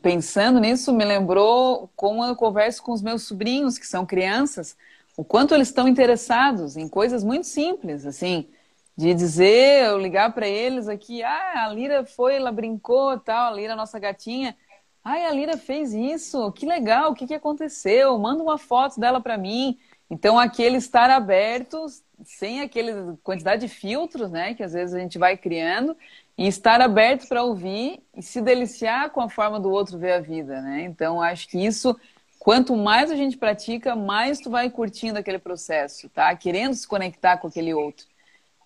pensando 0.00 0.60
nisso, 0.60 0.92
me 0.92 1.04
lembrou 1.04 1.90
como 1.96 2.24
eu 2.24 2.36
converso 2.36 2.82
com 2.82 2.92
os 2.92 3.02
meus 3.02 3.24
sobrinhos, 3.24 3.76
que 3.76 3.86
são 3.86 4.06
crianças, 4.06 4.76
o 5.16 5.24
quanto 5.24 5.54
eles 5.54 5.68
estão 5.68 5.88
interessados 5.88 6.76
em 6.76 6.88
coisas 6.88 7.24
muito 7.24 7.46
simples, 7.46 8.06
assim, 8.06 8.48
de 8.96 9.12
dizer, 9.14 9.86
eu 9.86 9.98
ligar 9.98 10.32
para 10.32 10.46
eles 10.46 10.88
aqui, 10.88 11.22
ah, 11.22 11.64
a 11.66 11.68
Lira 11.68 12.04
foi, 12.04 12.36
ela 12.36 12.52
brincou, 12.52 13.18
tal, 13.18 13.52
a 13.52 13.56
Lira, 13.56 13.74
nossa 13.74 13.98
gatinha, 13.98 14.56
ai, 15.02 15.26
a 15.26 15.32
Lira 15.32 15.56
fez 15.56 15.92
isso, 15.92 16.52
que 16.52 16.66
legal, 16.66 17.10
o 17.10 17.14
que, 17.14 17.26
que 17.26 17.34
aconteceu? 17.34 18.16
Manda 18.18 18.42
uma 18.42 18.58
foto 18.58 18.98
dela 19.00 19.20
para 19.20 19.36
mim. 19.36 19.78
Então, 20.08 20.38
aquele 20.38 20.76
estar 20.76 21.10
aberto, 21.10 21.86
sem 22.24 22.60
aquele 22.60 23.16
quantidade 23.22 23.66
de 23.66 23.68
filtros, 23.68 24.30
né, 24.30 24.54
que 24.54 24.62
às 24.62 24.72
vezes 24.72 24.94
a 24.94 24.98
gente 24.98 25.18
vai 25.18 25.36
criando, 25.36 25.96
e 26.36 26.46
estar 26.46 26.80
aberto 26.80 27.28
para 27.28 27.42
ouvir 27.42 28.02
e 28.16 28.22
se 28.22 28.40
deliciar 28.40 29.10
com 29.10 29.20
a 29.20 29.28
forma 29.28 29.58
do 29.60 29.70
outro 29.70 29.98
ver 29.98 30.12
a 30.12 30.20
vida, 30.20 30.60
né? 30.60 30.82
Então, 30.82 31.22
acho 31.22 31.48
que 31.48 31.64
isso, 31.64 31.96
quanto 32.40 32.76
mais 32.76 33.10
a 33.10 33.16
gente 33.16 33.36
pratica, 33.36 33.94
mais 33.94 34.40
tu 34.40 34.50
vai 34.50 34.68
curtindo 34.68 35.18
aquele 35.18 35.38
processo, 35.38 36.08
tá? 36.08 36.34
Querendo 36.34 36.74
se 36.74 36.88
conectar 36.88 37.38
com 37.38 37.46
aquele 37.46 37.72
outro. 37.72 38.06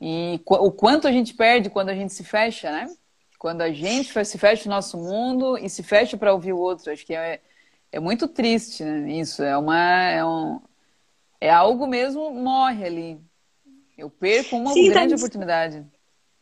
E 0.01 0.41
o 0.47 0.71
quanto 0.71 1.07
a 1.07 1.13
gente 1.13 1.35
perde 1.35 1.69
quando 1.69 1.91
a 1.91 1.95
gente 1.95 2.13
se 2.13 2.25
fecha, 2.25 2.71
né? 2.71 2.89
Quando 3.39 3.63
a 3.63 3.71
gente 3.71 4.25
se 4.25 4.39
fecha 4.39 4.69
no 4.69 4.75
nosso 4.75 4.97
mundo 4.97 5.59
e 5.59 5.69
se 5.69 5.83
fecha 5.83 6.17
para 6.17 6.33
ouvir 6.33 6.53
o 6.53 6.59
outro. 6.59 6.91
Acho 6.91 7.05
que 7.05 7.15
é, 7.15 7.41
é 7.93 8.01
muito 8.01 8.27
triste 8.29 8.83
né? 8.83 9.13
isso. 9.13 9.43
É, 9.43 9.57
uma, 9.57 10.11
é, 10.11 10.25
um, 10.25 10.61
é 11.41 11.51
algo 11.51 11.87
mesmo 11.87 12.33
morre 12.33 12.85
ali. 12.85 13.28
Eu 13.99 14.09
perco 14.09 14.57
uma 14.57 14.73
Sim, 14.73 14.91
grande 14.91 15.11
tá... 15.11 15.17
oportunidade. 15.17 15.85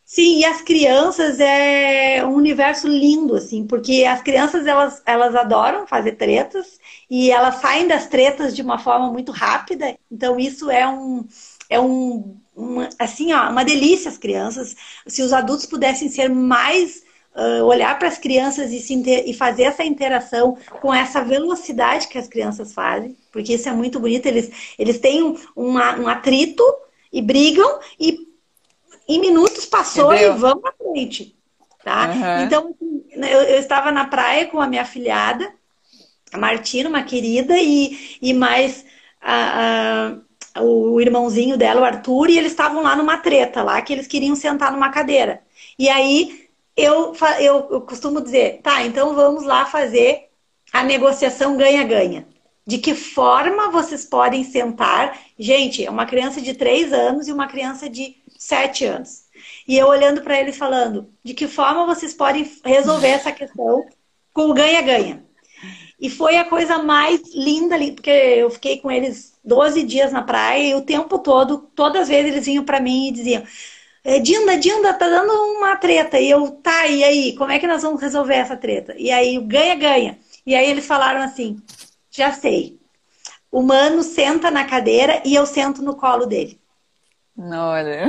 Sim, 0.04 0.38
e 0.38 0.44
as 0.44 0.60
crianças 0.60 1.40
é 1.40 2.24
um 2.24 2.34
universo 2.34 2.86
lindo, 2.86 3.34
assim, 3.34 3.66
porque 3.66 4.04
as 4.04 4.22
crianças 4.22 4.64
elas, 4.64 5.02
elas 5.04 5.34
adoram 5.34 5.84
fazer 5.84 6.12
tretas 6.12 6.78
e 7.10 7.28
elas 7.28 7.56
saem 7.56 7.88
das 7.88 8.06
tretas 8.06 8.54
de 8.54 8.62
uma 8.62 8.78
forma 8.78 9.10
muito 9.10 9.32
rápida. 9.32 9.98
Então, 10.08 10.38
isso 10.38 10.70
é 10.70 10.86
um, 10.86 11.26
é 11.68 11.80
um, 11.80 12.36
uma, 12.54 12.88
assim, 13.00 13.32
ó, 13.32 13.50
uma 13.50 13.64
delícia 13.64 14.08
as 14.08 14.18
crianças. 14.18 14.76
Se 15.08 15.22
os 15.22 15.32
adultos 15.32 15.66
pudessem 15.66 16.08
ser 16.08 16.28
mais 16.28 17.02
uh, 17.34 17.64
olhar 17.64 17.98
para 17.98 18.06
as 18.06 18.18
crianças 18.18 18.70
e, 18.70 19.02
e, 19.28 19.34
fazer 19.34 19.64
essa 19.64 19.82
interação 19.82 20.56
com 20.80 20.94
essa 20.94 21.20
velocidade 21.20 22.06
que 22.06 22.18
as 22.18 22.28
crianças 22.28 22.72
fazem, 22.72 23.16
porque 23.32 23.54
isso 23.54 23.68
é 23.68 23.72
muito 23.72 23.98
bonito. 23.98 24.26
Eles, 24.26 24.52
eles 24.78 25.00
têm 25.00 25.24
um, 25.24 25.36
uma, 25.56 25.98
um 25.98 26.06
atrito 26.06 26.62
e 27.12 27.22
brigam 27.22 27.80
e 27.98 28.26
em 29.08 29.20
minutos 29.20 29.66
passou 29.66 30.12
Entendeu? 30.12 30.34
e 30.34 30.38
vamos 30.38 30.64
à 30.64 30.72
frente. 30.72 31.36
Tá? 31.84 32.08
Uhum. 32.08 32.44
Então, 32.44 32.74
assim, 32.74 33.04
eu, 33.12 33.42
eu, 33.42 33.58
estava 33.60 33.92
na 33.92 34.06
praia 34.06 34.46
com 34.46 34.60
a 34.60 34.66
minha 34.66 34.84
filhada, 34.84 35.52
a 36.32 36.38
Martina, 36.38 36.88
uma 36.88 37.02
querida, 37.02 37.56
e, 37.56 38.18
e 38.20 38.34
mais 38.34 38.84
a, 39.22 40.16
a, 40.56 40.62
o 40.62 41.00
irmãozinho 41.00 41.56
dela, 41.56 41.80
o 41.80 41.84
Arthur, 41.84 42.28
e 42.28 42.38
eles 42.38 42.50
estavam 42.50 42.82
lá 42.82 42.96
numa 42.96 43.18
treta 43.18 43.62
lá, 43.62 43.80
que 43.80 43.92
eles 43.92 44.08
queriam 44.08 44.34
sentar 44.34 44.72
numa 44.72 44.90
cadeira. 44.90 45.42
E 45.78 45.88
aí 45.88 46.48
eu, 46.76 47.14
eu, 47.38 47.68
eu 47.70 47.80
costumo 47.82 48.20
dizer, 48.20 48.60
tá, 48.62 48.82
então 48.82 49.14
vamos 49.14 49.44
lá 49.44 49.64
fazer 49.64 50.28
a 50.72 50.82
negociação 50.82 51.56
ganha-ganha. 51.56 52.26
De 52.66 52.78
que 52.78 52.94
forma 52.94 53.70
vocês 53.70 54.04
podem 54.04 54.42
sentar? 54.42 55.18
Gente, 55.38 55.84
é 55.84 55.90
uma 55.90 56.06
criança 56.06 56.40
de 56.40 56.54
3 56.54 56.92
anos 56.92 57.28
e 57.28 57.32
uma 57.32 57.46
criança 57.46 57.88
de 57.88 58.16
sete 58.38 58.84
anos. 58.84 59.24
E 59.66 59.76
eu 59.76 59.86
olhando 59.86 60.22
para 60.22 60.40
eles 60.40 60.56
falando, 60.56 61.08
de 61.24 61.34
que 61.34 61.46
forma 61.48 61.86
vocês 61.86 62.14
podem 62.14 62.50
resolver 62.64 63.08
essa 63.08 63.32
questão 63.32 63.86
com 64.32 64.50
o 64.50 64.54
ganha-ganha. 64.54 65.24
E 65.98 66.10
foi 66.10 66.36
a 66.36 66.44
coisa 66.44 66.78
mais 66.78 67.20
linda 67.34 67.74
ali, 67.74 67.92
porque 67.92 68.10
eu 68.10 68.50
fiquei 68.50 68.78
com 68.78 68.90
eles 68.90 69.34
12 69.44 69.82
dias 69.82 70.12
na 70.12 70.22
praia 70.22 70.70
e 70.70 70.74
o 70.74 70.82
tempo 70.82 71.18
todo, 71.18 71.58
todas 71.74 72.02
as 72.02 72.08
vezes 72.08 72.32
eles 72.32 72.46
vinham 72.46 72.64
para 72.64 72.80
mim 72.80 73.08
e 73.08 73.12
diziam: 73.12 73.42
é, 74.04 74.18
Dinda, 74.18 74.56
Dinda, 74.58 74.92
tá 74.94 75.08
dando 75.08 75.32
uma 75.32 75.76
treta. 75.76 76.20
E 76.20 76.30
eu, 76.30 76.50
tá, 76.62 76.86
e 76.86 77.02
aí, 77.02 77.34
como 77.36 77.50
é 77.52 77.58
que 77.58 77.66
nós 77.66 77.82
vamos 77.82 78.00
resolver 78.00 78.34
essa 78.34 78.56
treta? 78.56 78.94
E 78.98 79.10
aí, 79.10 79.38
ganha-ganha. 79.40 80.18
E 80.44 80.54
aí 80.54 80.70
eles 80.70 80.86
falaram 80.86 81.22
assim: 81.22 81.56
já 82.16 82.32
sei. 82.32 82.78
O 83.50 83.62
mano 83.62 84.02
senta 84.02 84.50
na 84.50 84.64
cadeira 84.64 85.22
e 85.24 85.34
eu 85.34 85.46
sento 85.46 85.82
no 85.82 85.94
colo 85.94 86.26
dele. 86.26 86.60
Olha. 87.38 88.08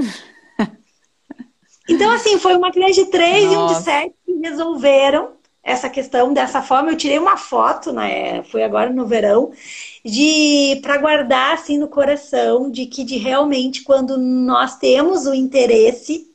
Então, 1.89 2.11
assim, 2.11 2.37
foi 2.37 2.53
uma 2.55 2.69
criança 2.69 2.95
de 2.95 3.05
três 3.05 3.45
Nossa. 3.45 3.53
e 3.53 3.57
um 3.57 3.67
de 3.67 3.83
sete 3.83 4.15
que 4.25 4.33
resolveram 4.33 5.37
essa 5.63 5.89
questão 5.89 6.33
dessa 6.33 6.61
forma. 6.61 6.91
Eu 6.91 6.97
tirei 6.97 7.17
uma 7.17 7.37
foto, 7.37 7.93
né? 7.93 8.43
Foi 8.43 8.63
agora 8.63 8.89
no 8.89 9.05
verão, 9.05 9.51
de 10.03 10.79
para 10.81 10.97
guardar 10.97 11.53
assim 11.53 11.77
no 11.77 11.87
coração 11.87 12.69
de 12.69 12.85
que 12.85 13.03
de 13.03 13.17
realmente 13.17 13.83
quando 13.83 14.17
nós 14.17 14.77
temos 14.77 15.25
o 15.25 15.33
interesse 15.33 16.29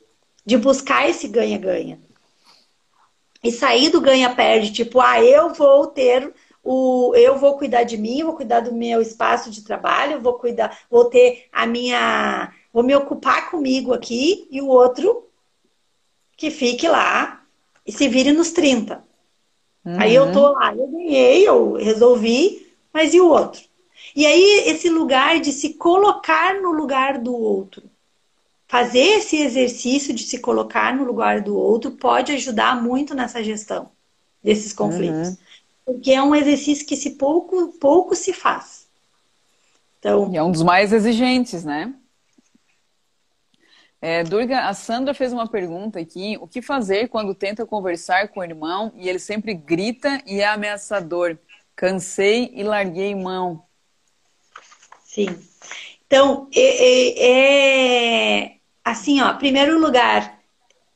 de 0.45 0.57
buscar 0.57 1.07
esse 1.07 1.27
ganha-ganha 1.27 1.99
e 3.43 3.51
sair 3.51 3.89
do 3.89 3.99
ganha-perde, 3.99 4.71
tipo, 4.71 5.01
ah, 5.01 5.21
eu 5.21 5.53
vou 5.53 5.87
ter 5.87 6.33
o, 6.63 7.13
eu 7.15 7.37
vou 7.37 7.57
cuidar 7.57 7.83
de 7.83 7.97
mim, 7.97 8.23
vou 8.23 8.35
cuidar 8.35 8.61
do 8.61 8.73
meu 8.73 9.01
espaço 9.01 9.51
de 9.51 9.63
trabalho, 9.63 10.21
vou 10.21 10.35
cuidar, 10.35 10.79
vou 10.89 11.05
ter 11.05 11.47
a 11.51 11.67
minha 11.67 12.53
vou 12.71 12.83
me 12.83 12.95
ocupar 12.95 13.51
comigo 13.51 13.93
aqui 13.93 14.47
e 14.49 14.61
o 14.61 14.67
outro 14.67 15.27
que 16.37 16.49
fique 16.49 16.87
lá 16.87 17.43
e 17.85 17.91
se 17.91 18.07
vire 18.07 18.31
nos 18.31 18.51
30. 18.51 19.03
Uhum. 19.85 19.99
Aí 19.99 20.15
eu 20.15 20.31
tô 20.31 20.53
lá, 20.53 20.73
eu 20.73 20.87
ganhei, 20.87 21.47
eu 21.47 21.73
resolvi, 21.73 22.73
mas 22.93 23.13
e 23.13 23.19
o 23.19 23.27
outro? 23.27 23.61
E 24.15 24.25
aí 24.25 24.63
esse 24.65 24.89
lugar 24.89 25.39
de 25.39 25.51
se 25.51 25.73
colocar 25.73 26.61
no 26.61 26.71
lugar 26.71 27.19
do 27.19 27.35
outro. 27.35 27.83
Fazer 28.67 29.17
esse 29.17 29.37
exercício 29.37 30.13
de 30.13 30.23
se 30.23 30.39
colocar 30.39 30.95
no 30.95 31.03
lugar 31.03 31.41
do 31.41 31.55
outro 31.55 31.91
pode 31.91 32.31
ajudar 32.31 32.81
muito 32.81 33.13
nessa 33.13 33.43
gestão 33.43 33.91
desses 34.43 34.73
conflitos. 34.73 35.29
Uhum. 35.29 35.37
Porque 35.85 36.11
é 36.11 36.21
um 36.21 36.35
exercício 36.35 36.85
que 36.85 36.95
se 36.95 37.11
pouco, 37.11 37.73
pouco 37.79 38.15
se 38.15 38.33
faz. 38.33 38.87
Então, 39.99 40.31
e 40.31 40.37
é 40.37 40.43
um 40.43 40.51
dos 40.51 40.63
mais 40.63 40.91
exigentes, 40.91 41.63
né? 41.63 41.93
É, 44.01 44.21
Durga, 44.21 44.67
a 44.67 44.73
Sandra 44.73 45.13
fez 45.13 45.31
uma 45.31 45.47
pergunta 45.47 45.97
aqui: 45.97 46.37
o 46.41 46.47
que 46.47 46.61
fazer 46.61 47.07
quando 47.07 47.33
tenta 47.33 47.65
conversar 47.65 48.27
com 48.27 48.41
o 48.41 48.43
irmão 48.43 48.91
e 48.97 49.07
ele 49.07 49.19
sempre 49.19 49.53
grita 49.53 50.21
e 50.25 50.41
é 50.41 50.47
ameaçador? 50.47 51.37
Cansei 51.73 52.51
e 52.53 52.63
larguei 52.63 53.15
mão. 53.15 53.63
Sim. 55.05 55.27
Então, 56.05 56.49
é, 56.53 56.59
é, 56.59 58.41
é 58.41 58.55
assim, 58.83 59.21
ó, 59.21 59.33
primeiro 59.35 59.79
lugar, 59.79 60.37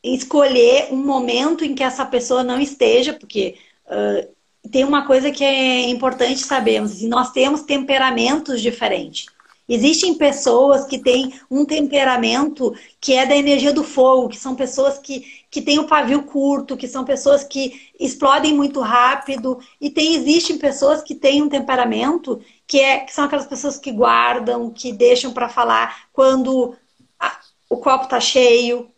escolher 0.04 0.92
um 0.92 0.98
momento 0.98 1.64
em 1.64 1.74
que 1.74 1.84
essa 1.84 2.06
pessoa 2.06 2.44
não 2.44 2.60
esteja, 2.60 3.14
porque 3.14 3.58
uh, 3.86 4.36
tem 4.68 4.84
uma 4.84 5.05
coisa 5.05 5.32
que 5.32 5.43
é 5.43 5.89
importante 5.89 6.39
sabermos, 6.39 6.91
assim, 6.93 7.07
nós 7.07 7.32
temos 7.32 7.61
temperamentos 7.61 8.61
diferentes. 8.61 9.28
Existem 9.70 10.13
pessoas 10.13 10.86
que 10.86 10.97
têm 10.97 11.34
um 11.51 11.65
temperamento 11.65 12.74
que 13.01 13.13
é 13.13 13.26
da 13.26 13.36
energia 13.36 13.74
do 13.74 13.84
fogo, 13.84 14.30
que 14.30 14.38
são 14.38 14.55
pessoas 14.55 14.97
que, 14.97 15.26
que 15.51 15.61
têm 15.61 15.78
o 15.78 15.88
pavio 15.88 16.24
curto, 16.24 16.78
que 16.78 16.88
são 16.88 17.03
pessoas 17.03 17.43
que 17.43 17.91
explodem 17.99 18.53
muito 18.53 18.80
rápido. 18.80 19.59
E 19.82 19.89
tem, 19.89 20.15
existem 20.15 20.57
pessoas 20.57 21.01
que 21.01 21.13
têm 21.13 21.41
um 21.41 21.49
temperamento 21.49 22.41
que, 22.65 22.80
é, 22.80 22.99
que 23.01 23.13
são 23.13 23.26
aquelas 23.26 23.45
pessoas 23.45 23.78
que 23.78 23.91
guardam, 23.91 24.72
que 24.72 24.93
deixam 24.93 25.34
para 25.34 25.49
falar 25.49 26.07
quando 26.13 26.74
a, 27.20 27.38
o 27.70 27.76
copo 27.76 28.05
está 28.05 28.22
cheio. 28.22 28.89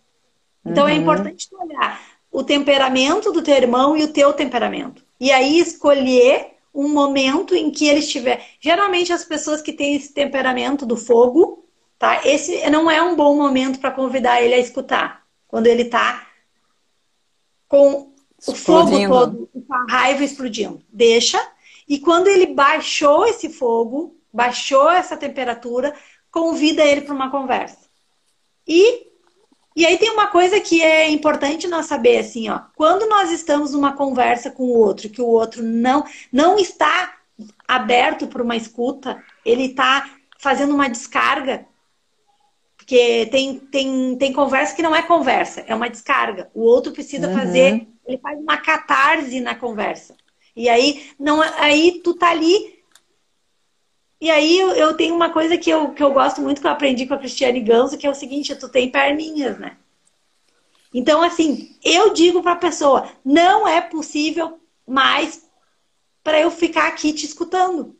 Então 0.63 0.87
é 0.87 0.91
uhum. 0.91 0.97
é 0.97 1.01
importante 1.01 1.47
olhar 1.59 1.99
o 2.31 2.43
temperamento 2.43 3.31
do 3.31 3.41
teu 3.41 3.55
irmão 3.55 3.97
e 3.97 4.03
o 4.03 4.13
teu 4.13 4.33
temperamento. 4.33 5.08
E 5.19 5.31
aí 5.31 5.59
escolher 5.59 6.55
um 6.73 6.87
momento 6.87 7.55
em 7.55 7.71
que 7.71 7.87
ele 7.87 7.99
estiver. 7.99 8.45
Geralmente 8.59 9.11
as 9.11 9.25
pessoas 9.25 9.61
que 9.61 9.73
têm 9.73 9.95
esse 9.95 10.13
temperamento 10.13 10.85
do 10.85 10.95
fogo, 10.95 11.65
tá? 11.97 12.25
Esse 12.25 12.69
não 12.69 12.89
é 12.89 13.01
um 13.01 13.15
bom 13.15 13.35
momento 13.35 13.79
para 13.79 13.91
convidar 13.91 14.41
ele 14.41 14.53
a 14.53 14.59
escutar. 14.59 15.25
Quando 15.47 15.67
ele 15.67 15.83
está 15.83 16.27
com 17.67 18.13
o 18.47 18.55
fogo 18.55 19.07
todo, 19.07 19.49
com 19.53 19.73
a 19.73 19.85
raiva 19.89 20.23
explodindo. 20.23 20.81
Deixa. 20.89 21.39
E 21.87 21.99
quando 21.99 22.27
ele 22.27 22.47
baixou 22.47 23.25
esse 23.25 23.49
fogo, 23.49 24.15
baixou 24.31 24.89
essa 24.89 25.17
temperatura, 25.17 25.93
convida 26.31 26.83
ele 26.83 27.01
para 27.01 27.15
uma 27.15 27.31
conversa. 27.31 27.89
E 28.67 29.08
e 29.79 29.85
aí 29.85 29.97
tem 29.97 30.09
uma 30.09 30.27
coisa 30.27 30.59
que 30.59 30.81
é 30.81 31.09
importante 31.09 31.65
nós 31.65 31.85
saber 31.85 32.17
assim, 32.17 32.49
ó, 32.49 32.59
quando 32.75 33.07
nós 33.07 33.31
estamos 33.31 33.71
numa 33.71 33.93
conversa 33.93 34.51
com 34.51 34.63
o 34.63 34.77
outro, 34.77 35.09
que 35.09 35.21
o 35.21 35.25
outro 35.25 35.63
não 35.63 36.03
não 36.29 36.59
está 36.59 37.15
aberto 37.65 38.27
para 38.27 38.43
uma 38.43 38.57
escuta, 38.57 39.23
ele 39.45 39.67
está 39.67 40.09
fazendo 40.37 40.75
uma 40.75 40.89
descarga, 40.89 41.65
porque 42.75 43.29
tem, 43.31 43.57
tem, 43.57 44.17
tem 44.17 44.33
conversa 44.33 44.75
que 44.75 44.81
não 44.81 44.93
é 44.93 45.01
conversa, 45.01 45.63
é 45.65 45.73
uma 45.73 45.89
descarga. 45.89 46.51
O 46.53 46.61
outro 46.61 46.91
precisa 46.91 47.29
uhum. 47.29 47.37
fazer, 47.37 47.87
ele 48.05 48.17
faz 48.17 48.37
uma 48.37 48.57
catarse 48.57 49.39
na 49.39 49.55
conversa. 49.55 50.13
E 50.57 50.67
aí 50.67 51.09
não 51.17 51.41
aí 51.41 52.01
tu 52.03 52.15
tá 52.15 52.31
ali 52.31 52.78
e 54.21 54.29
aí 54.29 54.59
eu, 54.59 54.95
tenho 54.95 55.15
uma 55.15 55.29
coisa 55.29 55.57
que 55.57 55.69
eu, 55.69 55.93
que 55.93 56.03
eu 56.03 56.11
gosto 56.11 56.41
muito, 56.41 56.59
que 56.59 56.67
eu 56.67 56.71
aprendi 56.71 57.05
com 57.05 57.13
a 57.13 57.17
Cristiane 57.17 57.61
Ganso, 57.61 57.97
que 57.97 58.05
é 58.05 58.09
o 58.09 58.15
seguinte, 58.15 58.55
tu 58.55 58.67
tem 58.67 58.91
perninhas, 58.91 59.57
né? 59.57 59.77
Então, 60.93 61.21
assim, 61.21 61.75
eu 61.83 62.13
digo 62.13 62.41
para 62.41 62.53
a 62.53 62.57
pessoa, 62.57 63.09
não 63.23 63.67
é 63.67 63.79
possível 63.79 64.59
mais 64.85 65.47
para 66.23 66.39
eu 66.39 66.51
ficar 66.51 66.87
aqui 66.87 67.13
te 67.13 67.25
escutando. 67.25 67.95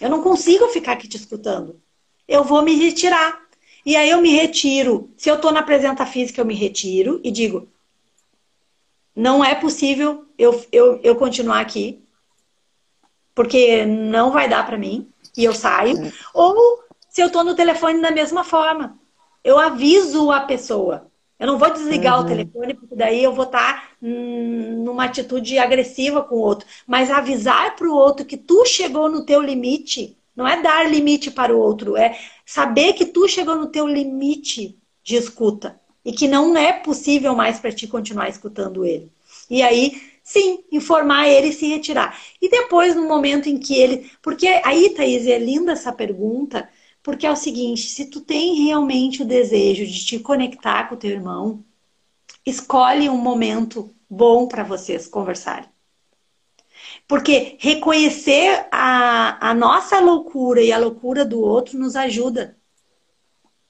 Eu 0.00 0.10
não 0.10 0.22
consigo 0.22 0.66
ficar 0.68 0.92
aqui 0.92 1.06
te 1.06 1.16
escutando. 1.16 1.80
Eu 2.26 2.42
vou 2.42 2.62
me 2.62 2.74
retirar. 2.74 3.40
E 3.84 3.96
aí 3.96 4.10
eu 4.10 4.20
me 4.20 4.30
retiro. 4.30 5.12
Se 5.16 5.30
eu 5.30 5.36
estou 5.36 5.52
na 5.52 5.62
presença 5.62 6.04
física, 6.06 6.40
eu 6.40 6.46
me 6.46 6.54
retiro 6.54 7.20
e 7.22 7.30
digo: 7.30 7.68
não 9.14 9.44
é 9.44 9.54
possível 9.54 10.26
eu, 10.38 10.64
eu, 10.72 11.00
eu 11.02 11.16
continuar 11.16 11.60
aqui 11.60 12.02
porque 13.34 13.84
não 13.86 14.30
vai 14.30 14.48
dar 14.48 14.64
para 14.66 14.78
mim 14.78 15.08
e 15.36 15.44
eu 15.44 15.54
saio. 15.54 16.06
É. 16.06 16.12
Ou 16.34 16.80
se 17.08 17.20
eu 17.20 17.26
estou 17.26 17.44
no 17.44 17.54
telefone 17.54 18.00
da 18.00 18.10
mesma 18.10 18.44
forma, 18.44 18.98
eu 19.42 19.58
aviso 19.58 20.30
a 20.30 20.40
pessoa. 20.40 21.10
Eu 21.38 21.46
não 21.46 21.58
vou 21.58 21.70
desligar 21.72 22.18
uhum. 22.18 22.24
o 22.24 22.28
telefone, 22.28 22.74
porque 22.74 22.94
daí 22.94 23.24
eu 23.24 23.32
vou 23.32 23.46
estar 23.46 23.74
tá, 23.74 23.88
hum, 24.02 24.82
numa 24.84 25.04
atitude 25.04 25.58
agressiva 25.58 26.22
com 26.22 26.34
o 26.34 26.40
outro. 26.40 26.68
Mas 26.86 27.10
avisar 27.10 27.74
para 27.76 27.88
o 27.88 27.94
outro 27.94 28.26
que 28.26 28.36
tu 28.36 28.66
chegou 28.66 29.08
no 29.08 29.24
teu 29.24 29.40
limite, 29.40 30.18
não 30.36 30.46
é 30.46 30.60
dar 30.60 30.88
limite 30.88 31.30
para 31.30 31.56
o 31.56 31.58
outro, 31.58 31.96
é 31.96 32.18
saber 32.44 32.92
que 32.92 33.06
tu 33.06 33.26
chegou 33.26 33.56
no 33.56 33.68
teu 33.68 33.86
limite 33.86 34.78
de 35.02 35.16
escuta 35.16 35.80
e 36.04 36.12
que 36.12 36.28
não 36.28 36.54
é 36.56 36.72
possível 36.72 37.34
mais 37.34 37.58
para 37.58 37.72
ti 37.72 37.86
continuar 37.86 38.28
escutando 38.28 38.84
ele. 38.84 39.10
E 39.48 39.62
aí 39.62 40.09
Sim, 40.30 40.62
informar 40.70 41.28
ele 41.28 41.48
e 41.48 41.52
se 41.52 41.66
retirar. 41.66 42.16
E 42.40 42.48
depois, 42.48 42.94
no 42.94 43.08
momento 43.08 43.48
em 43.48 43.58
que 43.58 43.74
ele. 43.74 44.08
Porque 44.22 44.46
aí, 44.64 44.90
Thaís, 44.90 45.26
é 45.26 45.36
linda 45.36 45.72
essa 45.72 45.92
pergunta, 45.92 46.70
porque 47.02 47.26
é 47.26 47.32
o 47.32 47.34
seguinte: 47.34 47.82
se 47.88 48.04
tu 48.04 48.20
tem 48.20 48.66
realmente 48.66 49.22
o 49.22 49.26
desejo 49.26 49.84
de 49.84 50.06
te 50.06 50.20
conectar 50.20 50.88
com 50.88 50.94
o 50.94 50.98
teu 50.98 51.10
irmão, 51.10 51.64
escolhe 52.46 53.08
um 53.08 53.16
momento 53.16 53.92
bom 54.08 54.46
para 54.46 54.62
vocês 54.62 55.08
conversarem. 55.08 55.68
Porque 57.08 57.56
reconhecer 57.58 58.68
a, 58.70 59.50
a 59.50 59.52
nossa 59.52 59.98
loucura 59.98 60.62
e 60.62 60.70
a 60.70 60.78
loucura 60.78 61.24
do 61.24 61.40
outro 61.40 61.76
nos 61.76 61.96
ajuda 61.96 62.56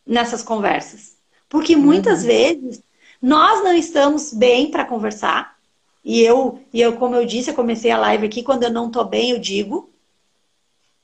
nessas 0.04 0.42
conversas. 0.42 1.16
Porque 1.48 1.74
muitas 1.74 2.20
uhum. 2.20 2.26
vezes 2.26 2.82
nós 3.22 3.64
não 3.64 3.72
estamos 3.72 4.34
bem 4.34 4.70
para 4.70 4.84
conversar, 4.84 5.58
e 6.04 6.20
eu, 6.22 6.60
e 6.72 6.80
eu, 6.80 6.96
como 6.96 7.14
eu 7.14 7.26
disse, 7.26 7.50
eu 7.50 7.54
comecei 7.54 7.90
a 7.90 7.98
live 7.98 8.26
aqui, 8.26 8.42
quando 8.42 8.62
eu 8.62 8.70
não 8.70 8.90
tô 8.90 9.04
bem, 9.04 9.30
eu 9.30 9.38
digo. 9.38 9.90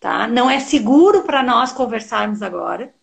Tá? 0.01 0.26
Não 0.26 0.51
é 0.51 0.61
seguro 0.61 1.22
para 1.22 1.42
nós 1.42 1.72
conversarmos 1.72 2.42
agora, 2.42 2.94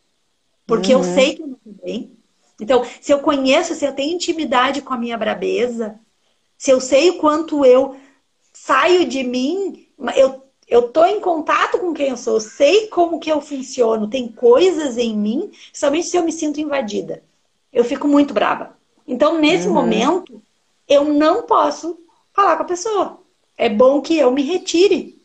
porque 0.66 0.94
uhum. 0.94 1.02
eu 1.02 1.14
sei 1.14 1.36
que 1.36 1.42
eu 1.42 1.48
não 1.48 1.56
tô 1.56 1.72
bem. 1.84 2.18
Então, 2.60 2.86
se 3.02 3.12
eu 3.12 3.20
conheço, 3.20 3.74
se 3.74 3.86
eu 3.86 3.94
tenho 3.94 4.16
intimidade 4.16 4.82
com 4.82 4.94
a 4.94 4.98
minha 4.98 5.18
brabeza, 5.18 6.00
se 6.58 6.72
eu 6.72 6.80
sei 6.80 7.10
o 7.10 7.18
quanto 7.18 7.66
eu 7.66 7.96
saio 8.54 9.06
de 9.06 9.24
mim, 9.24 9.88
eu, 10.16 10.44
eu 10.68 10.84
tô 10.90 11.04
em 11.06 11.20
contato 11.20 11.80
com 11.80 11.94
quem 11.94 12.10
eu 12.10 12.18
sou, 12.18 12.36
eu 12.36 12.42
sei 12.42 12.88
como 12.88 13.20
que 13.20 13.32
eu 13.32 13.42
funciono, 13.42 14.10
tem 14.10 14.28
coisas 14.28 14.98
em 14.98 15.18
mim, 15.18 15.52
somente 15.74 16.08
se 16.08 16.18
eu 16.18 16.24
me 16.24 16.32
sinto 16.32 16.62
invadida. 16.62 17.24
Eu 17.72 17.84
fico 17.84 18.08
muito 18.08 18.34
brava. 18.34 18.78
Então, 19.06 19.40
nesse 19.40 19.68
uhum. 19.68 19.74
momento, 19.74 20.42
eu 20.94 21.06
não 21.06 21.44
posso 21.44 22.00
falar 22.34 22.56
com 22.58 22.64
a 22.64 22.68
pessoa. 22.68 23.20
É 23.58 23.70
bom 23.70 24.02
que 24.02 24.18
eu 24.18 24.32
me 24.32 24.42
retire, 24.42 25.22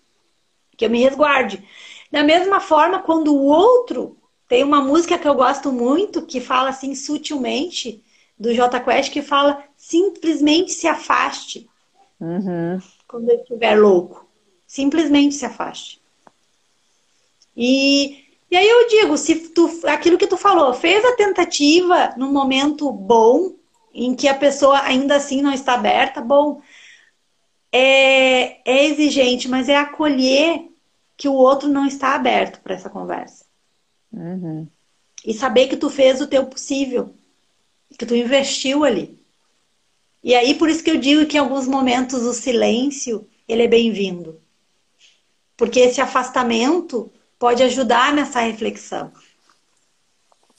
que 0.77 0.85
eu 0.85 0.91
me 0.91 1.03
resguarde. 1.03 1.67
Da 2.11 2.23
mesma 2.23 2.61
forma, 2.61 3.01
quando 3.01 3.35
o 3.35 3.45
outro 3.45 4.17
tem 4.49 4.65
uma 4.65 4.81
música 4.81 5.19
que 5.19 5.29
eu 5.29 5.35
gosto 5.35 5.71
muito 5.71 6.23
que 6.23 6.41
fala 6.41 6.71
assim 6.71 6.95
sutilmente 6.95 8.03
do 8.39 8.55
J 8.55 8.81
Quest 8.81 9.13
que 9.13 9.21
fala 9.21 9.63
simplesmente 9.77 10.73
se 10.73 10.87
afaste. 10.87 11.69
Uhum. 12.21 12.81
Quando 13.07 13.31
ele 13.31 13.43
estiver 13.43 13.79
louco, 13.79 14.27
simplesmente 14.67 15.35
se 15.35 15.45
afaste. 15.45 16.01
E, 17.57 18.25
e 18.51 18.57
aí 18.57 18.69
eu 18.69 18.89
digo, 18.89 19.17
se 19.19 19.49
tu, 19.51 19.69
aquilo 19.85 20.17
que 20.17 20.27
tu 20.27 20.37
falou, 20.37 20.73
fez 20.73 21.05
a 21.05 21.17
tentativa 21.17 22.15
no 22.17 22.33
momento 22.33 22.91
bom, 22.93 23.55
em 23.93 24.15
que 24.15 24.29
a 24.29 24.35
pessoa 24.35 24.81
ainda 24.83 25.17
assim 25.17 25.43
não 25.43 25.53
está 25.53 25.75
aberta, 25.75 26.21
bom, 26.21 26.61
é, 27.73 28.61
é 28.71 28.87
exigente, 28.87 29.49
mas 29.49 29.69
é 29.69 29.77
acolher 29.77 30.69
que 31.17 31.29
o 31.29 31.35
outro 31.35 31.69
não 31.69 31.87
está 31.87 32.15
aberto 32.15 32.61
para 32.61 32.75
essa 32.75 32.89
conversa. 32.89 33.45
Uhum. 34.13 34.67
E 35.25 35.35
saber 35.35 35.69
que 35.69 35.77
tu 35.77 35.91
fez 35.91 36.21
o 36.21 36.27
teu 36.27 36.47
possível, 36.47 37.15
que 37.99 38.07
tu 38.07 38.15
investiu 38.15 38.85
ali. 38.85 39.19
E 40.23 40.35
aí, 40.35 40.55
por 40.55 40.69
isso 40.69 40.83
que 40.83 40.91
eu 40.91 40.99
digo 40.99 41.27
que 41.27 41.37
em 41.37 41.41
alguns 41.41 41.67
momentos 41.67 42.23
o 42.23 42.33
silêncio, 42.33 43.29
ele 43.49 43.63
é 43.63 43.69
bem-vindo. 43.69 44.41
Porque 45.57 45.81
esse 45.81 46.01
afastamento 46.01 47.11
pode 47.39 47.63
ajudar 47.63 48.13
nessa 48.13 48.41
reflexão. 48.41 49.13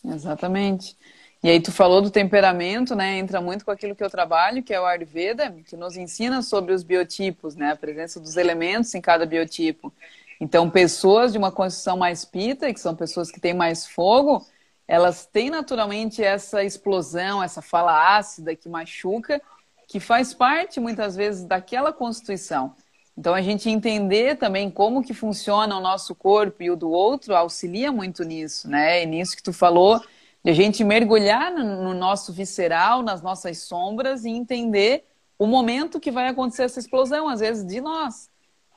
Exatamente. 0.03 0.95
E 1.41 1.49
aí 1.49 1.61
tu 1.61 1.71
falou 1.71 2.01
do 2.01 2.11
temperamento, 2.11 2.93
né? 2.95 3.17
Entra 3.17 3.39
muito 3.39 3.63
com 3.63 3.71
aquilo 3.71 3.95
que 3.95 4.03
eu 4.03 4.09
trabalho, 4.09 4.61
que 4.61 4.73
é 4.73 4.81
o 4.81 4.85
Ayurveda, 4.85 5.55
que 5.65 5.77
nos 5.77 5.95
ensina 5.95 6.41
sobre 6.41 6.73
os 6.73 6.83
biotipos, 6.83 7.55
né? 7.55 7.71
A 7.71 7.75
presença 7.77 8.19
dos 8.19 8.35
elementos 8.35 8.93
em 8.93 8.99
cada 8.99 9.25
biotipo. 9.25 9.93
Então, 10.39 10.69
pessoas 10.69 11.31
de 11.31 11.37
uma 11.37 11.51
constituição 11.51 11.97
mais 11.97 12.25
pita, 12.25 12.73
que 12.73 12.79
são 12.79 12.93
pessoas 12.93 13.31
que 13.31 13.39
têm 13.39 13.53
mais 13.53 13.87
fogo, 13.87 14.45
elas 14.85 15.25
têm 15.25 15.49
naturalmente 15.49 16.21
essa 16.21 16.61
explosão, 16.63 17.41
essa 17.41 17.61
fala 17.61 18.17
ácida 18.17 18.55
que 18.55 18.67
machuca, 18.67 19.41
que 19.87 19.99
faz 19.99 20.33
parte 20.33 20.79
muitas 20.79 21.15
vezes 21.15 21.45
daquela 21.45 21.93
constituição. 21.93 22.73
Então, 23.17 23.33
a 23.33 23.41
gente 23.41 23.69
entender 23.69 24.37
também 24.37 24.69
como 24.69 25.03
que 25.03 25.13
funciona 25.13 25.77
o 25.77 25.81
nosso 25.81 26.13
corpo 26.13 26.63
e 26.63 26.69
o 26.69 26.75
do 26.75 26.89
outro 26.89 27.33
auxilia 27.33 27.91
muito 27.91 28.23
nisso, 28.23 28.69
né? 28.69 29.03
E 29.03 29.05
nisso 29.05 29.37
que 29.37 29.43
tu 29.43 29.53
falou 29.53 30.01
de 30.43 30.51
a 30.51 30.53
gente 30.53 30.83
mergulhar 30.83 31.51
no 31.51 31.93
nosso 31.93 32.31
visceral, 32.31 33.01
nas 33.01 33.21
nossas 33.21 33.59
sombras 33.59 34.23
e 34.23 34.29
entender 34.29 35.05
o 35.37 35.45
momento 35.45 35.99
que 35.99 36.11
vai 36.11 36.27
acontecer 36.27 36.63
essa 36.63 36.79
explosão, 36.79 37.27
às 37.27 37.39
vezes 37.39 37.65
de 37.65 37.81
nós. 37.81 38.29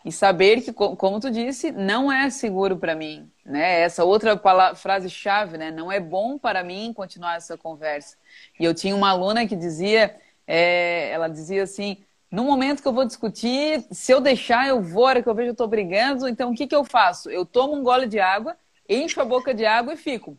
E 0.04 0.10
saber 0.10 0.62
que, 0.62 0.72
como 0.72 1.20
tu 1.20 1.30
disse, 1.30 1.70
não 1.70 2.10
é 2.10 2.28
seguro 2.28 2.76
para 2.76 2.94
mim, 2.94 3.30
né? 3.44 3.80
Essa 3.82 4.04
outra 4.04 4.40
frase-chave, 4.74 5.56
né? 5.56 5.70
Não 5.70 5.92
é 5.92 6.00
bom 6.00 6.36
para 6.36 6.64
mim 6.64 6.92
continuar 6.92 7.36
essa 7.36 7.56
conversa. 7.56 8.16
E 8.58 8.64
eu 8.64 8.74
tinha 8.74 8.96
uma 8.96 9.10
aluna 9.10 9.46
que 9.46 9.54
dizia, 9.54 10.16
é, 10.44 11.10
ela 11.10 11.28
dizia 11.28 11.62
assim, 11.62 11.98
no 12.28 12.42
momento 12.44 12.82
que 12.82 12.88
eu 12.88 12.92
vou 12.92 13.04
discutir, 13.04 13.84
se 13.92 14.10
eu 14.10 14.20
deixar, 14.20 14.66
eu 14.66 14.82
vou, 14.82 15.06
a 15.06 15.10
hora 15.10 15.22
que 15.22 15.28
eu 15.28 15.34
vejo, 15.34 15.50
eu 15.50 15.54
tô 15.54 15.68
brigando. 15.68 16.28
Então, 16.28 16.50
o 16.50 16.54
que, 16.54 16.66
que 16.66 16.74
eu 16.74 16.82
faço? 16.82 17.30
Eu 17.30 17.46
tomo 17.46 17.74
um 17.74 17.84
gole 17.84 18.08
de 18.08 18.18
água, 18.18 18.56
encho 18.88 19.20
a 19.20 19.24
boca 19.24 19.54
de 19.54 19.64
água 19.64 19.94
e 19.94 19.96
fico 19.96 20.36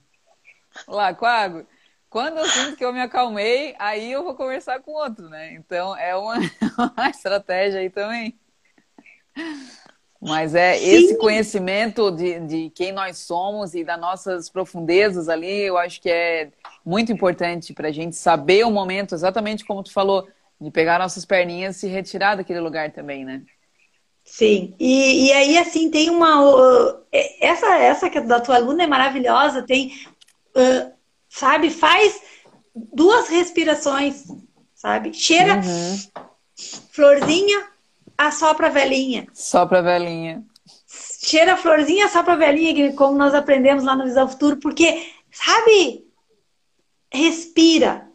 lá 0.87 1.15
água. 1.21 1.65
Quando 2.09 2.37
eu 2.37 2.45
sinto 2.45 2.77
que 2.77 2.85
eu 2.85 2.93
me 2.93 3.01
acalmei, 3.01 3.75
aí 3.79 4.11
eu 4.11 4.23
vou 4.23 4.35
conversar 4.35 4.79
com 4.81 4.91
outro, 4.91 5.29
né? 5.29 5.53
Então, 5.53 5.97
é 5.97 6.15
uma, 6.15 6.35
uma 6.95 7.09
estratégia 7.09 7.79
aí 7.79 7.89
também. 7.89 8.37
Mas 10.21 10.55
é 10.55 10.77
Sim. 10.77 10.85
esse 10.85 11.17
conhecimento 11.17 12.09
de, 12.11 12.39
de 12.41 12.69
quem 12.69 12.91
nós 12.91 13.17
somos 13.17 13.73
e 13.73 13.83
das 13.83 13.99
nossas 13.99 14.49
profundezas 14.49 15.27
ali, 15.27 15.63
eu 15.63 15.77
acho 15.77 15.99
que 15.99 16.09
é 16.09 16.49
muito 16.85 17.11
importante 17.11 17.73
para 17.73 17.89
a 17.89 17.91
gente 17.91 18.15
saber 18.15 18.65
o 18.65 18.71
momento, 18.71 19.15
exatamente 19.15 19.65
como 19.65 19.83
tu 19.83 19.91
falou, 19.91 20.27
de 20.61 20.71
pegar 20.71 20.99
nossas 20.99 21.25
perninhas 21.25 21.77
e 21.77 21.79
se 21.81 21.87
retirar 21.87 22.35
daquele 22.35 22.59
lugar 22.61 22.91
também, 22.91 23.25
né? 23.25 23.41
Sim, 24.23 24.73
e, 24.79 25.25
e 25.25 25.33
aí 25.33 25.57
assim 25.57 25.91
tem 25.91 26.09
uma 26.09 26.41
uh, 26.41 27.03
essa 27.41 27.75
essa 27.75 28.09
que 28.09 28.19
é 28.19 28.21
da 28.21 28.39
tua 28.39 28.55
aluna 28.55 28.83
é 28.83 28.87
maravilhosa, 28.87 29.63
tem 29.63 29.91
uh, 30.55 30.91
sabe 31.29 31.69
faz 31.69 32.21
duas 32.75 33.27
respirações, 33.27 34.25
sabe? 34.73 35.13
Cheira 35.13 35.55
uhum. 35.55 36.25
florzinha, 36.91 37.67
assopra 38.17 38.69
velhinha, 38.69 39.27
sopra 39.33 39.81
velhinha, 39.81 40.43
cheira 41.23 41.57
florzinha, 41.57 42.05
assopra 42.05 42.35
velhinha, 42.35 42.93
como 42.93 43.17
nós 43.17 43.33
aprendemos 43.33 43.83
lá 43.83 43.95
no 43.95 44.05
Visão 44.05 44.27
Futuro, 44.27 44.57
porque 44.57 45.11
sabe 45.31 46.05
respira, 47.11 48.09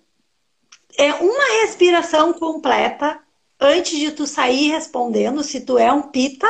é 0.96 1.14
uma 1.14 1.62
respiração 1.62 2.32
completa 2.32 3.20
antes 3.60 3.98
de 3.98 4.10
tu 4.12 4.26
sair 4.26 4.70
respondendo, 4.70 5.42
se 5.42 5.60
tu 5.60 5.78
é 5.78 5.92
um 5.92 6.02
pita, 6.02 6.48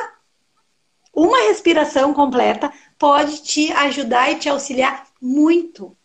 uma 1.12 1.48
respiração 1.48 2.14
completa 2.14 2.72
pode 2.98 3.42
te 3.42 3.72
ajudar 3.72 4.30
e 4.30 4.36
te 4.36 4.48
auxiliar 4.48 5.07
muito. 5.20 5.96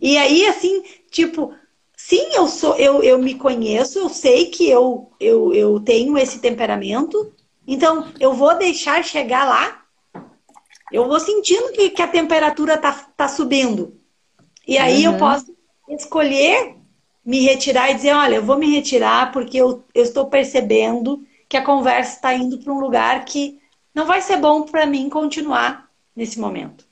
E 0.00 0.16
aí, 0.16 0.46
assim, 0.46 0.82
tipo, 1.10 1.54
sim, 1.96 2.34
eu 2.34 2.48
sou, 2.48 2.76
eu, 2.76 3.02
eu 3.02 3.18
me 3.18 3.34
conheço, 3.34 3.98
eu 3.98 4.08
sei 4.08 4.46
que 4.46 4.68
eu, 4.68 5.10
eu, 5.20 5.54
eu 5.54 5.80
tenho 5.80 6.18
esse 6.18 6.40
temperamento, 6.40 7.32
então 7.66 8.12
eu 8.18 8.34
vou 8.34 8.56
deixar 8.56 9.04
chegar 9.04 9.44
lá. 9.44 9.82
Eu 10.90 11.06
vou 11.06 11.18
sentindo 11.20 11.72
que, 11.72 11.90
que 11.90 12.02
a 12.02 12.08
temperatura 12.08 12.76
tá, 12.76 12.92
tá 13.16 13.28
subindo. 13.28 13.96
E 14.66 14.76
aí 14.76 15.06
uhum. 15.06 15.14
eu 15.14 15.18
posso 15.18 15.54
escolher 15.88 16.76
me 17.24 17.40
retirar 17.40 17.90
e 17.90 17.94
dizer, 17.94 18.12
olha, 18.12 18.36
eu 18.36 18.44
vou 18.44 18.58
me 18.58 18.74
retirar 18.74 19.32
porque 19.32 19.56
eu, 19.56 19.84
eu 19.94 20.02
estou 20.02 20.26
percebendo 20.26 21.24
que 21.48 21.56
a 21.56 21.64
conversa 21.64 22.16
está 22.16 22.34
indo 22.34 22.58
para 22.58 22.72
um 22.72 22.80
lugar 22.80 23.24
que 23.24 23.60
não 23.94 24.06
vai 24.06 24.20
ser 24.20 24.38
bom 24.38 24.62
para 24.62 24.86
mim 24.86 25.08
continuar 25.08 25.88
nesse 26.16 26.40
momento. 26.40 26.86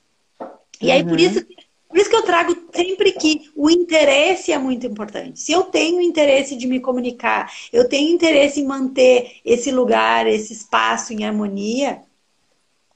E 0.81 0.87
uhum. 0.87 0.93
aí, 0.93 1.03
por 1.03 1.11
uhum. 1.11 1.17
isso, 1.17 1.45
por 1.87 1.97
isso 1.97 2.09
que 2.09 2.15
eu 2.15 2.23
trago 2.23 2.55
sempre 2.73 3.11
que 3.11 3.51
o 3.55 3.69
interesse 3.69 4.51
é 4.51 4.57
muito 4.57 4.87
importante. 4.87 5.39
Se 5.39 5.51
eu 5.51 5.63
tenho 5.63 6.01
interesse 6.01 6.55
de 6.55 6.65
me 6.65 6.79
comunicar, 6.79 7.51
eu 7.71 7.87
tenho 7.87 8.13
interesse 8.13 8.61
em 8.61 8.65
manter 8.65 9.39
esse 9.43 9.71
lugar, 9.71 10.25
esse 10.25 10.53
espaço 10.53 11.11
em 11.11 11.25
harmonia, 11.25 12.01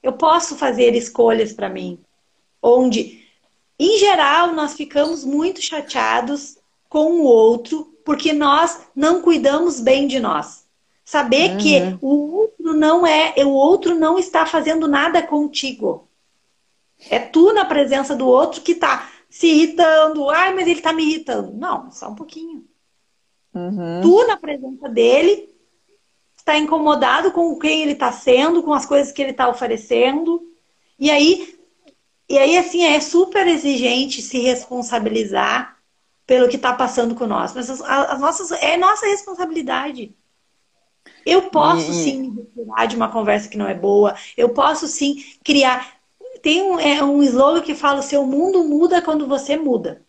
eu 0.02 0.12
posso 0.12 0.56
fazer 0.56 0.94
escolhas 0.94 1.52
para 1.52 1.68
mim. 1.68 1.98
Onde, 2.62 3.22
em 3.78 3.98
geral, 3.98 4.54
nós 4.54 4.74
ficamos 4.74 5.24
muito 5.24 5.60
chateados 5.60 6.56
com 6.88 7.20
o 7.20 7.24
outro 7.24 7.92
porque 8.04 8.32
nós 8.32 8.80
não 8.94 9.20
cuidamos 9.20 9.80
bem 9.80 10.06
de 10.06 10.20
nós. 10.20 10.64
Saber 11.04 11.50
uhum. 11.50 11.58
que 11.58 11.98
o 12.00 12.36
outro 12.36 12.72
não 12.72 13.06
é, 13.06 13.34
o 13.44 13.50
outro 13.50 13.94
não 13.94 14.18
está 14.18 14.46
fazendo 14.46 14.88
nada 14.88 15.22
contigo. 15.22 16.05
É 17.10 17.18
tu 17.18 17.52
na 17.52 17.64
presença 17.64 18.16
do 18.16 18.26
outro 18.26 18.62
que 18.62 18.72
está 18.72 19.10
se 19.28 19.46
irritando. 19.46 20.30
Ai, 20.30 20.54
mas 20.54 20.66
ele 20.66 20.78
está 20.78 20.92
me 20.92 21.04
irritando. 21.04 21.52
Não, 21.52 21.90
só 21.90 22.08
um 22.08 22.14
pouquinho. 22.14 22.64
Uhum. 23.54 24.00
Tu 24.02 24.26
na 24.26 24.36
presença 24.36 24.88
dele 24.88 25.48
está 26.36 26.56
incomodado 26.56 27.32
com 27.32 27.58
quem 27.58 27.82
ele 27.82 27.92
está 27.92 28.12
sendo, 28.12 28.62
com 28.62 28.72
as 28.72 28.86
coisas 28.86 29.12
que 29.12 29.20
ele 29.20 29.32
está 29.32 29.48
oferecendo. 29.48 30.42
E 30.98 31.10
aí, 31.10 31.58
e 32.28 32.38
aí 32.38 32.56
assim 32.56 32.84
é 32.84 33.00
super 33.00 33.46
exigente 33.46 34.22
se 34.22 34.38
responsabilizar 34.38 35.76
pelo 36.26 36.48
que 36.48 36.56
está 36.56 36.72
passando 36.72 37.14
com 37.14 37.26
nós. 37.26 37.54
Mas 37.54 37.70
as, 37.70 37.80
as, 37.80 38.20
nossas, 38.20 38.52
é 38.52 38.76
nossa 38.76 39.06
responsabilidade. 39.06 40.14
Eu 41.24 41.50
posso 41.50 41.92
sim 41.92 42.30
me 42.30 42.36
retirar 42.36 42.86
de 42.86 42.96
uma 42.96 43.08
conversa 43.10 43.48
que 43.48 43.58
não 43.58 43.68
é 43.68 43.74
boa. 43.74 44.14
Eu 44.36 44.50
posso 44.50 44.86
sim 44.86 45.24
criar. 45.44 45.95
Tem 46.46 46.62
um, 46.62 46.78
é, 46.78 47.02
um 47.02 47.24
slogan 47.24 47.60
que 47.60 47.74
fala: 47.74 48.00
seu 48.02 48.24
mundo 48.24 48.62
muda 48.62 49.02
quando 49.02 49.26
você 49.26 49.56
muda. 49.56 50.00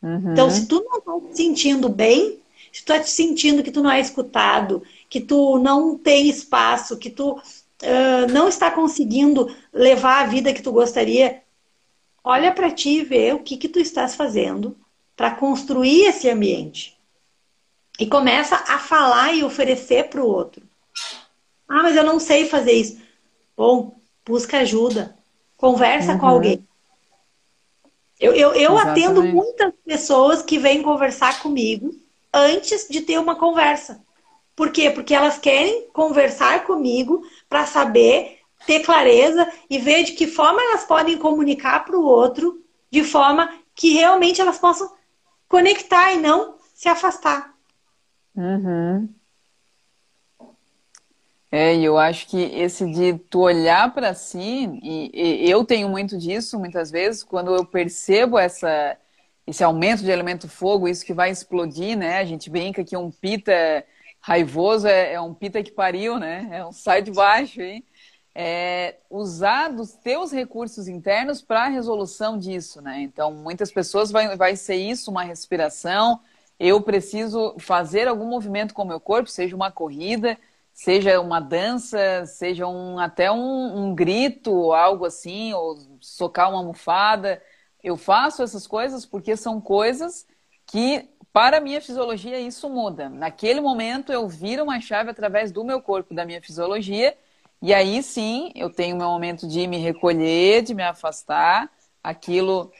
Uhum. 0.00 0.30
Então, 0.30 0.48
se 0.48 0.66
tu 0.68 0.80
não 0.84 0.98
está 0.98 1.28
te 1.28 1.36
sentindo 1.36 1.88
bem, 1.88 2.38
se 2.72 2.84
tu 2.84 2.92
está 2.92 3.00
te 3.00 3.10
sentindo 3.10 3.60
que 3.60 3.72
tu 3.72 3.82
não 3.82 3.90
é 3.90 3.98
escutado, 3.98 4.84
que 5.10 5.20
tu 5.20 5.58
não 5.58 5.98
tem 5.98 6.28
espaço, 6.28 6.96
que 6.96 7.10
tu 7.10 7.32
uh, 7.32 8.32
não 8.32 8.46
está 8.46 8.70
conseguindo 8.70 9.52
levar 9.72 10.22
a 10.22 10.26
vida 10.28 10.54
que 10.54 10.62
tu 10.62 10.70
gostaria, 10.70 11.42
olha 12.22 12.52
para 12.52 12.70
ti 12.70 13.00
e 13.00 13.04
vê 13.04 13.32
o 13.32 13.40
que, 13.40 13.56
que 13.56 13.68
tu 13.68 13.80
estás 13.80 14.14
fazendo 14.14 14.76
para 15.16 15.32
construir 15.32 16.04
esse 16.04 16.30
ambiente. 16.30 16.96
E 17.98 18.06
começa 18.06 18.54
a 18.54 18.78
falar 18.78 19.32
e 19.34 19.42
oferecer 19.42 20.04
para 20.04 20.22
o 20.22 20.28
outro. 20.28 20.62
Ah, 21.68 21.82
mas 21.82 21.96
eu 21.96 22.04
não 22.04 22.20
sei 22.20 22.46
fazer 22.46 22.74
isso. 22.74 23.00
Bom, 23.56 23.98
busca 24.24 24.58
ajuda. 24.58 25.18
Conversa 25.56 26.12
uhum. 26.12 26.18
com 26.18 26.26
alguém. 26.26 26.66
Eu, 28.20 28.32
eu, 28.32 28.54
eu 28.54 28.78
atendo 28.78 29.22
muitas 29.22 29.72
pessoas 29.84 30.42
que 30.42 30.58
vêm 30.58 30.82
conversar 30.82 31.42
comigo 31.42 31.94
antes 32.32 32.88
de 32.88 33.00
ter 33.00 33.18
uma 33.18 33.36
conversa. 33.36 34.02
Por 34.56 34.70
quê? 34.70 34.90
Porque 34.90 35.14
elas 35.14 35.38
querem 35.38 35.88
conversar 35.92 36.64
comigo 36.64 37.26
para 37.48 37.66
saber, 37.66 38.38
ter 38.66 38.80
clareza 38.80 39.50
e 39.68 39.78
ver 39.78 40.04
de 40.04 40.12
que 40.12 40.26
forma 40.26 40.62
elas 40.62 40.84
podem 40.84 41.18
comunicar 41.18 41.84
para 41.84 41.98
o 41.98 42.04
outro 42.04 42.62
de 42.90 43.02
forma 43.02 43.52
que 43.74 43.94
realmente 43.94 44.40
elas 44.40 44.58
possam 44.58 44.92
conectar 45.48 46.12
e 46.12 46.18
não 46.18 46.54
se 46.72 46.88
afastar. 46.88 47.52
Uhum. 48.36 49.08
É, 51.56 51.76
eu 51.76 51.96
acho 51.96 52.26
que 52.26 52.36
esse 52.36 52.84
de 52.90 53.16
tu 53.30 53.42
olhar 53.42 53.94
para 53.94 54.12
si, 54.12 54.66
e, 54.82 55.44
e, 55.46 55.48
eu 55.48 55.64
tenho 55.64 55.88
muito 55.88 56.18
disso 56.18 56.58
muitas 56.58 56.90
vezes, 56.90 57.22
quando 57.22 57.54
eu 57.54 57.64
percebo 57.64 58.36
essa, 58.36 58.98
esse 59.46 59.62
aumento 59.62 60.02
de 60.02 60.10
elemento 60.10 60.48
fogo, 60.48 60.88
isso 60.88 61.06
que 61.06 61.14
vai 61.14 61.30
explodir, 61.30 61.96
né? 61.96 62.18
A 62.18 62.24
gente 62.24 62.50
brinca 62.50 62.82
que 62.82 62.96
um 62.96 63.08
pita 63.08 63.52
raivoso 64.20 64.88
é, 64.88 65.12
é 65.12 65.20
um 65.20 65.32
pita 65.32 65.62
que 65.62 65.70
pariu, 65.70 66.18
né? 66.18 66.48
É 66.50 66.66
um 66.66 66.72
sai 66.72 67.02
de 67.02 67.12
baixo, 67.12 67.60
hein? 67.60 67.84
é, 68.34 68.96
usar 69.08 69.68
dos 69.68 69.92
teus 69.92 70.32
recursos 70.32 70.88
internos 70.88 71.40
para 71.40 71.64
a 71.64 71.68
resolução 71.68 72.36
disso, 72.36 72.82
né? 72.82 73.00
Então, 73.00 73.32
muitas 73.32 73.70
pessoas 73.70 74.10
vai, 74.10 74.36
vai 74.36 74.56
ser 74.56 74.74
isso, 74.76 75.10
uma 75.10 75.22
respiração. 75.22 76.20
Eu 76.58 76.80
preciso 76.82 77.54
fazer 77.60 78.08
algum 78.08 78.26
movimento 78.26 78.74
com 78.74 78.82
o 78.82 78.86
meu 78.86 78.98
corpo, 78.98 79.30
seja 79.30 79.54
uma 79.54 79.70
corrida, 79.70 80.36
seja 80.74 81.20
uma 81.20 81.40
dança, 81.40 82.26
seja 82.26 82.66
um, 82.66 82.98
até 82.98 83.30
um, 83.30 83.86
um 83.86 83.94
grito, 83.94 84.72
algo 84.72 85.06
assim, 85.06 85.54
ou 85.54 85.78
socar 86.00 86.50
uma 86.50 86.58
almofada. 86.58 87.40
Eu 87.82 87.96
faço 87.96 88.42
essas 88.42 88.66
coisas 88.66 89.06
porque 89.06 89.36
são 89.36 89.60
coisas 89.60 90.26
que, 90.66 91.08
para 91.32 91.58
a 91.58 91.60
minha 91.60 91.80
fisiologia, 91.80 92.40
isso 92.40 92.68
muda. 92.68 93.08
Naquele 93.08 93.60
momento, 93.60 94.12
eu 94.12 94.28
viro 94.28 94.64
uma 94.64 94.80
chave 94.80 95.10
através 95.10 95.52
do 95.52 95.64
meu 95.64 95.80
corpo, 95.80 96.12
da 96.12 96.26
minha 96.26 96.42
fisiologia, 96.42 97.16
e 97.62 97.72
aí 97.72 98.02
sim, 98.02 98.50
eu 98.54 98.68
tenho 98.68 98.96
meu 98.96 99.06
momento 99.06 99.46
de 99.46 99.66
me 99.68 99.78
recolher, 99.78 100.62
de 100.62 100.74
me 100.74 100.82
afastar, 100.82 101.70
aquilo 102.02 102.70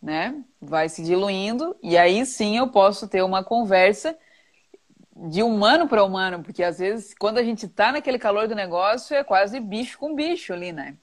né, 0.00 0.44
vai 0.60 0.88
se 0.88 1.02
diluindo, 1.02 1.74
e 1.82 1.96
aí 1.96 2.26
sim 2.26 2.58
eu 2.58 2.68
posso 2.68 3.08
ter 3.08 3.22
uma 3.22 3.42
conversa 3.42 4.16
de 5.28 5.42
humano 5.42 5.88
para 5.88 6.04
humano, 6.04 6.42
porque 6.42 6.62
às 6.62 6.78
vezes 6.78 7.14
quando 7.14 7.38
a 7.38 7.44
gente 7.44 7.66
está 7.66 7.92
naquele 7.92 8.18
calor 8.18 8.48
do 8.48 8.54
negócio 8.54 9.14
é 9.14 9.22
quase 9.22 9.60
bicho 9.60 9.98
com 9.98 10.14
bicho 10.14 10.52
ali, 10.52 10.72
né? 10.72 10.96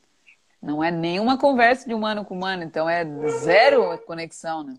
Não 0.61 0.84
é 0.84 0.91
nenhuma 0.91 1.38
conversa 1.38 1.88
de 1.88 1.93
humano 1.93 2.26
com 2.26 2.36
humano, 2.36 2.63
então 2.63 2.89
é 2.89 3.05
zero 3.39 3.97
conexão, 3.99 4.63
né? 4.63 4.78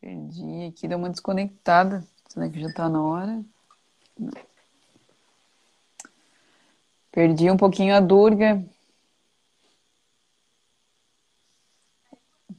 Perdi 0.00 0.66
aqui, 0.68 0.88
deu 0.88 0.98
uma 0.98 1.10
desconectada. 1.10 2.02
Será 2.28 2.48
que 2.48 2.60
já 2.60 2.68
está 2.68 2.88
na 2.88 3.02
hora? 3.02 3.44
Perdi 7.10 7.50
um 7.50 7.56
pouquinho 7.56 7.94
a 7.94 8.00
Durga. 8.00 8.64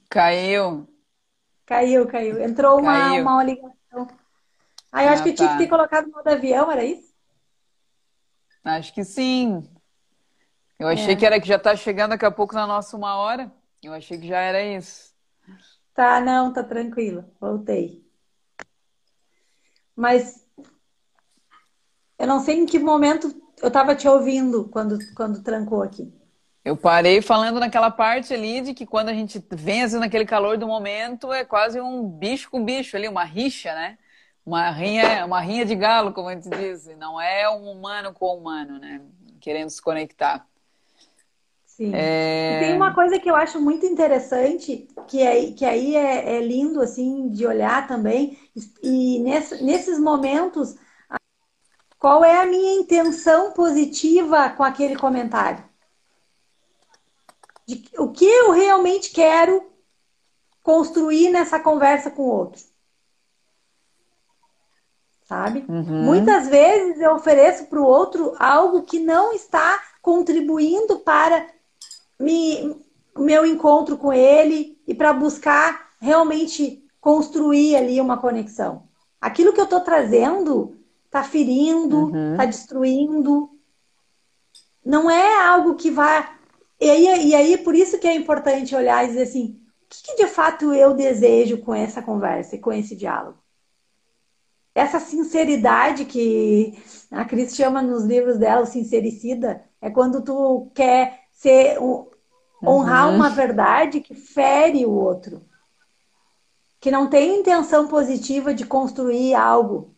Caiu. 0.10 0.88
Caiu, 1.68 2.08
caiu. 2.08 2.42
Entrou 2.42 2.80
uma, 2.80 3.10
caiu. 3.10 3.22
uma 3.22 3.44
ligação. 3.44 4.08
Ah, 4.90 5.04
eu 5.04 5.10
acho 5.10 5.22
que 5.22 5.32
tá. 5.32 5.36
tinha 5.36 5.50
que 5.52 5.58
ter 5.58 5.68
colocado 5.68 6.08
no 6.08 6.14
modo 6.14 6.28
avião, 6.28 6.72
era 6.72 6.84
isso? 6.84 7.14
Acho 8.64 8.94
que 8.94 9.04
sim. 9.04 9.70
Eu 10.80 10.88
achei 10.88 11.14
é. 11.14 11.16
que 11.16 11.26
era 11.26 11.40
que 11.40 11.48
já 11.48 11.58
está 11.58 11.76
chegando 11.76 12.12
daqui 12.12 12.26
a 12.26 12.32
pouco 12.32 12.56
na 12.56 12.66
nossa 12.66 12.96
uma 12.96 13.16
hora. 13.18 13.52
Eu 13.84 13.94
achei 13.94 14.18
que 14.18 14.28
já 14.28 14.40
era 14.40 14.64
isso. 14.64 15.14
Tá, 15.94 16.22
não, 16.22 16.54
tá 16.54 16.64
tranquilo. 16.64 17.26
Voltei. 17.40 18.02
Mas 19.94 20.48
eu 22.18 22.28
não 22.28 22.40
sei 22.40 22.60
em 22.60 22.66
que 22.66 22.80
momento 22.80 23.36
eu 23.62 23.68
estava 23.68 23.94
te 23.94 24.08
ouvindo 24.08 24.70
quando, 24.70 24.98
quando 25.16 25.44
trancou 25.44 25.84
aqui. 25.84 26.17
Eu 26.68 26.76
parei 26.76 27.22
falando 27.22 27.62
naquela 27.62 27.90
parte 27.90 28.34
ali 28.34 28.60
de 28.60 28.74
que 28.74 28.86
quando 28.86 29.08
a 29.08 29.14
gente 29.14 29.40
assim 29.40 29.98
naquele 29.98 30.26
calor 30.26 30.58
do 30.58 30.68
momento, 30.68 31.32
é 31.32 31.46
quase 31.46 31.80
um 31.80 32.06
bicho 32.06 32.52
com 32.52 32.62
bicho 32.62 32.98
ali, 32.98 33.08
uma 33.08 33.24
rixa, 33.24 33.74
né? 33.74 33.98
Uma 34.46 34.70
rinha, 34.70 35.26
uma 35.26 35.40
rinha 35.40 35.66
de 35.66 35.74
galo, 35.76 36.12
como 36.12 36.28
a 36.28 36.34
gente 36.34 36.50
diz. 36.50 36.86
Não 36.98 37.22
é 37.22 37.50
um 37.50 37.72
humano 37.72 38.12
com 38.12 38.36
humano, 38.36 38.80
né? 38.80 39.00
Querendo 39.40 39.70
se 39.70 39.82
conectar. 39.82 40.46
Sim. 41.66 41.92
É... 41.94 42.60
tem 42.60 42.76
uma 42.76 42.94
coisa 42.94 43.18
que 43.18 43.30
eu 43.32 43.36
acho 43.38 43.62
muito 43.62 43.86
interessante, 43.86 44.90
que, 45.08 45.22
é, 45.22 45.52
que 45.54 45.64
aí 45.64 45.96
é, 45.96 46.36
é 46.36 46.42
lindo, 46.42 46.82
assim, 46.82 47.30
de 47.30 47.48
olhar 47.48 47.88
também. 47.88 48.38
E 48.84 49.20
nesse, 49.20 49.64
nesses 49.64 49.98
momentos, 49.98 50.76
qual 51.98 52.26
é 52.26 52.42
a 52.42 52.46
minha 52.46 52.74
intenção 52.74 53.54
positiva 53.54 54.50
com 54.50 54.64
aquele 54.64 54.98
comentário? 54.98 55.67
De 57.68 57.84
o 57.98 58.10
que 58.10 58.26
eu 58.26 58.52
realmente 58.52 59.12
quero 59.12 59.62
construir 60.64 61.30
nessa 61.30 61.60
conversa 61.60 62.10
com 62.10 62.24
o 62.24 62.32
outro. 62.34 62.62
Sabe? 65.26 65.66
Uhum. 65.68 66.04
Muitas 66.04 66.48
vezes 66.48 67.02
eu 67.02 67.14
ofereço 67.14 67.66
para 67.66 67.82
o 67.82 67.86
outro 67.86 68.34
algo 68.40 68.84
que 68.84 68.98
não 68.98 69.34
está 69.34 69.84
contribuindo 70.02 71.00
para 71.00 71.46
me, 72.18 72.82
meu 73.18 73.46
encontro 73.46 73.98
com 73.98 74.14
ele 74.14 74.82
e 74.88 74.96
para 74.96 75.12
buscar 75.12 75.90
realmente 76.00 76.82
construir 77.02 77.76
ali 77.76 78.00
uma 78.00 78.18
conexão. 78.18 78.88
Aquilo 79.20 79.52
que 79.52 79.60
eu 79.60 79.66
estou 79.66 79.82
trazendo 79.82 80.78
está 81.06 81.24
ferindo, 81.24 82.08
está 82.08 82.18
uhum. 82.18 82.38
Tá 82.38 82.46
destruindo. 82.46 83.50
Não 84.86 85.10
é 85.10 85.46
algo 85.46 85.76
que 85.76 85.92
vai 85.92 86.37
e 86.80 86.90
aí, 86.90 87.28
e 87.30 87.36
aí, 87.36 87.58
por 87.58 87.76
isso 87.76 88.00
que 88.00 88.08
é 88.08 88.16
importante 88.16 88.76
olhar 88.76 89.04
e 89.04 89.08
dizer 89.08 89.24
assim, 89.24 89.60
o 89.84 89.90
que, 89.90 90.04
que 90.04 90.16
de 90.24 90.28
fato 90.28 90.74
eu 90.74 90.94
desejo 90.94 91.60
com 91.60 91.74
essa 91.74 92.02
conversa 92.02 92.56
e 92.56 92.60
com 92.60 92.72
esse 92.72 92.96
diálogo? 92.96 93.40
Essa 94.76 95.00
sinceridade 95.00 96.06
que 96.06 96.78
a 97.10 97.26
Cris 97.26 97.56
chama 97.56 97.82
nos 97.82 98.04
livros 98.04 98.38
dela, 98.38 98.62
o 98.62 98.66
sincericida, 98.68 99.64
é 99.82 99.90
quando 99.90 100.22
tu 100.22 100.72
quer 100.76 101.22
ser 101.32 101.80
honrar 102.64 103.10
uhum. 103.10 103.16
uma 103.16 103.30
verdade 103.30 104.02
que 104.02 104.14
fere 104.14 104.86
o 104.86 104.92
outro. 104.92 105.42
Que 106.80 106.92
não 106.92 107.10
tem 107.10 107.40
intenção 107.40 107.88
positiva 107.88 108.54
de 108.54 108.66
construir 108.66 109.34
algo 109.34 109.96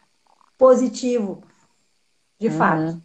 positivo, 0.58 1.44
de 2.40 2.48
uhum. 2.48 2.58
fato. 2.58 3.02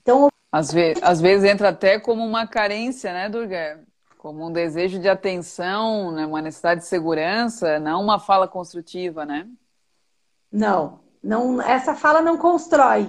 Então, 0.00 0.28
às 0.52 0.70
vezes, 0.70 1.02
às 1.02 1.18
vezes 1.18 1.50
entra 1.50 1.70
até 1.70 1.98
como 1.98 2.22
uma 2.22 2.46
carência, 2.46 3.10
né, 3.10 3.26
Durga? 3.30 3.80
Como 4.18 4.46
um 4.46 4.52
desejo 4.52 4.98
de 4.98 5.08
atenção, 5.08 6.12
né? 6.12 6.26
uma 6.26 6.42
necessidade 6.42 6.82
de 6.82 6.86
segurança, 6.86 7.80
não 7.80 8.02
uma 8.02 8.20
fala 8.20 8.46
construtiva, 8.46 9.24
né? 9.24 9.48
Não, 10.52 11.00
não 11.24 11.60
essa 11.60 11.94
fala 11.94 12.20
não 12.20 12.36
constrói. 12.36 13.08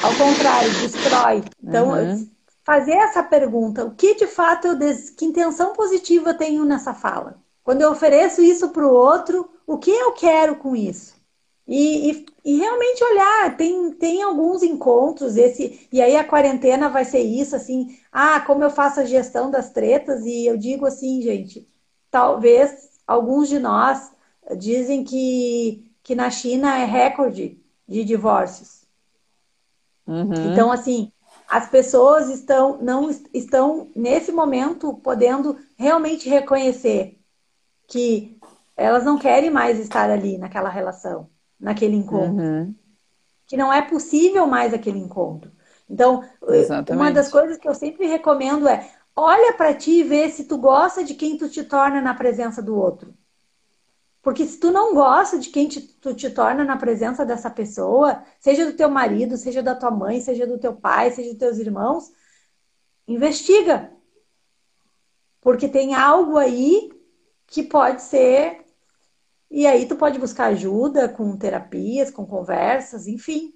Ao 0.00 0.14
contrário, 0.14 0.70
destrói. 0.74 1.42
Então, 1.60 1.88
uhum. 1.88 2.30
fazer 2.62 2.92
essa 2.92 3.22
pergunta, 3.22 3.84
o 3.84 3.94
que 3.94 4.14
de 4.14 4.26
fato 4.26 4.68
eu 4.68 4.78
des... 4.78 5.10
que 5.10 5.24
intenção 5.24 5.72
positiva 5.72 6.30
eu 6.30 6.36
tenho 6.36 6.64
nessa 6.64 6.92
fala? 6.92 7.42
Quando 7.64 7.80
eu 7.80 7.90
ofereço 7.90 8.42
isso 8.42 8.68
para 8.68 8.86
o 8.86 8.92
outro, 8.92 9.50
o 9.66 9.78
que 9.78 9.90
eu 9.90 10.12
quero 10.12 10.56
com 10.56 10.76
isso? 10.76 11.13
E, 11.66 12.10
e, 12.10 12.26
e, 12.44 12.56
realmente 12.58 13.02
olhar, 13.02 13.56
tem, 13.56 13.90
tem 13.92 14.22
alguns 14.22 14.62
encontros, 14.62 15.36
esse, 15.36 15.88
e 15.90 16.00
aí 16.00 16.14
a 16.14 16.24
quarentena 16.24 16.90
vai 16.90 17.06
ser 17.06 17.20
isso, 17.20 17.56
assim, 17.56 17.98
ah, 18.12 18.38
como 18.40 18.62
eu 18.62 18.70
faço 18.70 19.00
a 19.00 19.04
gestão 19.04 19.50
das 19.50 19.70
tretas, 19.70 20.26
e 20.26 20.44
eu 20.44 20.58
digo 20.58 20.84
assim, 20.84 21.22
gente, 21.22 21.66
talvez 22.10 22.90
alguns 23.06 23.48
de 23.48 23.58
nós 23.58 24.12
dizem 24.58 25.04
que, 25.04 25.90
que 26.02 26.14
na 26.14 26.28
China 26.28 26.78
é 26.78 26.84
recorde 26.84 27.58
de 27.88 28.04
divórcios. 28.04 28.82
Uhum. 30.06 30.52
Então, 30.52 30.70
assim, 30.70 31.10
as 31.48 31.66
pessoas 31.70 32.28
estão, 32.28 32.76
não 32.76 33.08
estão, 33.32 33.90
nesse 33.96 34.30
momento, 34.30 34.92
podendo 35.02 35.56
realmente 35.78 36.28
reconhecer 36.28 37.18
que 37.86 38.36
elas 38.76 39.02
não 39.02 39.18
querem 39.18 39.50
mais 39.50 39.78
estar 39.78 40.10
ali 40.10 40.36
naquela 40.36 40.68
relação 40.68 41.32
naquele 41.58 41.96
encontro. 41.96 42.44
Uhum. 42.44 42.74
Que 43.46 43.56
não 43.56 43.72
é 43.72 43.82
possível 43.82 44.46
mais 44.46 44.72
aquele 44.72 44.98
encontro. 44.98 45.52
Então, 45.88 46.24
Exatamente. 46.48 47.00
uma 47.00 47.12
das 47.12 47.30
coisas 47.30 47.58
que 47.58 47.68
eu 47.68 47.74
sempre 47.74 48.06
recomendo 48.06 48.66
é 48.66 48.90
olha 49.14 49.52
para 49.54 49.74
ti 49.74 50.00
e 50.00 50.02
vê 50.02 50.28
se 50.28 50.44
tu 50.44 50.58
gosta 50.58 51.04
de 51.04 51.14
quem 51.14 51.36
tu 51.36 51.48
te 51.48 51.62
torna 51.62 52.00
na 52.00 52.14
presença 52.14 52.62
do 52.62 52.76
outro. 52.76 53.14
Porque 54.22 54.46
se 54.46 54.58
tu 54.58 54.70
não 54.70 54.94
gosta 54.94 55.38
de 55.38 55.50
quem 55.50 55.68
te, 55.68 55.82
tu 55.82 56.14
te 56.14 56.30
torna 56.30 56.64
na 56.64 56.78
presença 56.78 57.26
dessa 57.26 57.50
pessoa, 57.50 58.24
seja 58.40 58.64
do 58.64 58.72
teu 58.72 58.88
marido, 58.88 59.36
seja 59.36 59.62
da 59.62 59.74
tua 59.74 59.90
mãe, 59.90 60.18
seja 60.20 60.46
do 60.46 60.58
teu 60.58 60.74
pai, 60.74 61.10
seja 61.10 61.28
dos 61.28 61.38
teus 61.38 61.58
irmãos, 61.58 62.10
investiga. 63.06 63.92
Porque 65.42 65.68
tem 65.68 65.94
algo 65.94 66.38
aí 66.38 66.90
que 67.46 67.62
pode 67.62 68.00
ser 68.00 68.63
e 69.56 69.68
aí 69.68 69.86
tu 69.86 69.94
pode 69.94 70.18
buscar 70.18 70.46
ajuda 70.46 71.08
com 71.08 71.36
terapias, 71.36 72.10
com 72.10 72.26
conversas, 72.26 73.06
enfim. 73.06 73.54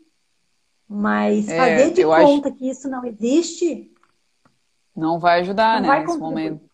Mas 0.89 1.49
é, 1.49 1.57
fazer 1.57 1.93
de 1.93 2.05
conta 2.05 2.49
acho... 2.51 2.57
que 2.57 2.71
isso 2.71 2.89
não 2.89 3.05
existe. 3.05 3.93
Não 4.95 5.19
vai 5.19 5.41
ajudar, 5.41 5.83
não 5.83 5.89
né, 5.89 6.01
nesse 6.01 6.17
momento. 6.17 6.71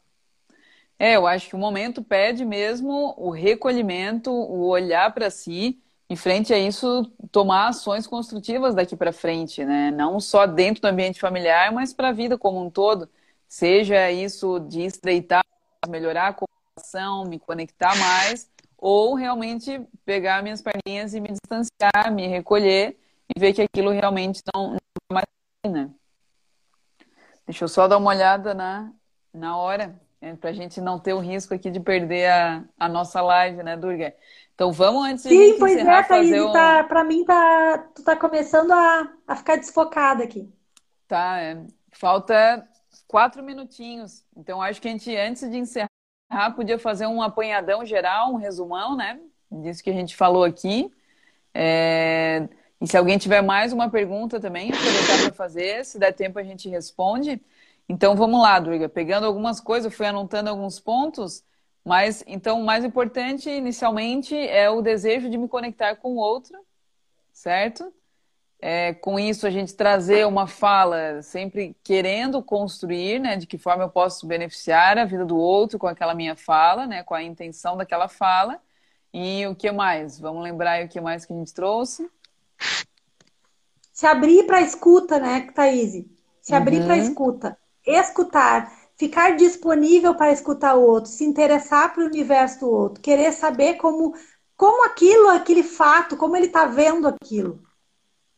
É, 0.98 1.16
eu 1.16 1.26
acho 1.26 1.48
que 1.48 1.56
o 1.56 1.58
momento 1.58 2.04
pede 2.04 2.44
mesmo 2.44 3.14
o 3.16 3.30
recolhimento, 3.30 4.30
o 4.30 4.66
olhar 4.66 5.14
para 5.14 5.30
si, 5.30 5.80
em 6.10 6.16
frente 6.16 6.52
a 6.52 6.58
isso, 6.58 7.10
tomar 7.32 7.68
ações 7.68 8.06
construtivas 8.06 8.74
daqui 8.74 8.94
para 8.94 9.10
frente, 9.10 9.64
né? 9.64 9.90
Não 9.90 10.20
só 10.20 10.46
dentro 10.46 10.82
do 10.82 10.88
ambiente 10.88 11.18
familiar, 11.18 11.72
mas 11.72 11.94
para 11.94 12.10
a 12.10 12.12
vida 12.12 12.36
como 12.36 12.62
um 12.62 12.68
todo. 12.68 13.08
Seja 13.48 14.10
isso 14.10 14.60
de 14.60 14.82
estreitar, 14.82 15.42
melhorar 15.88 16.28
a 16.28 16.34
comunicação, 16.34 17.24
me 17.24 17.38
conectar 17.38 17.96
mais, 17.96 18.52
ou 18.86 19.14
realmente 19.14 19.80
pegar 20.04 20.42
minhas 20.42 20.60
perninhas 20.60 21.14
e 21.14 21.20
me 21.20 21.28
distanciar, 21.28 22.12
me 22.12 22.26
recolher 22.26 22.98
e 23.34 23.40
ver 23.40 23.54
que 23.54 23.62
aquilo 23.62 23.90
realmente 23.90 24.42
não, 24.54 24.72
não 24.72 24.76
é 24.76 25.14
mais 25.14 25.24
né? 25.66 25.90
Deixa 27.46 27.64
eu 27.64 27.68
só 27.68 27.88
dar 27.88 27.96
uma 27.96 28.10
olhada 28.10 28.52
na, 28.52 28.92
na 29.32 29.56
hora, 29.56 29.98
né, 30.20 30.36
para 30.38 30.50
a 30.50 30.52
gente 30.52 30.82
não 30.82 30.98
ter 30.98 31.14
o 31.14 31.18
risco 31.18 31.54
aqui 31.54 31.70
de 31.70 31.80
perder 31.80 32.30
a, 32.30 32.62
a 32.78 32.86
nossa 32.86 33.22
live, 33.22 33.62
né, 33.62 33.74
Durga? 33.74 34.14
Então 34.54 34.70
vamos 34.70 35.06
antes 35.06 35.22
Sim, 35.22 35.30
de 35.30 35.52
Sim, 35.54 35.58
pois 35.58 35.76
é, 35.78 36.02
Thaís, 36.02 36.42
um... 36.42 36.52
tá, 36.52 36.84
para 36.84 37.02
mim 37.04 37.24
tá, 37.24 37.88
tu 37.94 38.04
tá 38.04 38.14
começando 38.14 38.70
a, 38.70 39.10
a 39.26 39.34
ficar 39.34 39.56
desfocada 39.56 40.22
aqui. 40.22 40.52
Tá, 41.08 41.40
é. 41.40 41.64
falta 41.90 42.68
quatro 43.08 43.42
minutinhos. 43.42 44.26
Então 44.36 44.60
acho 44.60 44.78
que 44.78 44.88
a 44.88 44.90
gente, 44.90 45.16
antes 45.16 45.50
de 45.50 45.56
encerrar, 45.56 45.88
ah, 46.34 46.50
podia 46.50 46.78
fazer 46.78 47.06
um 47.06 47.22
apanhadão 47.22 47.84
geral, 47.84 48.32
um 48.32 48.36
resumão, 48.36 48.96
né? 48.96 49.20
Disso 49.50 49.82
que 49.82 49.90
a 49.90 49.94
gente 49.94 50.16
falou 50.16 50.44
aqui. 50.44 50.90
É... 51.52 52.48
E 52.80 52.86
se 52.86 52.96
alguém 52.96 53.16
tiver 53.16 53.40
mais 53.40 53.72
uma 53.72 53.88
pergunta 53.88 54.40
também, 54.40 54.70
aproveitar 54.72 55.22
para 55.22 55.32
fazer. 55.32 55.84
Se 55.84 55.98
der 55.98 56.12
tempo, 56.12 56.38
a 56.38 56.42
gente 56.42 56.68
responde. 56.68 57.40
Então 57.88 58.16
vamos 58.16 58.42
lá, 58.42 58.58
Durga. 58.58 58.88
Pegando 58.88 59.26
algumas 59.26 59.60
coisas, 59.60 59.94
fui 59.94 60.06
anotando 60.06 60.50
alguns 60.50 60.80
pontos. 60.80 61.44
Mas 61.84 62.24
então 62.26 62.60
o 62.60 62.64
mais 62.64 62.84
importante 62.84 63.50
inicialmente 63.50 64.34
é 64.36 64.70
o 64.70 64.80
desejo 64.80 65.28
de 65.28 65.36
me 65.36 65.48
conectar 65.48 65.96
com 65.96 66.14
o 66.14 66.16
outro, 66.16 66.58
certo? 67.32 67.92
É, 68.66 68.94
com 68.94 69.18
isso 69.18 69.46
a 69.46 69.50
gente 69.50 69.74
trazer 69.74 70.26
uma 70.26 70.46
fala 70.46 71.20
sempre 71.20 71.76
querendo 71.84 72.42
construir, 72.42 73.18
né, 73.18 73.36
de 73.36 73.46
que 73.46 73.58
forma 73.58 73.84
eu 73.84 73.90
posso 73.90 74.26
beneficiar 74.26 74.96
a 74.96 75.04
vida 75.04 75.22
do 75.22 75.36
outro 75.36 75.78
com 75.78 75.86
aquela 75.86 76.14
minha 76.14 76.34
fala, 76.34 76.86
né, 76.86 77.02
com 77.02 77.14
a 77.14 77.22
intenção 77.22 77.76
daquela 77.76 78.08
fala. 78.08 78.58
E 79.12 79.46
o 79.46 79.54
que 79.54 79.70
mais? 79.70 80.18
Vamos 80.18 80.42
lembrar 80.42 80.82
o 80.82 80.88
que 80.88 80.98
mais 80.98 81.26
que 81.26 81.34
a 81.34 81.36
gente 81.36 81.52
trouxe? 81.52 82.10
Se 83.92 84.06
abrir 84.06 84.46
para 84.46 84.62
escuta, 84.62 85.18
né, 85.18 85.42
Thaís? 85.54 86.06
Se 86.40 86.54
abrir 86.54 86.80
uhum. 86.80 86.86
para 86.86 86.96
escuta. 86.96 87.58
Escutar. 87.86 88.72
ficar 88.96 89.36
disponível 89.36 90.14
para 90.14 90.32
escutar 90.32 90.74
o 90.74 90.86
outro, 90.86 91.10
se 91.10 91.22
interessar 91.22 91.92
para 91.92 92.02
o 92.02 92.06
universo 92.06 92.60
do 92.60 92.70
outro, 92.70 93.02
querer 93.02 93.30
saber 93.32 93.74
como, 93.74 94.14
como 94.56 94.86
aquilo, 94.86 95.28
aquele 95.28 95.62
fato, 95.62 96.16
como 96.16 96.34
ele 96.34 96.46
está 96.46 96.64
vendo 96.64 97.06
aquilo. 97.06 97.62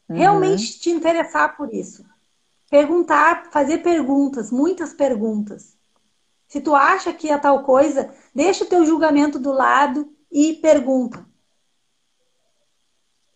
Uhum. 0.08 0.16
Realmente 0.16 0.78
te 0.78 0.90
interessar 0.90 1.56
por 1.56 1.72
isso. 1.72 2.04
Perguntar, 2.70 3.50
fazer 3.50 3.78
perguntas, 3.78 4.50
muitas 4.50 4.92
perguntas. 4.92 5.76
Se 6.48 6.60
tu 6.60 6.74
acha 6.74 7.12
que 7.12 7.30
é 7.30 7.38
tal 7.38 7.62
coisa, 7.62 8.10
deixa 8.34 8.64
o 8.64 8.68
teu 8.68 8.84
julgamento 8.84 9.38
do 9.38 9.52
lado 9.52 10.12
e 10.30 10.54
pergunta. 10.54 11.24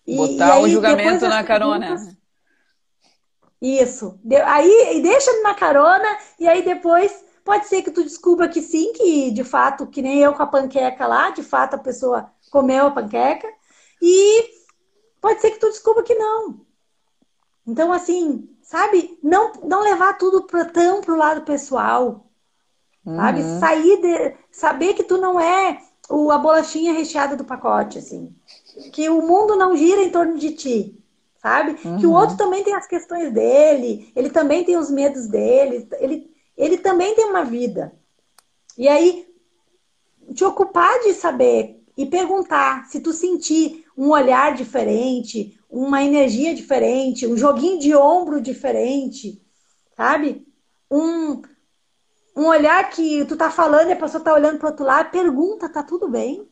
E, 0.07 0.17
Botar 0.17 0.49
e 0.49 0.51
aí, 0.53 0.63
o 0.65 0.69
julgamento 0.69 1.29
na 1.29 1.45
carona. 1.45 2.17
Isso. 3.61 4.19
Aí 4.47 5.01
deixa 5.03 5.43
na 5.43 5.55
carona 5.55 6.09
e 6.39 6.49
aí 6.49 6.63
depois 6.63 7.25
pode 7.45 7.67
ser 7.67 7.83
que 7.83 7.91
tu 7.91 8.03
descubra 8.03 8.49
que 8.49 8.63
sim, 8.63 8.93
que 8.93 9.31
de 9.31 9.45
fato, 9.45 9.87
que 9.87 10.01
nem 10.01 10.19
eu 10.19 10.33
com 10.33 10.43
a 10.43 10.47
panqueca 10.47 11.07
lá, 11.07 11.31
de 11.31 11.43
fato 11.43 11.75
a 11.75 11.79
pessoa 11.79 12.33
comeu 12.51 12.87
a 12.87 12.91
panqueca. 12.91 13.49
E 14.01 14.60
pode 15.21 15.41
ser 15.41 15.51
que 15.51 15.59
tu 15.59 15.69
descubra 15.69 16.03
que 16.03 16.15
não. 16.15 16.61
Então, 17.67 17.93
assim, 17.93 18.49
sabe? 18.63 19.19
Não, 19.23 19.53
não 19.65 19.83
levar 19.83 20.19
tudo 20.19 20.45
pra, 20.45 20.65
tão 20.65 21.01
pro 21.01 21.17
lado 21.17 21.43
pessoal. 21.43 22.27
Uhum. 23.05 23.17
Sabe? 23.17 23.43
Sair 23.59 24.01
de. 24.01 24.37
Saber 24.51 24.95
que 24.95 25.05
tu 25.05 25.19
não 25.19 25.39
é 25.41 25.81
o, 26.09 26.31
a 26.31 26.39
bolachinha 26.39 26.93
recheada 26.93 27.37
do 27.37 27.45
pacote, 27.45 27.99
assim. 27.99 28.35
Que 28.93 29.09
o 29.09 29.23
mundo 29.23 29.57
não 29.57 29.77
gira 29.77 30.03
em 30.03 30.11
torno 30.11 30.37
de 30.37 30.53
ti 30.53 31.01
sabe? 31.41 31.77
Uhum. 31.85 31.99
Que 31.99 32.07
o 32.07 32.13
outro 32.13 32.37
também 32.37 32.63
tem 32.63 32.75
as 32.75 32.87
questões 32.87 33.33
dele, 33.33 34.13
ele 34.15 34.31
também 34.31 34.65
tem 34.65 34.77
os 34.77 34.91
medos 34.91 35.27
dele, 35.27 35.89
ele, 35.99 36.31
ele 36.57 36.79
também 36.79 37.15
tem 37.15 37.25
uma 37.25 37.45
vida. 37.45 37.93
E 38.77 38.87
aí, 38.89 39.27
te 40.35 40.45
ocupar 40.45 41.01
de 41.01 41.15
saber 41.15 41.80
e 42.01 42.07
perguntar 42.07 42.87
se 42.87 42.99
tu 42.99 43.13
sentir 43.13 43.85
um 43.95 44.09
olhar 44.09 44.55
diferente, 44.55 45.61
uma 45.69 46.03
energia 46.03 46.55
diferente, 46.55 47.27
um 47.27 47.37
joguinho 47.37 47.79
de 47.79 47.95
ombro 47.95 48.41
diferente, 48.41 49.39
sabe? 49.95 50.49
Um, 50.91 51.43
um 52.35 52.47
olhar 52.47 52.89
que 52.89 53.23
tu 53.27 53.37
tá 53.37 53.51
falando 53.51 53.91
e 53.91 53.93
a 53.93 53.97
pessoa 53.97 54.25
tá 54.25 54.33
olhando 54.33 54.57
pro 54.57 54.69
outro 54.69 54.83
lado, 54.83 55.11
pergunta, 55.11 55.69
tá 55.69 55.83
tudo 55.83 56.09
bem? 56.09 56.49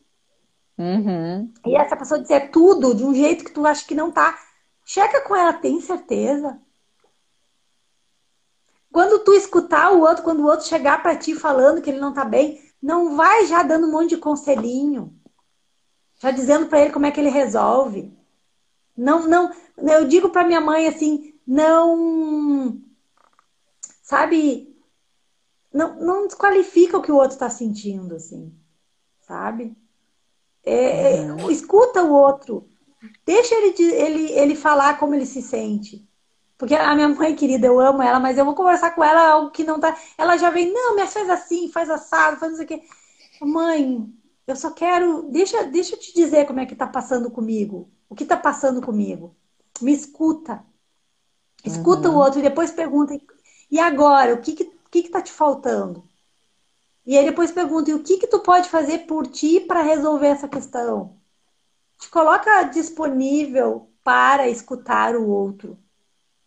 Uhum. 0.77 1.51
E 1.65 1.75
essa 1.75 1.97
pessoa 1.97 2.21
dizer 2.21 2.51
tudo 2.51 2.93
de 2.93 3.03
um 3.03 3.15
jeito 3.15 3.43
que 3.43 3.51
tu 3.51 3.65
acha 3.65 3.83
que 3.87 3.95
não 3.95 4.11
tá. 4.11 4.37
Checa 4.85 5.21
com 5.21 5.35
ela, 5.35 5.51
tem 5.51 5.81
certeza? 5.81 6.61
Quando 8.91 9.23
tu 9.23 9.33
escutar 9.33 9.93
o 9.93 10.01
outro, 10.01 10.23
quando 10.23 10.41
o 10.41 10.45
outro 10.45 10.67
chegar 10.67 11.01
para 11.01 11.15
ti 11.15 11.33
falando 11.33 11.81
que 11.81 11.89
ele 11.89 11.99
não 11.99 12.13
tá 12.13 12.23
bem, 12.23 12.61
não 12.79 13.15
vai 13.15 13.47
já 13.47 13.63
dando 13.63 13.87
um 13.87 13.91
monte 13.91 14.09
de 14.09 14.17
conselhinho. 14.17 15.18
Já 16.19 16.31
dizendo 16.31 16.67
para 16.67 16.81
ele 16.81 16.91
como 16.91 17.05
é 17.05 17.11
que 17.11 17.19
ele 17.19 17.29
resolve. 17.29 18.13
Não, 18.95 19.27
não, 19.27 19.51
eu 19.77 20.05
digo 20.05 20.29
para 20.29 20.45
minha 20.45 20.59
mãe 20.61 20.87
assim, 20.87 21.33
não 21.47 22.81
sabe, 24.03 24.75
não, 25.73 25.95
não 25.99 26.27
desqualifica 26.27 26.97
o 26.97 27.01
que 27.01 27.11
o 27.11 27.15
outro 27.15 27.31
está 27.31 27.49
sentindo, 27.49 28.15
assim, 28.15 28.53
sabe? 29.21 29.75
É, 30.65 31.15
é, 31.15 31.51
escuta 31.51 32.03
o 32.03 32.11
outro, 32.11 32.69
Deixa 33.25 33.55
ele, 33.55 33.81
ele, 33.93 34.31
ele 34.33 34.55
falar 34.55 34.97
como 34.99 35.15
ele 35.15 35.25
se 35.25 35.41
sente. 35.41 36.07
Porque 36.57 36.75
a 36.75 36.93
minha 36.93 37.07
mãe 37.07 37.35
querida, 37.35 37.67
eu 37.67 37.79
amo 37.79 38.01
ela, 38.01 38.19
mas 38.19 38.37
eu 38.37 38.43
vou 38.43 38.53
conversar 38.53 38.91
com 38.91 39.01
ela 39.01 39.29
algo 39.29 39.51
que 39.51 39.63
não 39.63 39.79
tá. 39.79 39.97
Ela 40.17 40.35
já 40.35 40.49
vem, 40.49 40.73
não, 40.73 40.95
me 40.95 41.07
faz 41.07 41.29
assim, 41.29 41.71
faz 41.71 41.89
assado, 41.89 42.37
faz 42.37 42.51
não 42.51 42.57
sei 42.57 42.65
o 42.65 42.67
quê. 42.67 42.83
Mãe, 43.41 44.13
eu 44.51 44.55
só 44.55 44.71
quero. 44.71 45.23
Deixa, 45.31 45.63
deixa 45.65 45.95
eu 45.95 45.99
te 45.99 46.13
dizer 46.13 46.45
como 46.45 46.59
é 46.59 46.65
que 46.65 46.75
tá 46.75 46.87
passando 46.87 47.29
comigo. 47.31 47.89
O 48.09 48.15
que 48.15 48.25
tá 48.25 48.37
passando 48.37 48.81
comigo? 48.81 49.35
Me 49.81 49.93
escuta. 49.93 50.63
Escuta 51.63 52.09
uhum. 52.09 52.15
o 52.15 52.17
outro 52.19 52.39
e 52.39 52.43
depois 52.43 52.71
pergunta. 52.71 53.19
E 53.69 53.79
agora? 53.79 54.33
O 54.33 54.41
que 54.41 54.53
que, 54.53 54.65
que, 54.89 55.03
que 55.03 55.09
tá 55.09 55.21
te 55.21 55.31
faltando? 55.31 56.03
E 57.05 57.17
aí 57.17 57.25
depois 57.25 57.51
pergunta, 57.51 57.89
e 57.89 57.93
o 57.93 58.03
que 58.03 58.17
que 58.17 58.27
tu 58.27 58.39
pode 58.39 58.69
fazer 58.69 58.99
por 58.99 59.25
ti 59.27 59.59
para 59.59 59.81
resolver 59.81 60.27
essa 60.27 60.47
questão? 60.47 61.19
te 61.99 62.09
coloca 62.09 62.63
disponível 62.63 63.91
para 64.03 64.47
escutar 64.47 65.15
o 65.15 65.27
outro. 65.29 65.77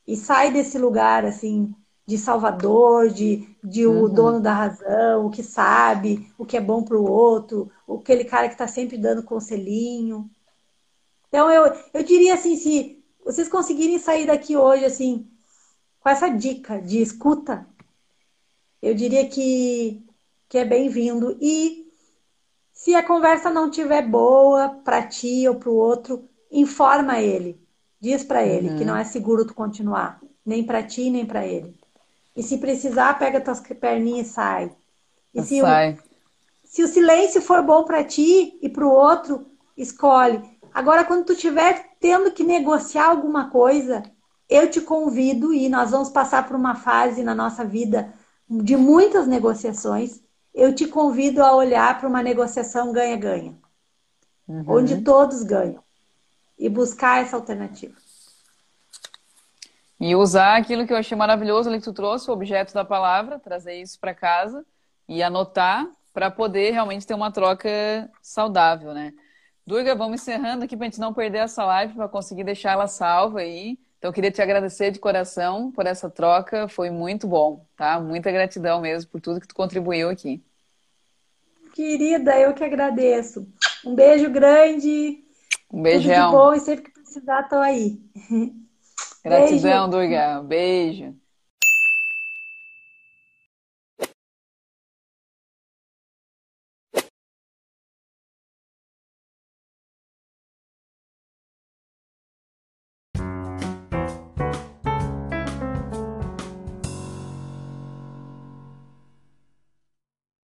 E 0.06 0.16
sai 0.16 0.50
desse 0.50 0.78
lugar, 0.78 1.24
assim, 1.24 1.72
de 2.06 2.18
salvador, 2.18 3.10
de, 3.10 3.48
de 3.62 3.86
o 3.86 4.02
uhum. 4.02 4.12
dono 4.12 4.40
da 4.40 4.52
razão, 4.52 5.26
o 5.26 5.30
que 5.30 5.42
sabe, 5.42 6.30
o 6.36 6.44
que 6.44 6.56
é 6.56 6.60
bom 6.60 6.82
para 6.82 6.98
o 6.98 7.08
outro, 7.08 7.70
aquele 7.88 8.24
cara 8.24 8.48
que 8.48 8.54
está 8.54 8.66
sempre 8.66 8.98
dando 8.98 9.22
conselhinho. 9.22 10.28
Então, 11.28 11.50
eu, 11.50 11.72
eu 11.94 12.02
diria 12.02 12.34
assim, 12.34 12.56
se 12.56 13.02
vocês 13.24 13.48
conseguirem 13.48 13.98
sair 13.98 14.26
daqui 14.26 14.56
hoje, 14.56 14.84
assim, 14.84 15.28
com 16.00 16.08
essa 16.08 16.28
dica 16.28 16.80
de 16.80 17.00
escuta, 17.00 17.66
eu 18.82 18.94
diria 18.94 19.28
que, 19.28 20.04
que 20.48 20.58
é 20.58 20.64
bem-vindo. 20.64 21.38
E 21.40 21.86
se 22.72 22.94
a 22.96 23.06
conversa 23.06 23.48
não 23.48 23.70
tiver 23.70 24.02
boa 24.02 24.68
para 24.68 25.06
ti 25.06 25.46
ou 25.46 25.54
para 25.54 25.70
o 25.70 25.76
outro, 25.76 26.28
informa 26.50 27.20
ele. 27.20 27.62
Diz 28.00 28.24
para 28.24 28.44
ele 28.44 28.70
uhum. 28.70 28.78
que 28.78 28.84
não 28.84 28.96
é 28.96 29.04
seguro 29.04 29.46
tu 29.46 29.54
continuar, 29.54 30.20
nem 30.44 30.64
para 30.66 30.82
ti 30.82 31.08
nem 31.08 31.24
para 31.24 31.46
ele. 31.46 31.76
E 32.34 32.42
se 32.42 32.58
precisar, 32.58 33.18
pega 33.18 33.40
tuas 33.40 33.60
perninhas 33.60 34.28
e 34.28 34.30
sai. 34.30 34.72
E 35.34 35.42
se 35.42 35.60
sai. 35.60 35.92
O, 35.92 35.98
se 36.64 36.82
o 36.82 36.88
silêncio 36.88 37.42
for 37.42 37.62
bom 37.62 37.84
para 37.84 38.02
ti 38.02 38.58
e 38.62 38.68
para 38.68 38.86
o 38.86 38.90
outro, 38.90 39.46
escolhe. 39.76 40.42
Agora, 40.72 41.04
quando 41.04 41.26
tu 41.26 41.32
estiver 41.32 41.90
tendo 42.00 42.30
que 42.30 42.42
negociar 42.42 43.08
alguma 43.08 43.50
coisa, 43.50 44.02
eu 44.48 44.70
te 44.70 44.80
convido 44.80 45.52
e 45.52 45.68
nós 45.68 45.90
vamos 45.90 46.08
passar 46.08 46.46
por 46.46 46.56
uma 46.56 46.74
fase 46.74 47.22
na 47.22 47.34
nossa 47.34 47.64
vida 47.64 48.12
de 48.48 48.76
muitas 48.76 49.26
negociações 49.26 50.22
eu 50.54 50.74
te 50.74 50.86
convido 50.86 51.42
a 51.42 51.54
olhar 51.54 51.98
para 51.98 52.08
uma 52.08 52.22
negociação 52.22 52.92
ganha-ganha, 52.92 53.56
uhum. 54.46 54.64
onde 54.68 55.00
todos 55.00 55.42
ganham, 55.42 55.82
e 56.58 56.68
buscar 56.68 57.22
essa 57.22 57.36
alternativa. 57.36 57.94
E 60.02 60.16
usar 60.16 60.56
aquilo 60.56 60.84
que 60.84 60.92
eu 60.92 60.96
achei 60.96 61.16
maravilhoso 61.16 61.68
ali 61.68 61.78
que 61.78 61.84
tu 61.84 61.92
trouxe, 61.92 62.28
o 62.28 62.34
objeto 62.34 62.74
da 62.74 62.84
palavra, 62.84 63.38
trazer 63.38 63.80
isso 63.80 64.00
para 64.00 64.12
casa 64.12 64.66
e 65.08 65.22
anotar 65.22 65.88
para 66.12 66.28
poder 66.28 66.72
realmente 66.72 67.06
ter 67.06 67.14
uma 67.14 67.30
troca 67.30 68.10
saudável, 68.20 68.92
né? 68.92 69.12
Durga, 69.64 69.94
vamos 69.94 70.20
encerrando 70.20 70.64
aqui 70.64 70.76
para 70.76 70.86
a 70.86 70.90
gente 70.90 70.98
não 70.98 71.14
perder 71.14 71.38
essa 71.38 71.64
live, 71.64 71.94
para 71.94 72.08
conseguir 72.08 72.42
deixar 72.42 72.72
ela 72.72 72.88
salva 72.88 73.42
aí. 73.42 73.78
Então, 73.96 74.08
eu 74.08 74.12
queria 74.12 74.32
te 74.32 74.42
agradecer 74.42 74.90
de 74.90 74.98
coração 74.98 75.70
por 75.70 75.86
essa 75.86 76.10
troca, 76.10 76.66
foi 76.66 76.90
muito 76.90 77.28
bom, 77.28 77.64
tá? 77.76 78.00
Muita 78.00 78.32
gratidão 78.32 78.80
mesmo 78.80 79.08
por 79.08 79.20
tudo 79.20 79.40
que 79.40 79.46
tu 79.46 79.54
contribuiu 79.54 80.10
aqui. 80.10 80.42
Querida, 81.76 82.36
eu 82.40 82.52
que 82.54 82.64
agradeço. 82.64 83.46
Um 83.86 83.94
beijo 83.94 84.28
grande. 84.30 85.22
Um 85.72 85.80
beijão. 85.80 86.32
Tudo 86.32 86.40
de 86.40 86.44
bom 86.44 86.54
e 86.54 86.58
sempre 86.58 86.84
que 86.86 86.90
precisar, 86.90 87.44
tô 87.44 87.58
aí. 87.58 88.00
Gratidão, 89.24 89.88
beijo. 89.90 89.90
Durga. 89.90 90.42
Beijo. 90.42 91.16